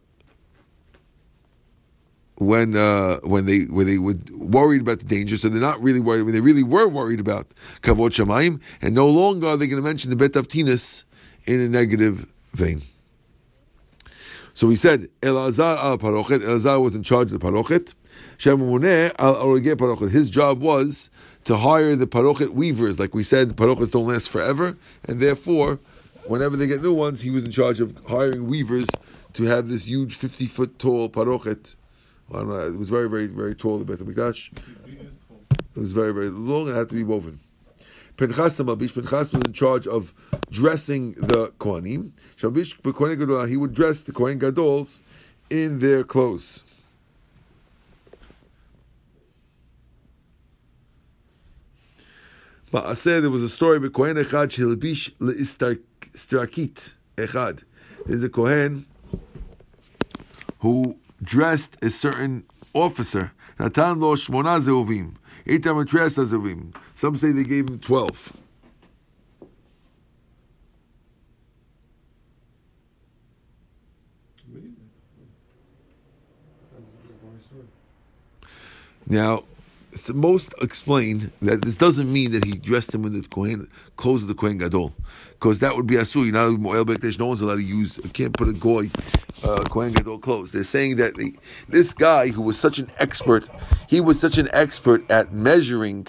when 2.38 2.76
uh, 2.76 3.20
when 3.24 3.46
they 3.46 3.62
when 3.70 3.88
they 3.88 3.98
were 3.98 4.16
worried 4.32 4.82
about 4.82 5.00
the 5.00 5.06
danger, 5.06 5.38
so 5.38 5.50
they're 5.50 5.62
not 5.62 5.82
really 5.82 6.00
worried. 6.00 6.24
When 6.24 6.34
they 6.34 6.42
really 6.42 6.64
were 6.64 6.88
worried 6.88 7.20
about 7.20 7.50
kavod 7.82 8.10
shamayim, 8.12 8.62
and 8.82 8.96
no 8.96 9.08
longer 9.08 9.48
are 9.48 9.58
they 9.58 9.68
going 9.68 9.82
to 9.82 9.88
mention 9.88 10.10
the 10.10 10.16
bet 10.16 10.32
avtinas 10.32 11.06
in 11.46 11.60
a 11.60 11.70
negative 11.70 12.32
vein. 12.54 12.82
So 14.54 14.68
we 14.68 14.76
said 14.76 15.08
Elazar 15.22 15.78
al 15.78 15.98
parochet. 15.98 16.40
Elazar 16.40 16.82
was 16.82 16.96
in 16.96 17.04
charge 17.04 17.32
of 17.32 17.40
the 17.40 17.46
parochet. 17.46 17.94
His 18.38 20.30
job 20.30 20.62
was 20.62 21.10
to 21.44 21.58
hire 21.58 21.96
the 21.96 22.08
parochet 22.08 22.50
weavers. 22.50 23.00
Like 23.00 23.14
we 23.14 23.24
said, 23.24 23.56
parochets 23.58 23.92
don't 23.92 24.08
last 24.08 24.30
forever, 24.30 24.78
and 25.08 25.20
therefore, 25.20 25.80
whenever 26.26 26.56
they 26.56 26.68
get 26.68 26.82
new 26.82 26.94
ones, 26.94 27.22
he 27.22 27.30
was 27.30 27.44
in 27.46 27.52
charge 27.52 27.80
of 27.80 27.98
hiring 28.08 28.48
weavers 28.48 28.88
to 29.34 29.44
have 29.44 29.68
this 29.68 29.88
huge 29.88 30.16
fifty 30.16 30.46
foot 30.46 30.78
tall 30.80 31.10
parochet. 31.10 31.76
Well, 32.30 32.46
know, 32.46 32.68
it 32.68 32.78
was 32.78 32.90
very, 32.90 33.10
very, 33.10 33.28
very 33.28 33.56
tall. 33.56 33.78
The 33.80 33.86
Beit 33.86 34.00
Hamikdash. 34.00 34.52
It 35.76 35.80
was 35.80 35.92
very, 35.92 36.14
very 36.14 36.30
long 36.30 36.68
and 36.68 36.78
had 36.78 36.90
to 36.90 36.96
be 36.96 37.04
woven. 37.04 37.40
Pinchas 38.16 38.58
Pinchas 38.58 39.34
was 39.34 39.42
in 39.46 39.54
charge 39.54 39.88
of 39.88 40.14
dressing 40.52 41.14
the 41.14 41.52
Kohanim. 41.60 42.12
He 43.50 43.58
would 43.58 43.74
dress 43.74 44.04
the 44.04 44.12
Kohen 44.12 44.40
Gadols 44.40 45.02
in 45.50 45.80
their 45.80 46.04
clothes. 46.04 46.64
But 52.74 52.88
I 52.88 52.96
said 52.96 53.22
there 53.22 53.30
was 53.30 53.44
a 53.44 53.50
story 53.50 53.78
about 53.78 53.94
Kohen 53.94 54.18
Echad 54.18 54.50
Shilbish 54.50 55.12
Leistrakit 55.18 56.94
Echad. 57.18 57.64
There's 58.08 58.24
a 58.24 58.30
Kohen 58.30 58.88
who 60.58 60.98
dressed 61.22 61.78
a 61.84 61.92
certain 61.92 62.48
officer. 62.74 63.32
Natan 63.60 64.00
lo 64.00 64.16
shmona 64.16 64.60
zeuvim. 64.60 65.14
Itam 65.46 65.86
atresa 65.86 66.26
zeuvim. 66.26 66.76
Some 66.96 67.16
say 67.16 67.32
they 67.32 67.44
gave 67.44 67.70
him 67.70 67.78
twelve. 67.78 68.34
Really? 74.52 74.72
That's 76.72 76.88
a 77.22 77.26
long 77.26 77.40
story. 77.40 77.68
Now, 79.08 79.44
most 80.14 80.54
explain 80.62 81.32
that 81.42 81.62
this 81.62 81.78
doesn't 81.78 82.12
mean 82.12 82.32
that 82.32 82.46
he 82.46 82.54
dressed 82.54 82.94
him 82.94 83.06
in 83.06 83.14
the 83.14 83.28
Kohen 83.28 83.70
clothes 83.96 84.24
of 84.24 84.28
the 84.28 84.36
Kohen 84.36 84.58
Gadol, 84.58 84.94
because 85.32 85.60
that 85.60 85.76
would 85.76 85.88
be 85.88 85.96
asui. 85.96 86.32
Now, 86.32 86.50
Moel 86.50 86.86
no 87.20 87.26
one's 87.28 87.42
allowed 87.42 87.58
to 87.58 87.64
use. 87.64 88.00
Can't 88.14 88.34
put 88.34 88.48
a 88.48 88.54
goy 88.54 88.90
uh, 89.44 89.64
Kohen 89.70 89.94
Gadol 89.94 90.20
clothes. 90.20 90.52
They're 90.52 90.64
saying 90.64 90.98
that 90.98 91.16
the, 91.16 91.36
this 91.70 91.94
guy 91.94 92.30
who 92.30 92.42
was 92.42 92.58
such 92.58 92.80
an 92.80 92.88
expert, 92.98 93.48
he 93.88 94.02
was 94.02 94.20
such 94.20 94.38
an 94.38 94.48
expert 94.54 95.10
at 95.12 95.34
measuring 95.34 96.08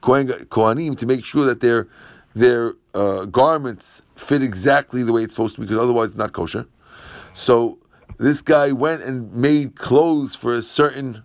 Kohen 0.00 0.28
Kohanim 0.28 0.96
to 0.98 1.06
make 1.06 1.24
sure 1.24 1.46
that 1.46 1.60
their 1.60 1.88
their 2.34 2.74
uh, 2.94 3.26
garments 3.26 4.02
fit 4.16 4.42
exactly 4.42 5.02
the 5.02 5.12
way 5.12 5.22
it's 5.22 5.34
supposed 5.34 5.54
to 5.54 5.60
be, 5.60 5.66
because 5.66 5.80
otherwise 5.80 6.08
it's 6.08 6.16
not 6.16 6.32
kosher. 6.32 6.66
So 7.32 7.78
this 8.18 8.42
guy 8.42 8.72
went 8.72 9.02
and 9.02 9.32
made 9.34 9.76
clothes 9.76 10.34
for 10.34 10.52
a 10.52 10.62
certain 10.62 11.22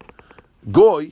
goy, 0.72 1.12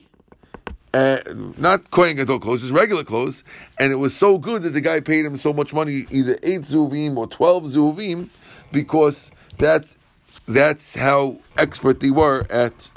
uh, 0.94 1.18
not 1.56 1.90
Kohen 1.90 2.16
Gadol 2.16 2.40
clothes, 2.40 2.62
just 2.62 2.72
regular 2.72 3.04
clothes, 3.04 3.44
and 3.78 3.92
it 3.92 3.96
was 3.96 4.16
so 4.16 4.38
good 4.38 4.62
that 4.62 4.70
the 4.70 4.80
guy 4.80 5.00
paid 5.00 5.24
him 5.24 5.36
so 5.36 5.52
much 5.52 5.74
money, 5.74 6.06
either 6.10 6.36
eight 6.42 6.62
zuvim 6.62 7.16
or 7.16 7.26
twelve 7.26 7.64
zuvim, 7.64 8.30
because 8.72 9.30
that's 9.58 9.96
that's 10.46 10.94
how 10.94 11.38
expert 11.56 12.00
they 12.00 12.10
were 12.10 12.46
at 12.50 12.90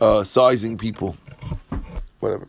uh, 0.00 0.24
sizing 0.24 0.78
people. 0.78 1.16
Whatever. 2.20 2.48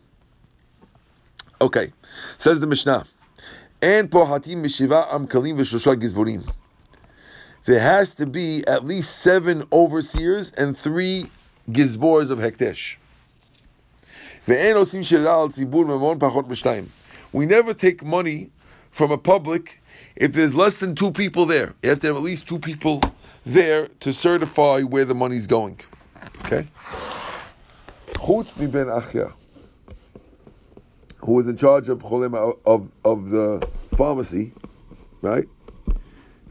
Okay, 1.60 1.92
says 2.38 2.60
the 2.60 2.66
Mishnah, 2.66 3.04
and 3.82 4.10
pohatim 4.10 4.56
mishiva 4.56 5.12
am 5.12 5.26
kalim 5.26 5.56
v'shosha 5.56 6.00
gizborim. 6.00 6.50
There 7.66 7.80
has 7.80 8.14
to 8.16 8.26
be 8.26 8.64
at 8.66 8.84
least 8.84 9.20
seven 9.20 9.64
overseers 9.70 10.50
and 10.52 10.76
three 10.76 11.26
gizbors 11.68 12.30
of 12.30 12.38
hekdesh. 12.38 12.96
We 17.33 17.45
never 17.45 17.73
take 17.73 18.03
money 18.03 18.51
from 18.91 19.11
a 19.11 19.17
public 19.17 19.81
if 20.15 20.33
there's 20.33 20.55
less 20.55 20.77
than 20.77 20.95
two 20.95 21.11
people 21.11 21.45
there. 21.45 21.73
You 21.83 21.89
have 21.89 21.99
to 22.01 22.07
have 22.07 22.15
at 22.15 22.21
least 22.21 22.47
two 22.47 22.59
people 22.59 23.01
there 23.45 23.87
to 23.99 24.13
certify 24.13 24.81
where 24.81 25.05
the 25.05 25.15
money's 25.15 25.47
going. 25.47 25.79
Okay? 26.45 26.67
Chutz 28.13 28.71
ben 28.71 28.87
Achya, 28.87 29.33
who 31.17 31.33
was 31.33 31.47
in 31.47 31.57
charge 31.57 31.89
of 31.89 31.99
cholem 31.99 32.33
of, 32.65 32.89
of 33.03 33.29
the 33.29 33.67
pharmacy, 33.95 34.53
right? 35.21 35.45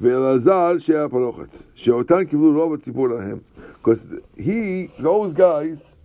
ואלעזר 0.01 0.79
שהיה 0.79 1.09
פרוכת, 1.09 1.63
שאותן 1.75 2.25
קיבלו 2.25 2.61
רוב 2.61 2.75
הציבור 2.75 3.09
להם. 3.09 3.39
Because 3.83 4.07
he, 4.37 4.91
those 4.99 5.33
guys, 5.35 5.97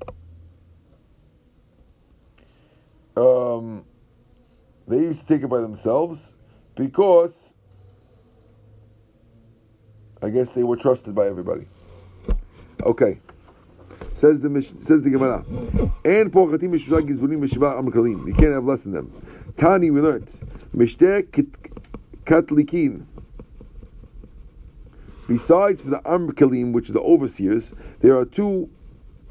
um, 3.17 3.85
they 4.89 4.99
used 4.99 5.21
to 5.21 5.27
take 5.27 5.43
it 5.43 5.49
by 5.49 5.61
themselves 5.61 6.35
because 6.77 7.55
I 10.23 10.31
guess 10.31 10.53
they 10.53 10.65
were 10.65 10.77
trusted 10.77 11.15
by 11.15 11.27
everybody. 11.27 11.67
Okay. 12.83 13.21
Says 14.15 14.41
the 14.41 14.49
Mish- 14.49 14.73
says 14.81 15.03
the 15.03 15.11
Gemara. 15.11 15.45
And 16.05 16.33
pochatim 16.33 16.71
mishusha 16.71 17.07
gizburim 17.07 17.47
mishiva 17.47 17.79
amkalim. 17.81 18.27
You 18.27 18.35
can't 18.35 18.53
have 18.53 18.65
less 18.65 18.83
than 18.83 18.93
them. 18.93 19.13
Tani 19.57 19.91
we 19.91 20.01
learned. 20.01 20.31
Mishte 20.75 21.25
katlikin. 22.25 23.07
Besides 25.27 25.81
for 25.81 25.91
the 25.91 26.01
amkalim, 26.01 26.73
which 26.73 26.91
are 26.91 26.93
the 26.93 27.01
overseers, 27.01 27.73
there 28.01 28.17
are 28.19 28.25
two. 28.25 28.69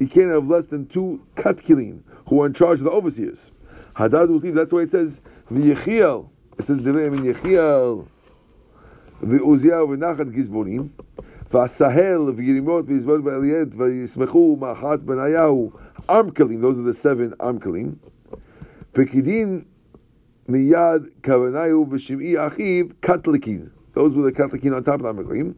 You 0.00 0.08
can't 0.08 0.30
have 0.30 0.48
less 0.48 0.66
than 0.66 0.86
two 0.86 1.24
katkilim 1.36 2.02
who 2.28 2.42
are 2.42 2.46
in 2.46 2.54
charge 2.54 2.78
of 2.78 2.84
the 2.84 2.90
overseers. 2.90 3.52
Hadad 3.94 4.28
Utiv, 4.28 4.54
that's 4.54 4.72
why 4.72 4.80
it 4.80 4.90
says 4.90 5.20
V'yechiel. 5.52 6.28
It 6.58 6.66
says 6.66 6.80
Devei 6.80 7.06
in 7.06 7.34
Yechiel. 7.34 8.08
V'uziah 9.22 9.86
v'nachat 9.86 10.32
gizbonim. 10.34 10.90
V'asahel 11.50 12.34
v'yirimot 12.34 12.84
v'yizbod 12.84 13.22
v'eliet 13.22 13.70
v'yismechu 13.74 14.58
ma'achat 14.58 14.98
benayahu. 15.04 15.72
Amkalim, 16.08 16.60
those 16.60 16.78
are 16.78 16.82
the 16.82 16.94
seven 16.94 17.32
amkalim. 17.38 17.96
Pekidin 18.94 19.64
miyad 20.48 21.10
kavanayu 21.22 21.88
v'shim'i 21.88 22.34
achiv 22.34 22.94
katlikin. 22.94 23.70
Those 23.92 24.14
were 24.14 24.22
the 24.22 24.32
katlikin 24.32 24.74
on 24.74 24.82
top 24.82 25.02
of 25.02 25.16
the 25.16 25.22
Amaklim. 25.22 25.54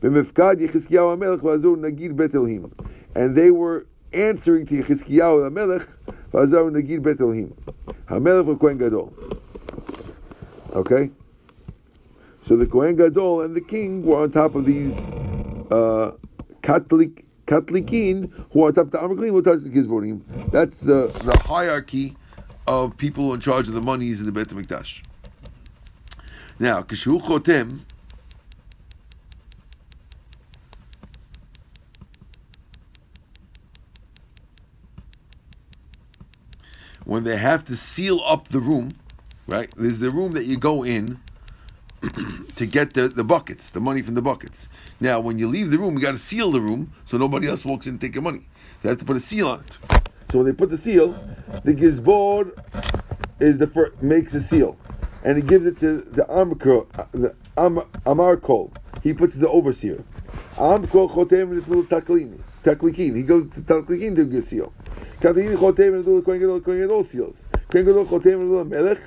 B'mifkad 0.00 0.60
Yechizkiyahu 0.60 1.16
HaMelech 1.16 1.40
v'azur 1.40 1.76
nagid 1.78 2.14
Bet 2.14 2.34
Elohim. 2.34 2.74
And 3.14 3.34
they 3.34 3.50
were 3.50 3.86
answering 4.12 4.66
to 4.66 4.82
Yechizkiyahu 4.82 5.50
HaMelech 5.50 5.86
v'azur 6.34 6.70
nagid 6.70 7.02
Bet 7.02 7.20
Elohim. 7.20 7.54
HaMelech 8.08 8.58
Kohen 8.60 8.78
Gadol. 8.78 9.12
Okay? 10.72 11.10
So 12.46 12.56
the 12.56 12.66
Kohen 12.66 12.96
Gadol 12.96 13.42
and 13.42 13.54
the 13.54 13.60
king 13.60 14.04
were 14.04 14.22
on 14.22 14.32
top 14.32 14.54
of 14.54 14.66
these 14.66 14.98
uh, 15.70 16.12
Katlik, 16.62 17.24
Katlikin, 17.46 18.30
who 18.52 18.64
are 18.64 18.68
on 18.68 18.74
top 18.74 18.86
of 18.86 18.90
the 18.90 18.98
Amaklim, 18.98 19.30
who 19.30 19.38
of 19.38 19.64
the 19.64 19.70
Gizborim. 19.70 20.20
That's 20.50 20.80
the, 20.80 21.06
the 21.24 21.38
hierarchy 21.44 22.16
of 22.66 22.96
people 22.96 23.32
in 23.34 23.40
charge 23.40 23.68
of 23.68 23.74
the 23.74 23.82
monies 23.82 24.20
in 24.20 24.26
the 24.26 24.32
Beit 24.32 24.48
HaMikdash. 24.48 25.02
Now, 26.58 26.82
Kishu 26.82 27.20
Chotem, 27.20 27.80
when 37.04 37.24
they 37.24 37.36
have 37.36 37.64
to 37.66 37.76
seal 37.76 38.20
up 38.24 38.48
the 38.48 38.60
room, 38.60 38.90
right? 39.46 39.70
There's 39.76 39.98
the 39.98 40.10
room 40.10 40.32
that 40.32 40.44
you 40.44 40.56
go 40.56 40.84
in 40.84 41.20
to 42.56 42.66
get 42.66 42.94
the, 42.94 43.08
the 43.08 43.24
buckets, 43.24 43.70
the 43.70 43.80
money 43.80 44.02
from 44.02 44.14
the 44.14 44.22
buckets. 44.22 44.68
Now, 45.00 45.20
when 45.20 45.38
you 45.38 45.46
leave 45.46 45.70
the 45.70 45.78
room, 45.78 45.94
you 45.94 46.00
got 46.00 46.12
to 46.12 46.18
seal 46.18 46.50
the 46.50 46.60
room 46.60 46.92
so 47.06 47.16
nobody 47.16 47.48
else 47.48 47.64
walks 47.64 47.86
in 47.86 47.94
and 47.94 48.00
take 48.00 48.14
your 48.14 48.22
money. 48.22 48.46
They 48.82 48.88
have 48.90 48.98
to 48.98 49.04
put 49.04 49.16
a 49.16 49.20
seal 49.20 49.48
on 49.48 49.60
it. 49.60 49.78
So 50.30 50.38
when 50.38 50.46
they 50.46 50.52
put 50.52 50.70
the 50.70 50.76
seal, 50.76 51.12
the 51.64 51.74
gizbor 51.74 52.52
is 53.40 53.58
the 53.58 53.66
first, 53.66 54.02
makes 54.02 54.34
a 54.34 54.40
seal, 54.40 54.76
and 55.22 55.36
he 55.36 55.42
gives 55.42 55.66
it 55.66 55.78
to 55.80 55.98
the 55.98 56.24
amkol, 56.24 56.86
the. 57.12 57.34
He 59.02 59.12
puts 59.12 59.34
the 59.34 59.48
overseer. 59.48 60.02
Amkol 60.56 61.10
chotem 61.10 61.50
little 61.50 61.84
taklikin. 61.84 63.16
He 63.16 63.22
goes 63.22 63.44
to 63.54 63.60
taklikin 63.60 64.16
to 64.16 64.38
a 64.38 64.42
seal. 64.42 64.72
Katlini 65.20 65.56
chotem 65.56 65.94
and 65.94 66.04
little 66.04 66.22
kohen 66.22 66.40
gadol, 66.40 66.60
kohen 66.60 66.80
gadol 66.80 67.04
seals. 67.04 67.44
Kohen 67.70 67.84
gadol 67.86 68.04
chotem 68.06 68.34
and 68.34 68.50
little 68.50 68.64
melech, 68.64 69.00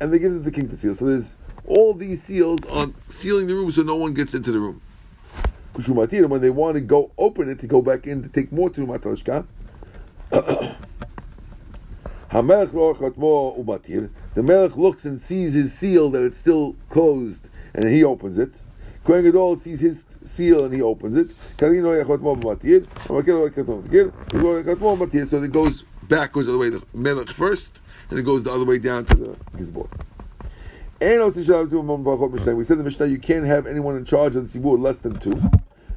and 0.00 0.12
they 0.12 0.18
give 0.18 0.32
it 0.32 0.36
to 0.36 0.40
the 0.40 0.50
king 0.50 0.68
to 0.68 0.76
seal. 0.76 0.94
So 0.94 1.06
there's 1.06 1.36
all 1.66 1.94
these 1.94 2.22
seals 2.22 2.60
on 2.70 2.94
sealing 3.10 3.46
the 3.46 3.54
room 3.54 3.70
so 3.70 3.82
no 3.82 3.96
one 3.96 4.14
gets 4.14 4.34
into 4.34 4.52
the 4.52 4.58
room. 4.58 4.80
Kushumatir, 5.74 6.26
when 6.28 6.40
they 6.40 6.50
want 6.50 6.74
to 6.74 6.80
go 6.80 7.10
open 7.18 7.48
it 7.50 7.58
to 7.60 7.66
go 7.66 7.82
back 7.82 8.06
in 8.06 8.22
to 8.22 8.28
take 8.28 8.50
more 8.50 8.70
to 8.70 8.86
Matalashka, 8.86 9.46
Hamelech 12.30 12.68
chatmo 12.70 13.62
umatir. 13.62 14.10
The 14.34 14.42
melech 14.42 14.76
looks 14.76 15.04
and 15.04 15.20
sees 15.20 15.54
his 15.54 15.72
seal 15.72 16.10
that 16.10 16.22
it's 16.22 16.36
still 16.36 16.74
closed, 16.90 17.46
and 17.74 17.88
he 17.88 18.04
opens 18.04 18.38
it. 18.38 18.60
Kohen 19.06 19.24
Gadol 19.24 19.56
sees 19.56 19.78
his 19.78 20.04
seal 20.24 20.64
and 20.64 20.74
he 20.74 20.82
opens 20.82 21.16
it. 21.16 21.30
So 21.58 21.70
it 25.42 25.52
goes 25.52 25.84
backwards 26.08 26.48
the 26.48 26.58
way 26.58 26.70
to 26.70 26.82
melech 26.92 27.30
first, 27.30 27.78
and 28.10 28.18
it 28.18 28.22
goes 28.22 28.42
the 28.42 28.50
other 28.52 28.64
way 28.64 28.78
down 28.78 29.04
to 29.06 29.14
the 29.14 29.36
gizbor. 29.56 29.88
And 31.00 31.22
we 32.56 32.64
said 32.64 32.78
the 32.78 32.84
Mishnah 32.84 33.06
you 33.06 33.18
can't 33.18 33.46
have 33.46 33.68
anyone 33.68 33.96
in 33.96 34.04
charge 34.04 34.34
of 34.34 34.50
the 34.50 34.58
tzibur 34.58 34.76
less 34.76 34.98
than 34.98 35.20
two. 35.20 35.40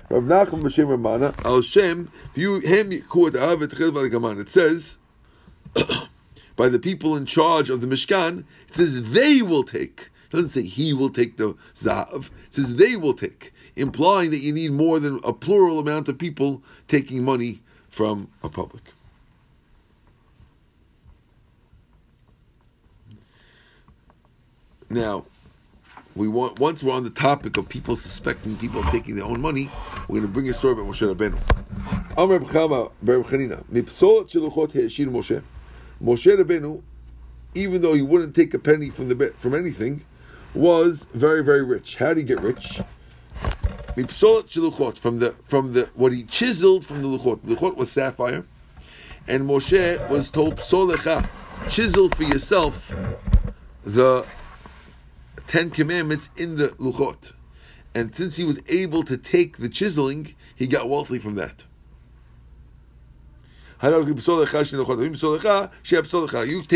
Rav 0.10 0.24
Nachum 0.24 0.62
b'shem 0.62 0.88
Ramana 0.88 1.34
al 1.44 1.62
Shem 1.62 2.12
chil 2.36 2.62
v'algaman. 2.62 4.40
It 4.40 4.50
says 4.52 4.98
by 6.56 6.70
the 6.70 6.80
people 6.80 7.16
in 7.16 7.26
charge 7.26 7.72
of 7.72 7.82
the 7.82 7.88
Mishkan. 7.88 8.44
It 8.68 8.76
says 8.76 9.12
they 9.12 9.42
will 9.42 9.64
take. 9.64 10.10
It 10.30 10.36
doesn't 10.36 10.50
say 10.50 10.62
he 10.62 10.94
will 10.94 11.10
take 11.10 11.38
the 11.38 11.56
zav. 11.74 12.26
It 12.48 12.54
says 12.54 12.76
they 12.76 12.96
will 12.96 13.16
take, 13.16 13.52
implying 13.76 14.30
that 14.30 14.40
you 14.40 14.54
need 14.54 14.72
more 14.72 15.00
than 15.00 15.20
a 15.24 15.34
plural 15.34 15.80
amount 15.80 16.08
of 16.08 16.20
people 16.20 16.62
taking 16.88 17.24
money 17.24 17.62
from 17.90 18.30
a 18.44 18.50
public. 18.50 18.94
Now, 24.92 25.26
we 26.16 26.28
want 26.28 26.60
once 26.60 26.84
we're 26.84 26.94
on 26.94 27.04
the 27.04 27.10
topic 27.10 27.58
of 27.58 27.68
people 27.68 27.96
suspecting 27.96 28.56
people 28.58 28.82
of 28.82 28.92
taking 28.92 29.16
their 29.16 29.26
own 29.26 29.42
money, 29.42 29.72
we're 30.08 30.20
going 30.20 30.28
to 30.28 30.28
bring 30.28 30.50
a 30.50 30.54
story 30.54 30.74
about 30.74 30.86
Moshe 30.86 31.16
Rabbeinu. 31.16 31.40
Amr 32.18 32.40
B'chama 32.40 32.92
Ber 33.02 33.24
Chanina 33.24 33.64
Mipsol 33.66 34.30
Shiluchot 34.30 34.74
He'eshir 34.74 35.08
Moshe. 35.08 35.42
Moshe 36.04 36.38
Rabbeinu, 36.38 36.82
even 37.56 37.82
though 37.82 37.94
he 37.94 38.02
wouldn't 38.02 38.36
take 38.36 38.54
a 38.54 38.60
penny 38.60 38.90
from 38.90 39.10
the 39.10 39.34
from 39.40 39.56
anything, 39.56 40.04
was 40.54 41.08
very 41.14 41.44
very 41.44 41.64
rich. 41.64 41.98
How 41.98 42.10
did 42.10 42.18
he 42.18 42.24
get 42.24 42.42
rich? 42.42 42.82
From 45.00 45.20
the 45.20 45.36
from 45.46 45.74
the 45.74 45.90
what 45.94 46.14
he 46.14 46.24
chiseled 46.24 46.86
from 46.86 47.02
the 47.02 47.08
luchot. 47.08 47.40
Luchot 47.40 47.76
was 47.76 47.92
sapphire, 47.92 48.46
and 49.28 49.48
Moshe 49.48 50.10
was 50.10 50.30
told 50.30 50.58
Psolecha, 50.58 51.30
chisel 51.70 52.10
for 52.10 52.24
yourself 52.24 52.96
the 53.84 54.26
Ten 55.48 55.72
Commandments 55.72 56.30
in 56.38 56.58
the 56.58 56.68
Luchot. 56.80 57.34
And 57.96 58.16
since 58.16 58.36
he 58.36 58.44
was 58.44 58.60
able 58.68 59.02
to 59.04 59.18
take 59.18 59.58
the 59.58 59.68
chiseling, 59.68 60.36
he 60.56 60.68
got 60.68 60.88
wealthy 60.88 61.18
from 61.18 61.34
that. 61.36 61.66
You 63.82 63.88
take 63.88 64.06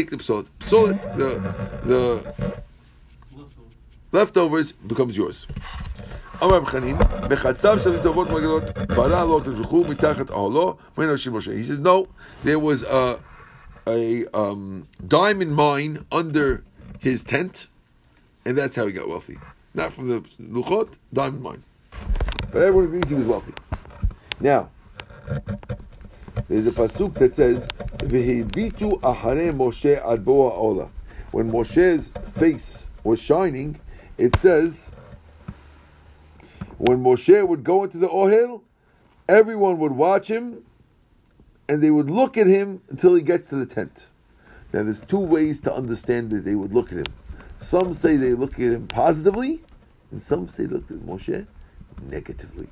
the 0.09 0.17
psol. 0.17 0.47
Psolet, 0.59 1.01
the, 1.17 1.39
the 1.85 2.33
leftovers 4.13 4.71
becomes 4.71 5.17
yours. 5.17 5.45
He 6.41 6.47
says, 11.65 11.79
no, 11.79 12.07
there 12.43 12.59
was 12.59 12.83
a, 12.83 13.19
a 13.87 14.25
um, 14.33 14.87
diamond 15.07 15.55
mine 15.55 16.05
under 16.11 16.63
his 16.99 17.23
tent, 17.23 17.67
and 18.45 18.57
that's 18.57 18.75
how 18.75 18.85
he 18.87 18.93
got 18.93 19.07
wealthy. 19.07 19.37
Not 19.73 19.93
from 19.93 20.09
the 20.09 20.21
luchot, 20.41 20.89
diamond 21.13 21.43
mine. 21.43 21.63
But 22.51 22.61
everyone 22.61 22.85
agrees 22.85 23.09
he 23.09 23.15
was 23.15 23.25
wealthy. 23.25 23.53
Now, 24.39 24.69
there's 26.49 26.67
a 26.67 26.71
pasuk 26.71 27.13
that 27.15 27.33
says. 27.33 27.67
When 31.31 31.51
Moshe's 31.51 32.11
face 32.37 32.89
was 33.03 33.19
shining, 33.21 33.79
it 34.17 34.35
says, 34.37 34.91
when 36.77 37.03
Moshe 37.03 37.47
would 37.47 37.63
go 37.63 37.83
into 37.83 37.97
the 37.97 38.07
ohel, 38.07 38.61
everyone 39.27 39.79
would 39.79 39.93
watch 39.93 40.29
him, 40.29 40.63
and 41.69 41.81
they 41.81 41.91
would 41.91 42.09
look 42.09 42.37
at 42.37 42.47
him 42.47 42.81
until 42.89 43.15
he 43.15 43.21
gets 43.21 43.47
to 43.47 43.55
the 43.55 43.65
tent. 43.65 44.07
Now, 44.73 44.83
there's 44.83 45.01
two 45.01 45.19
ways 45.19 45.61
to 45.61 45.73
understand 45.73 46.31
that 46.31 46.43
they 46.45 46.55
would 46.55 46.73
look 46.73 46.91
at 46.91 46.97
him. 46.97 47.13
Some 47.61 47.93
say 47.93 48.17
they 48.17 48.33
look 48.33 48.53
at 48.53 48.59
him 48.59 48.87
positively, 48.87 49.61
and 50.11 50.21
some 50.21 50.47
say 50.47 50.65
they 50.65 50.75
look 50.75 50.91
at 50.91 50.97
Moshe 50.97 51.47
negatively. 52.01 52.67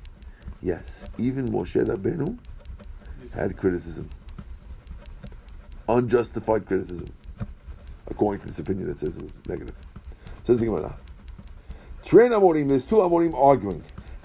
Yes, 0.60 1.04
even 1.16 1.48
Moshe 1.48 1.82
Rabbeinu 1.84 2.38
had 3.34 3.56
criticism, 3.56 4.10
unjustified 5.88 6.66
criticism, 6.66 7.08
according 8.08 8.42
to 8.42 8.46
this 8.48 8.58
opinion 8.58 8.88
that 8.88 8.98
says 8.98 9.16
it 9.16 9.22
was 9.22 9.32
negative. 9.48 9.74
Says 10.44 10.58
the 10.58 10.66
Gemara. 10.66 10.96
Train 12.04 12.32
Amorim, 12.32 12.68
there's 12.68 12.84
two 12.84 12.96
Amorim 12.96 13.34
arguing. 13.34 13.82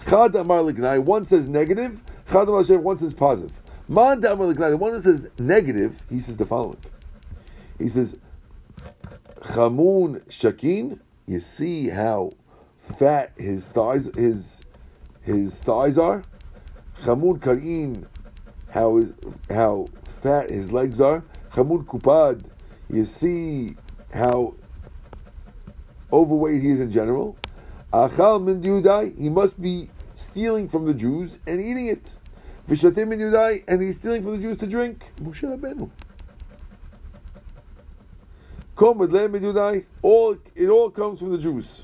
Chad 0.09 0.36
Amar 0.36 0.59
Lignai, 0.59 0.99
one 0.99 1.25
says 1.25 1.49
negative, 1.49 1.99
Chad 2.32 2.47
Amar 2.47 2.63
one 2.80 2.97
says 2.97 3.13
positive. 3.13 3.51
Man 3.88 4.23
Amar 4.25 4.53
Lignai, 4.53 4.69
the 4.71 4.78
one 4.78 4.93
who 4.93 5.01
says 5.01 5.28
negative, 5.38 6.01
he 6.09 6.19
says 6.19 6.38
the 6.38 6.45
following. 6.45 6.78
He 7.78 7.89
says, 7.89 8.15
Chamun 9.41 10.21
Shakin, 10.30 10.99
you 11.28 11.39
see 11.39 11.89
how 11.89 12.32
fat 12.97 13.32
his 13.38 13.65
thighs 13.65 14.09
his 14.15 14.61
his 15.21 15.57
thighs 15.59 15.97
are. 15.97 16.23
Chamun 17.03 17.41
Karin, 17.41 18.07
how 18.69 19.05
how 19.49 19.88
fat 20.21 20.49
his 20.49 20.71
legs 20.71 20.99
are. 20.99 21.23
Chamun 21.51 21.86
Kupad, 21.86 22.43
you 22.89 23.05
see 23.05 23.75
how 24.13 24.55
overweight 26.11 26.61
he 26.61 26.69
is 26.69 26.80
in 26.80 26.91
general. 26.91 27.38
Achal 27.93 28.43
min 28.43 28.61
Yudai, 28.61 29.17
he 29.17 29.29
must 29.29 29.61
be 29.61 29.89
stealing 30.15 30.67
from 30.67 30.85
the 30.85 30.93
Jews 30.93 31.38
and 31.47 31.59
eating 31.61 31.88
it. 31.88 32.17
Vishatim 32.67 33.07
min 33.07 33.19
Yudai, 33.19 33.63
and 33.67 33.81
he's 33.81 33.95
stealing 33.97 34.23
from 34.23 34.33
the 34.33 34.41
Jews 34.41 34.57
to 34.59 34.67
drink. 34.67 35.11
Moshe 35.21 35.43
Rabbeinu. 35.43 35.89
All 40.01 40.38
it 40.55 40.67
all 40.69 40.89
comes 40.91 41.19
from 41.19 41.31
the 41.31 41.38
Jews. 41.38 41.83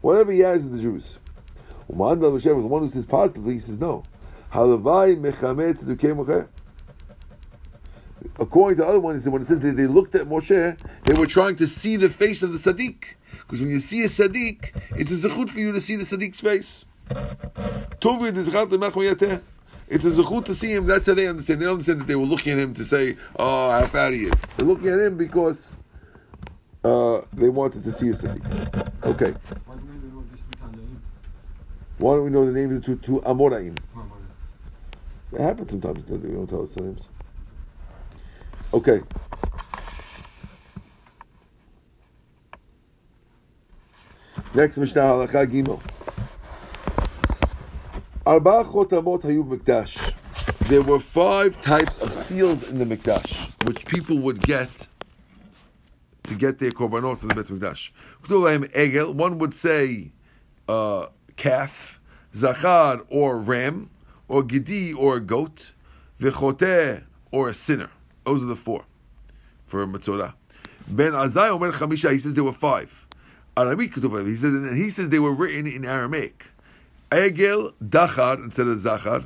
Whatever 0.00 0.32
he 0.32 0.40
has 0.40 0.64
is 0.64 0.70
the 0.70 0.78
Jews. 0.78 1.18
Uman 1.90 2.20
was 2.20 2.44
the 2.44 2.54
one 2.54 2.82
who 2.82 2.90
says 2.90 3.06
positively, 3.06 3.54
he 3.54 3.60
says 3.60 3.80
no. 3.80 4.02
According 8.40 8.76
to 8.76 8.82
the 8.82 8.88
other 8.88 9.00
one, 9.00 9.18
when 9.20 9.42
it 9.42 9.48
says 9.48 9.60
they 9.60 9.86
looked 9.86 10.14
at 10.14 10.28
Moshe, 10.28 10.78
they 11.04 11.14
were 11.14 11.26
trying 11.26 11.56
to 11.56 11.66
see 11.66 11.96
the 11.96 12.08
face 12.08 12.42
of 12.42 12.52
the 12.52 12.58
Sadiq. 12.58 13.16
Because 13.48 13.62
when 13.62 13.70
you 13.70 13.80
see 13.80 14.02
a 14.02 14.08
Sadiq, 14.08 14.78
it's 14.94 15.10
a 15.10 15.26
zechut 15.26 15.48
for 15.48 15.58
you 15.58 15.72
to 15.72 15.80
see 15.80 15.96
the 15.96 16.04
Sadiq's 16.04 16.42
face. 16.42 16.84
It's 19.88 20.04
a 20.04 20.10
zechut 20.10 20.44
to 20.44 20.54
see 20.54 20.74
him. 20.74 20.84
That's 20.84 21.06
how 21.06 21.14
they 21.14 21.26
understand. 21.26 21.62
They 21.62 21.64
don't 21.64 21.72
understand 21.72 22.02
that 22.02 22.06
they 22.08 22.14
were 22.14 22.26
looking 22.26 22.52
at 22.52 22.58
him 22.58 22.74
to 22.74 22.84
say, 22.84 23.16
"Oh, 23.38 23.70
how 23.70 23.86
fat 23.86 24.12
he 24.12 24.24
is." 24.24 24.38
They're 24.58 24.66
looking 24.66 24.88
at 24.88 25.00
him 25.00 25.16
because 25.16 25.76
uh, 26.84 27.22
they 27.32 27.48
wanted 27.48 27.84
to 27.84 27.92
see 27.92 28.10
a 28.10 28.12
Sadiq. 28.12 29.04
Okay. 29.04 29.34
Why 31.96 32.16
don't 32.16 32.24
we 32.24 32.30
know 32.30 32.44
the 32.44 32.52
names 32.52 32.76
of 32.76 32.82
the 32.82 32.86
two, 32.86 32.96
two 32.96 33.20
Amoraim? 33.22 33.78
It 35.32 35.40
happens 35.40 35.70
sometimes. 35.70 36.04
We 36.06 36.18
don't 36.18 36.46
tell 36.46 36.64
us 36.64 36.72
the 36.72 36.82
names. 36.82 37.08
Okay. 38.74 39.00
Next 44.54 44.78
Mishnah 44.78 45.02
Halacha 45.02 45.46
Gimel. 45.46 45.80
Arba 48.24 48.64
chotamot 48.64 49.22
hayu 49.22 49.44
mikdash. 49.44 50.14
There 50.68 50.82
were 50.82 51.00
five 51.00 51.60
types 51.60 51.98
of 51.98 52.12
seals 52.12 52.62
in 52.62 52.78
the 52.78 52.84
mikdash, 52.84 53.50
which 53.66 53.84
people 53.86 54.18
would 54.18 54.40
get 54.40 54.88
to 56.24 56.34
get 56.34 56.58
their 56.58 56.70
korbanot 56.70 57.18
for 57.18 57.26
the 57.26 57.34
Bet 57.34 57.46
Mikdash. 57.46 57.90
Egel. 58.24 59.14
One 59.14 59.38
would 59.38 59.54
say 59.54 60.12
uh, 60.68 61.06
calf, 61.36 62.00
zachar 62.34 63.02
or 63.08 63.38
ram, 63.38 63.90
or 64.28 64.42
gidi 64.42 64.94
or 64.96 65.20
goat, 65.20 65.72
v'choteh 66.20 67.04
or 67.32 67.48
a 67.48 67.54
sinner. 67.54 67.90
Those 68.24 68.42
are 68.42 68.46
the 68.46 68.56
four 68.56 68.84
for 69.66 69.86
Matzorah. 69.86 70.34
Ben 70.88 71.12
Azai 71.12 71.50
Omer 71.50 71.72
Chamisha, 71.72 72.12
he 72.12 72.18
says 72.18 72.34
there 72.34 72.44
were 72.44 72.52
five. 72.52 73.07
He 73.58 74.36
says, 74.36 74.54
and 74.54 74.76
he 74.76 74.88
says 74.90 75.10
they 75.10 75.18
were 75.18 75.34
written 75.34 75.66
in 75.66 75.84
Aramaic. 75.84 76.46
Egel, 77.10 77.72
Dachar, 77.82 78.42
instead 78.44 78.66
of 78.66 78.78
Zachar. 78.78 79.24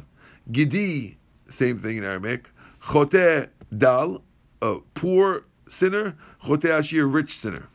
Gidi, 0.50 1.16
same 1.48 1.78
thing 1.78 1.98
in 1.98 2.04
Aramaic. 2.04 2.48
Chote, 2.80 3.48
Dal, 3.76 4.22
a 4.60 4.78
poor 4.94 5.44
sinner. 5.68 6.16
Choteh 6.44 6.78
Ashir, 6.78 7.06
rich 7.06 7.36
sinner. 7.36 7.68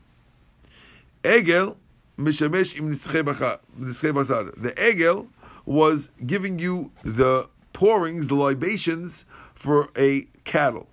Egel, 1.24 1.76
Mishamesh 2.18 2.76
im. 2.78 2.90
The 2.90 4.74
Egel 4.78 5.28
was 5.66 6.12
giving 6.26 6.58
you 6.60 6.92
the 7.04 7.50
pourings, 7.74 8.28
the 8.30 8.36
libations 8.36 9.26
for 9.54 9.90
a 9.96 10.26
cattle. 10.44 10.88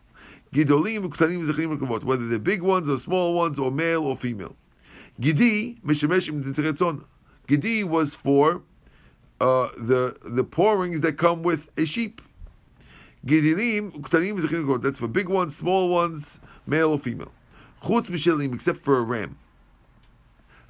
Gidolim, 0.52 1.08
Kavot. 1.08 2.04
Whether 2.04 2.28
they're 2.28 2.38
big 2.38 2.62
ones 2.62 2.88
or 2.88 2.98
small 2.98 3.34
ones 3.34 3.58
or 3.58 3.70
male 3.70 4.04
or 4.04 4.16
female. 4.16 4.56
Gidi, 5.20 5.80
Mishamesh 5.80 6.28
im 6.28 6.42
Nitzchei 6.42 6.72
Tzon. 6.72 7.04
Gidi 7.48 7.84
was 7.84 8.14
for 8.14 8.62
uh, 9.40 9.68
the 9.76 10.16
the 10.24 10.44
pourings 10.44 11.00
that 11.02 11.18
come 11.18 11.42
with 11.42 11.70
a 11.76 11.84
sheep. 11.84 12.20
Gidilim, 13.26 13.92
Ktanim, 14.02 14.38
Zechrim, 14.40 14.66
Kavot. 14.66 14.82
That's 14.82 14.98
for 14.98 15.08
big 15.08 15.28
ones, 15.28 15.56
small 15.56 15.88
ones, 15.88 16.40
male 16.66 16.90
or 16.90 16.98
female. 16.98 17.32
Chut 17.82 18.04
Mishelim, 18.06 18.54
except 18.54 18.80
for 18.80 18.98
a 18.98 19.02
ram. 19.02 19.38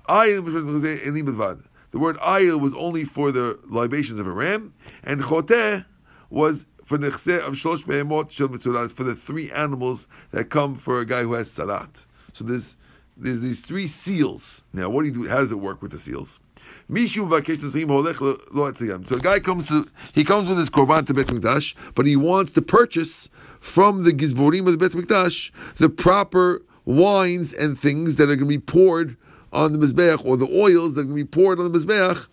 The 0.07 1.99
word 1.99 2.17
ayil 2.19 2.61
was 2.61 2.75
only 2.75 3.05
for 3.05 3.33
the 3.33 3.59
libations 3.65 4.19
of 4.19 4.27
a 4.27 4.31
ram, 4.31 4.75
and 5.03 5.23
choteh 5.23 5.85
was 6.29 6.67
for 6.85 6.99
nechseh 6.99 7.39
of 7.39 7.55
shlosh 7.55 7.85
behemot 7.85 8.31
shel 8.31 8.49
mitzvah, 8.49 8.89
for 8.91 9.05
the 9.05 9.15
three 9.15 9.51
animals 9.51 10.07
that 10.31 10.51
come 10.51 10.75
for 10.75 11.01
a 11.01 11.07
guy 11.07 11.23
who 11.23 11.33
has 11.33 11.51
salat. 11.51 12.05
So 12.35 12.45
there's 12.45 12.77
there's 13.17 13.41
these 13.41 13.65
three 13.65 13.87
seals. 13.87 14.65
Now, 14.73 14.91
what 14.91 15.03
do 15.03 15.09
you 15.09 15.15
do? 15.15 15.29
How 15.29 15.37
does 15.37 15.53
it 15.53 15.57
work 15.57 15.83
with 15.83 15.93
the 15.93 15.99
seals? 15.99 16.41
So 16.89 16.95
the 16.95 19.21
guy 19.23 19.41
comes 19.41 19.69
to 19.69 19.87
he 20.13 20.25
comes 20.25 20.49
with 20.49 20.59
his 20.59 20.71
korban 20.71 21.07
to 21.07 21.15
Bet 21.15 21.27
Mikdash, 21.27 21.95
but 21.95 22.07
he 22.07 22.17
wants 22.17 22.53
to 22.55 22.63
purchase 22.63 23.29
from 23.61 24.05
the 24.05 24.13
gizborim 24.13 24.67
of 24.67 24.73
the 24.73 24.79
Bet 24.79 24.93
Mikdash 24.93 25.51
the 25.77 25.89
proper 25.89 26.63
wines 26.85 27.53
and 27.53 27.79
things 27.79 28.17
that 28.17 28.25
are 28.25 28.37
going 28.37 28.41
to 28.41 28.47
be 28.47 28.59
poured 28.59 29.17
on 29.53 29.73
the 29.73 29.79
mizbeach, 29.79 30.25
or 30.25 30.37
the 30.37 30.49
oils 30.49 30.95
that 30.95 31.03
are 31.03 31.05
going 31.05 31.17
to 31.17 31.25
be 31.25 31.29
poured 31.29 31.59
on 31.59 31.71
the 31.71 31.79
mizbeach 31.79 32.29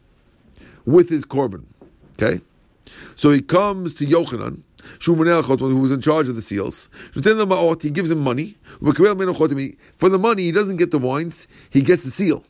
with 0.86 1.10
his 1.10 1.24
korban. 1.24 1.66
Okay, 2.22 2.42
so 3.16 3.30
he 3.30 3.42
comes 3.42 3.94
to 3.96 4.06
Yochanan, 4.06 4.62
who 5.00 5.14
was 5.82 5.92
in 5.92 6.02
charge 6.02 6.28
of 6.28 6.36
the 6.36 6.42
seals. 6.42 6.90
He 7.14 7.90
gives 7.90 8.12
him 8.12 8.20
money. 8.20 8.58
For 8.80 10.10
the 10.10 10.20
money, 10.20 10.44
he 10.44 10.52
doesn't 10.52 10.78
get 10.78 10.92
the 10.92 11.00
wines; 11.00 11.48
he 11.70 11.82
gets 11.82 12.04
the 12.04 12.12
seal. 12.12 12.44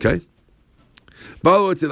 Okay. 0.00 0.20
He 1.44 1.50
goes 1.50 1.78
to 1.80 1.86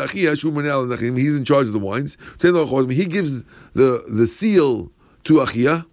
Achia, 0.00 1.16
he's 1.16 1.36
in 1.36 1.44
charge 1.44 1.66
of 1.68 1.72
the 1.72 1.78
wines. 1.78 2.16
He 2.40 3.06
gives 3.06 3.44
the, 3.72 4.04
the 4.08 4.26
seal 4.26 4.90
to 5.24 5.34
Achia. 5.34 5.86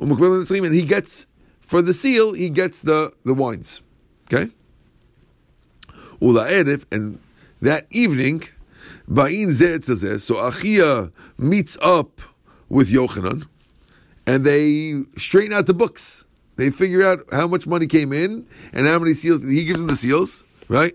Um, 0.00 0.12
and 0.12 0.74
he 0.74 0.82
gets 0.82 1.26
for 1.60 1.82
the 1.82 1.94
seal, 1.94 2.32
he 2.32 2.50
gets 2.50 2.82
the, 2.82 3.12
the 3.24 3.34
wines. 3.34 3.82
Okay? 4.26 4.50
and 6.20 7.18
that 7.60 7.86
evening, 7.90 8.42
So 9.08 10.34
Achia 10.34 11.10
meets 11.38 11.78
up 11.80 12.20
with 12.68 12.90
Yochanan, 12.90 13.48
and 14.26 14.44
they 14.44 15.02
straighten 15.16 15.54
out 15.54 15.64
the 15.66 15.74
books. 15.74 16.26
They 16.56 16.70
figure 16.70 17.02
out 17.06 17.20
how 17.32 17.46
much 17.48 17.66
money 17.66 17.86
came 17.86 18.12
in 18.12 18.46
and 18.72 18.86
how 18.86 18.98
many 18.98 19.14
seals. 19.14 19.42
He 19.48 19.64
gives 19.64 19.78
them 19.78 19.88
the 19.88 19.96
seals, 19.96 20.44
right? 20.68 20.92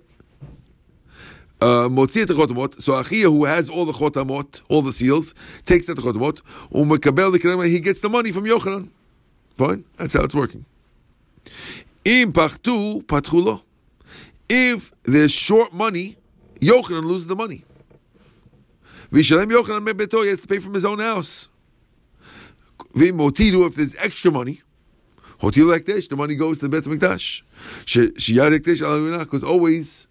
Uh, 1.60 1.88
so 1.88 2.92
Achia, 2.92 3.24
who 3.24 3.46
has 3.46 3.70
all 3.70 3.86
the 3.86 3.94
chotamot, 3.94 4.62
all 4.68 4.82
the 4.82 4.92
seals, 4.92 5.34
takes 5.66 5.90
out 5.90 5.96
the 5.96 6.02
chotamot. 6.02 6.42
He 7.68 7.80
gets 7.80 8.02
the 8.02 8.10
money 8.10 8.34
from 8.34 8.44
Yochanan. 8.44 8.90
Fine, 9.56 9.86
that's 9.98 10.14
how 10.14 10.24
it's 10.24 10.36
working. 10.36 10.66
If 14.50 14.92
there's 15.04 15.32
short 15.32 15.74
money, 15.74 16.18
Yochanan 16.60 17.06
loses 17.06 17.28
the 17.28 17.36
money. 17.36 17.64
Vishalem 19.14 19.52
Yochanan 19.52 19.88
mebeto, 19.88 20.24
he 20.24 20.32
has 20.32 20.42
to 20.42 20.48
pay 20.48 20.58
from 20.58 20.74
his 20.74 20.84
own 20.84 20.98
house. 20.98 21.48
Vimotidu, 22.96 23.68
if 23.68 23.76
there's 23.76 23.96
extra 24.04 24.32
money, 24.32 24.62
Hotil 25.40 25.78
Ekdesh, 25.78 26.10
the 26.10 26.16
money 26.16 26.36
goes 26.36 26.58
to 26.60 26.68
the 26.68 26.82
Bet 26.82 26.90
Mikdash. 26.90 27.44
Shiyad 27.86 28.58
Ekdesh 28.58 29.20
because 29.20 29.44
always, 29.44 30.08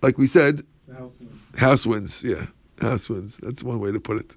like 0.00 0.16
we 0.16 0.28
said, 0.28 0.62
house 0.88 1.12
wins. 1.18 1.58
House 1.58 1.86
wins, 1.86 2.24
yeah. 2.24 2.46
House 2.80 3.10
wins. 3.10 3.38
That's 3.38 3.64
one 3.64 3.80
way 3.80 3.90
to 3.90 3.98
put 3.98 4.18
it. 4.18 4.36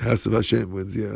House 0.00 0.26
of 0.26 0.34
Hashem 0.34 0.70
wins, 0.70 0.94
yeah. 0.94 1.08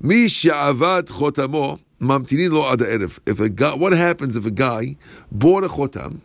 Mi 0.00 0.26
sha'avad 0.26 1.04
chotamo 1.04 1.80
mamtinin 2.00 2.52
lo 2.52 2.70
ad 2.70 2.80
erev. 2.80 3.18
If 3.26 3.40
a 3.40 3.76
what 3.78 3.94
happens 3.94 4.36
if 4.36 4.44
a 4.44 4.50
guy 4.50 4.96
bought 5.32 5.64
a 5.64 5.68
chotam 5.68 6.20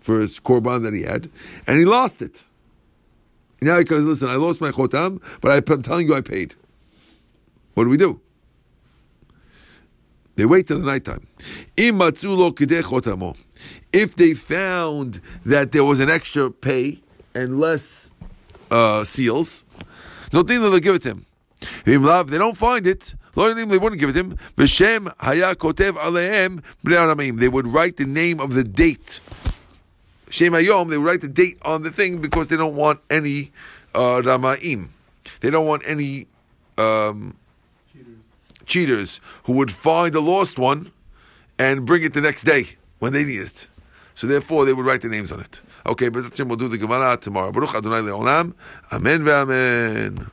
for 0.00 0.18
his 0.18 0.40
korban 0.40 0.82
that 0.82 0.92
he 0.92 1.02
had, 1.02 1.30
and 1.68 1.78
he 1.78 1.84
lost 1.84 2.20
it? 2.20 2.44
Now 3.60 3.78
he 3.78 3.84
goes, 3.84 4.04
listen, 4.04 4.28
I 4.28 4.36
lost 4.36 4.60
my 4.60 4.70
chotam, 4.70 5.20
but 5.40 5.50
I'm 5.50 5.82
telling 5.82 6.06
you 6.06 6.14
I 6.14 6.20
paid. 6.20 6.54
What 7.74 7.84
do 7.84 7.90
we 7.90 7.96
do? 7.96 8.20
They 10.36 10.46
wait 10.46 10.68
till 10.68 10.78
the 10.78 10.86
nighttime. 10.86 11.26
If 13.92 14.14
they 14.16 14.34
found 14.34 15.20
that 15.44 15.72
there 15.72 15.84
was 15.84 15.98
an 15.98 16.08
extra 16.08 16.50
pay 16.50 17.00
and 17.34 17.58
less 17.58 18.12
uh, 18.70 19.02
seals, 19.02 19.64
no 20.32 20.44
thing 20.44 20.60
they'll 20.60 20.78
give 20.78 20.94
it 20.94 21.02
to 21.02 21.08
him. 21.08 21.26
If 21.84 22.26
they 22.28 22.38
don't 22.38 22.56
find 22.56 22.86
it, 22.86 23.14
they 23.34 23.42
wouldn't 23.78 23.98
give 23.98 24.10
it 24.10 24.12
to 24.12 24.20
him. 24.20 24.38
They 27.36 27.48
would 27.48 27.66
write 27.66 27.96
the 27.96 28.06
name 28.06 28.38
of 28.40 28.54
the 28.54 28.62
date. 28.62 29.20
Shem 30.30 30.52
Hayom, 30.52 30.90
they 30.90 30.98
write 30.98 31.20
the 31.20 31.28
date 31.28 31.58
on 31.62 31.82
the 31.82 31.90
thing 31.90 32.20
because 32.20 32.48
they 32.48 32.56
don't 32.56 32.76
want 32.76 33.00
any 33.10 33.52
uh, 33.94 34.20
Ramaim. 34.22 34.88
They 35.40 35.50
don't 35.50 35.66
want 35.66 35.82
any 35.86 36.26
um, 36.76 37.36
cheaters 38.66 39.20
who 39.44 39.54
would 39.54 39.72
find 39.72 40.12
the 40.12 40.20
lost 40.20 40.58
one 40.58 40.92
and 41.58 41.84
bring 41.84 42.02
it 42.04 42.14
the 42.14 42.20
next 42.20 42.42
day 42.44 42.70
when 42.98 43.12
they 43.12 43.24
need 43.24 43.40
it. 43.40 43.66
So 44.14 44.26
therefore, 44.26 44.64
they 44.64 44.72
would 44.72 44.84
write 44.84 45.02
the 45.02 45.08
names 45.08 45.30
on 45.30 45.40
it. 45.40 45.60
Okay, 45.86 46.08
but 46.08 46.38
we'll 46.38 46.56
do 46.56 46.68
the 46.68 46.78
Gemara 46.78 47.16
tomorrow. 47.16 47.52
Baruch 47.52 47.74
Adonai 47.74 48.00
Le'olam. 48.00 48.54
Amen 48.92 49.22
ve'amen. 49.22 50.30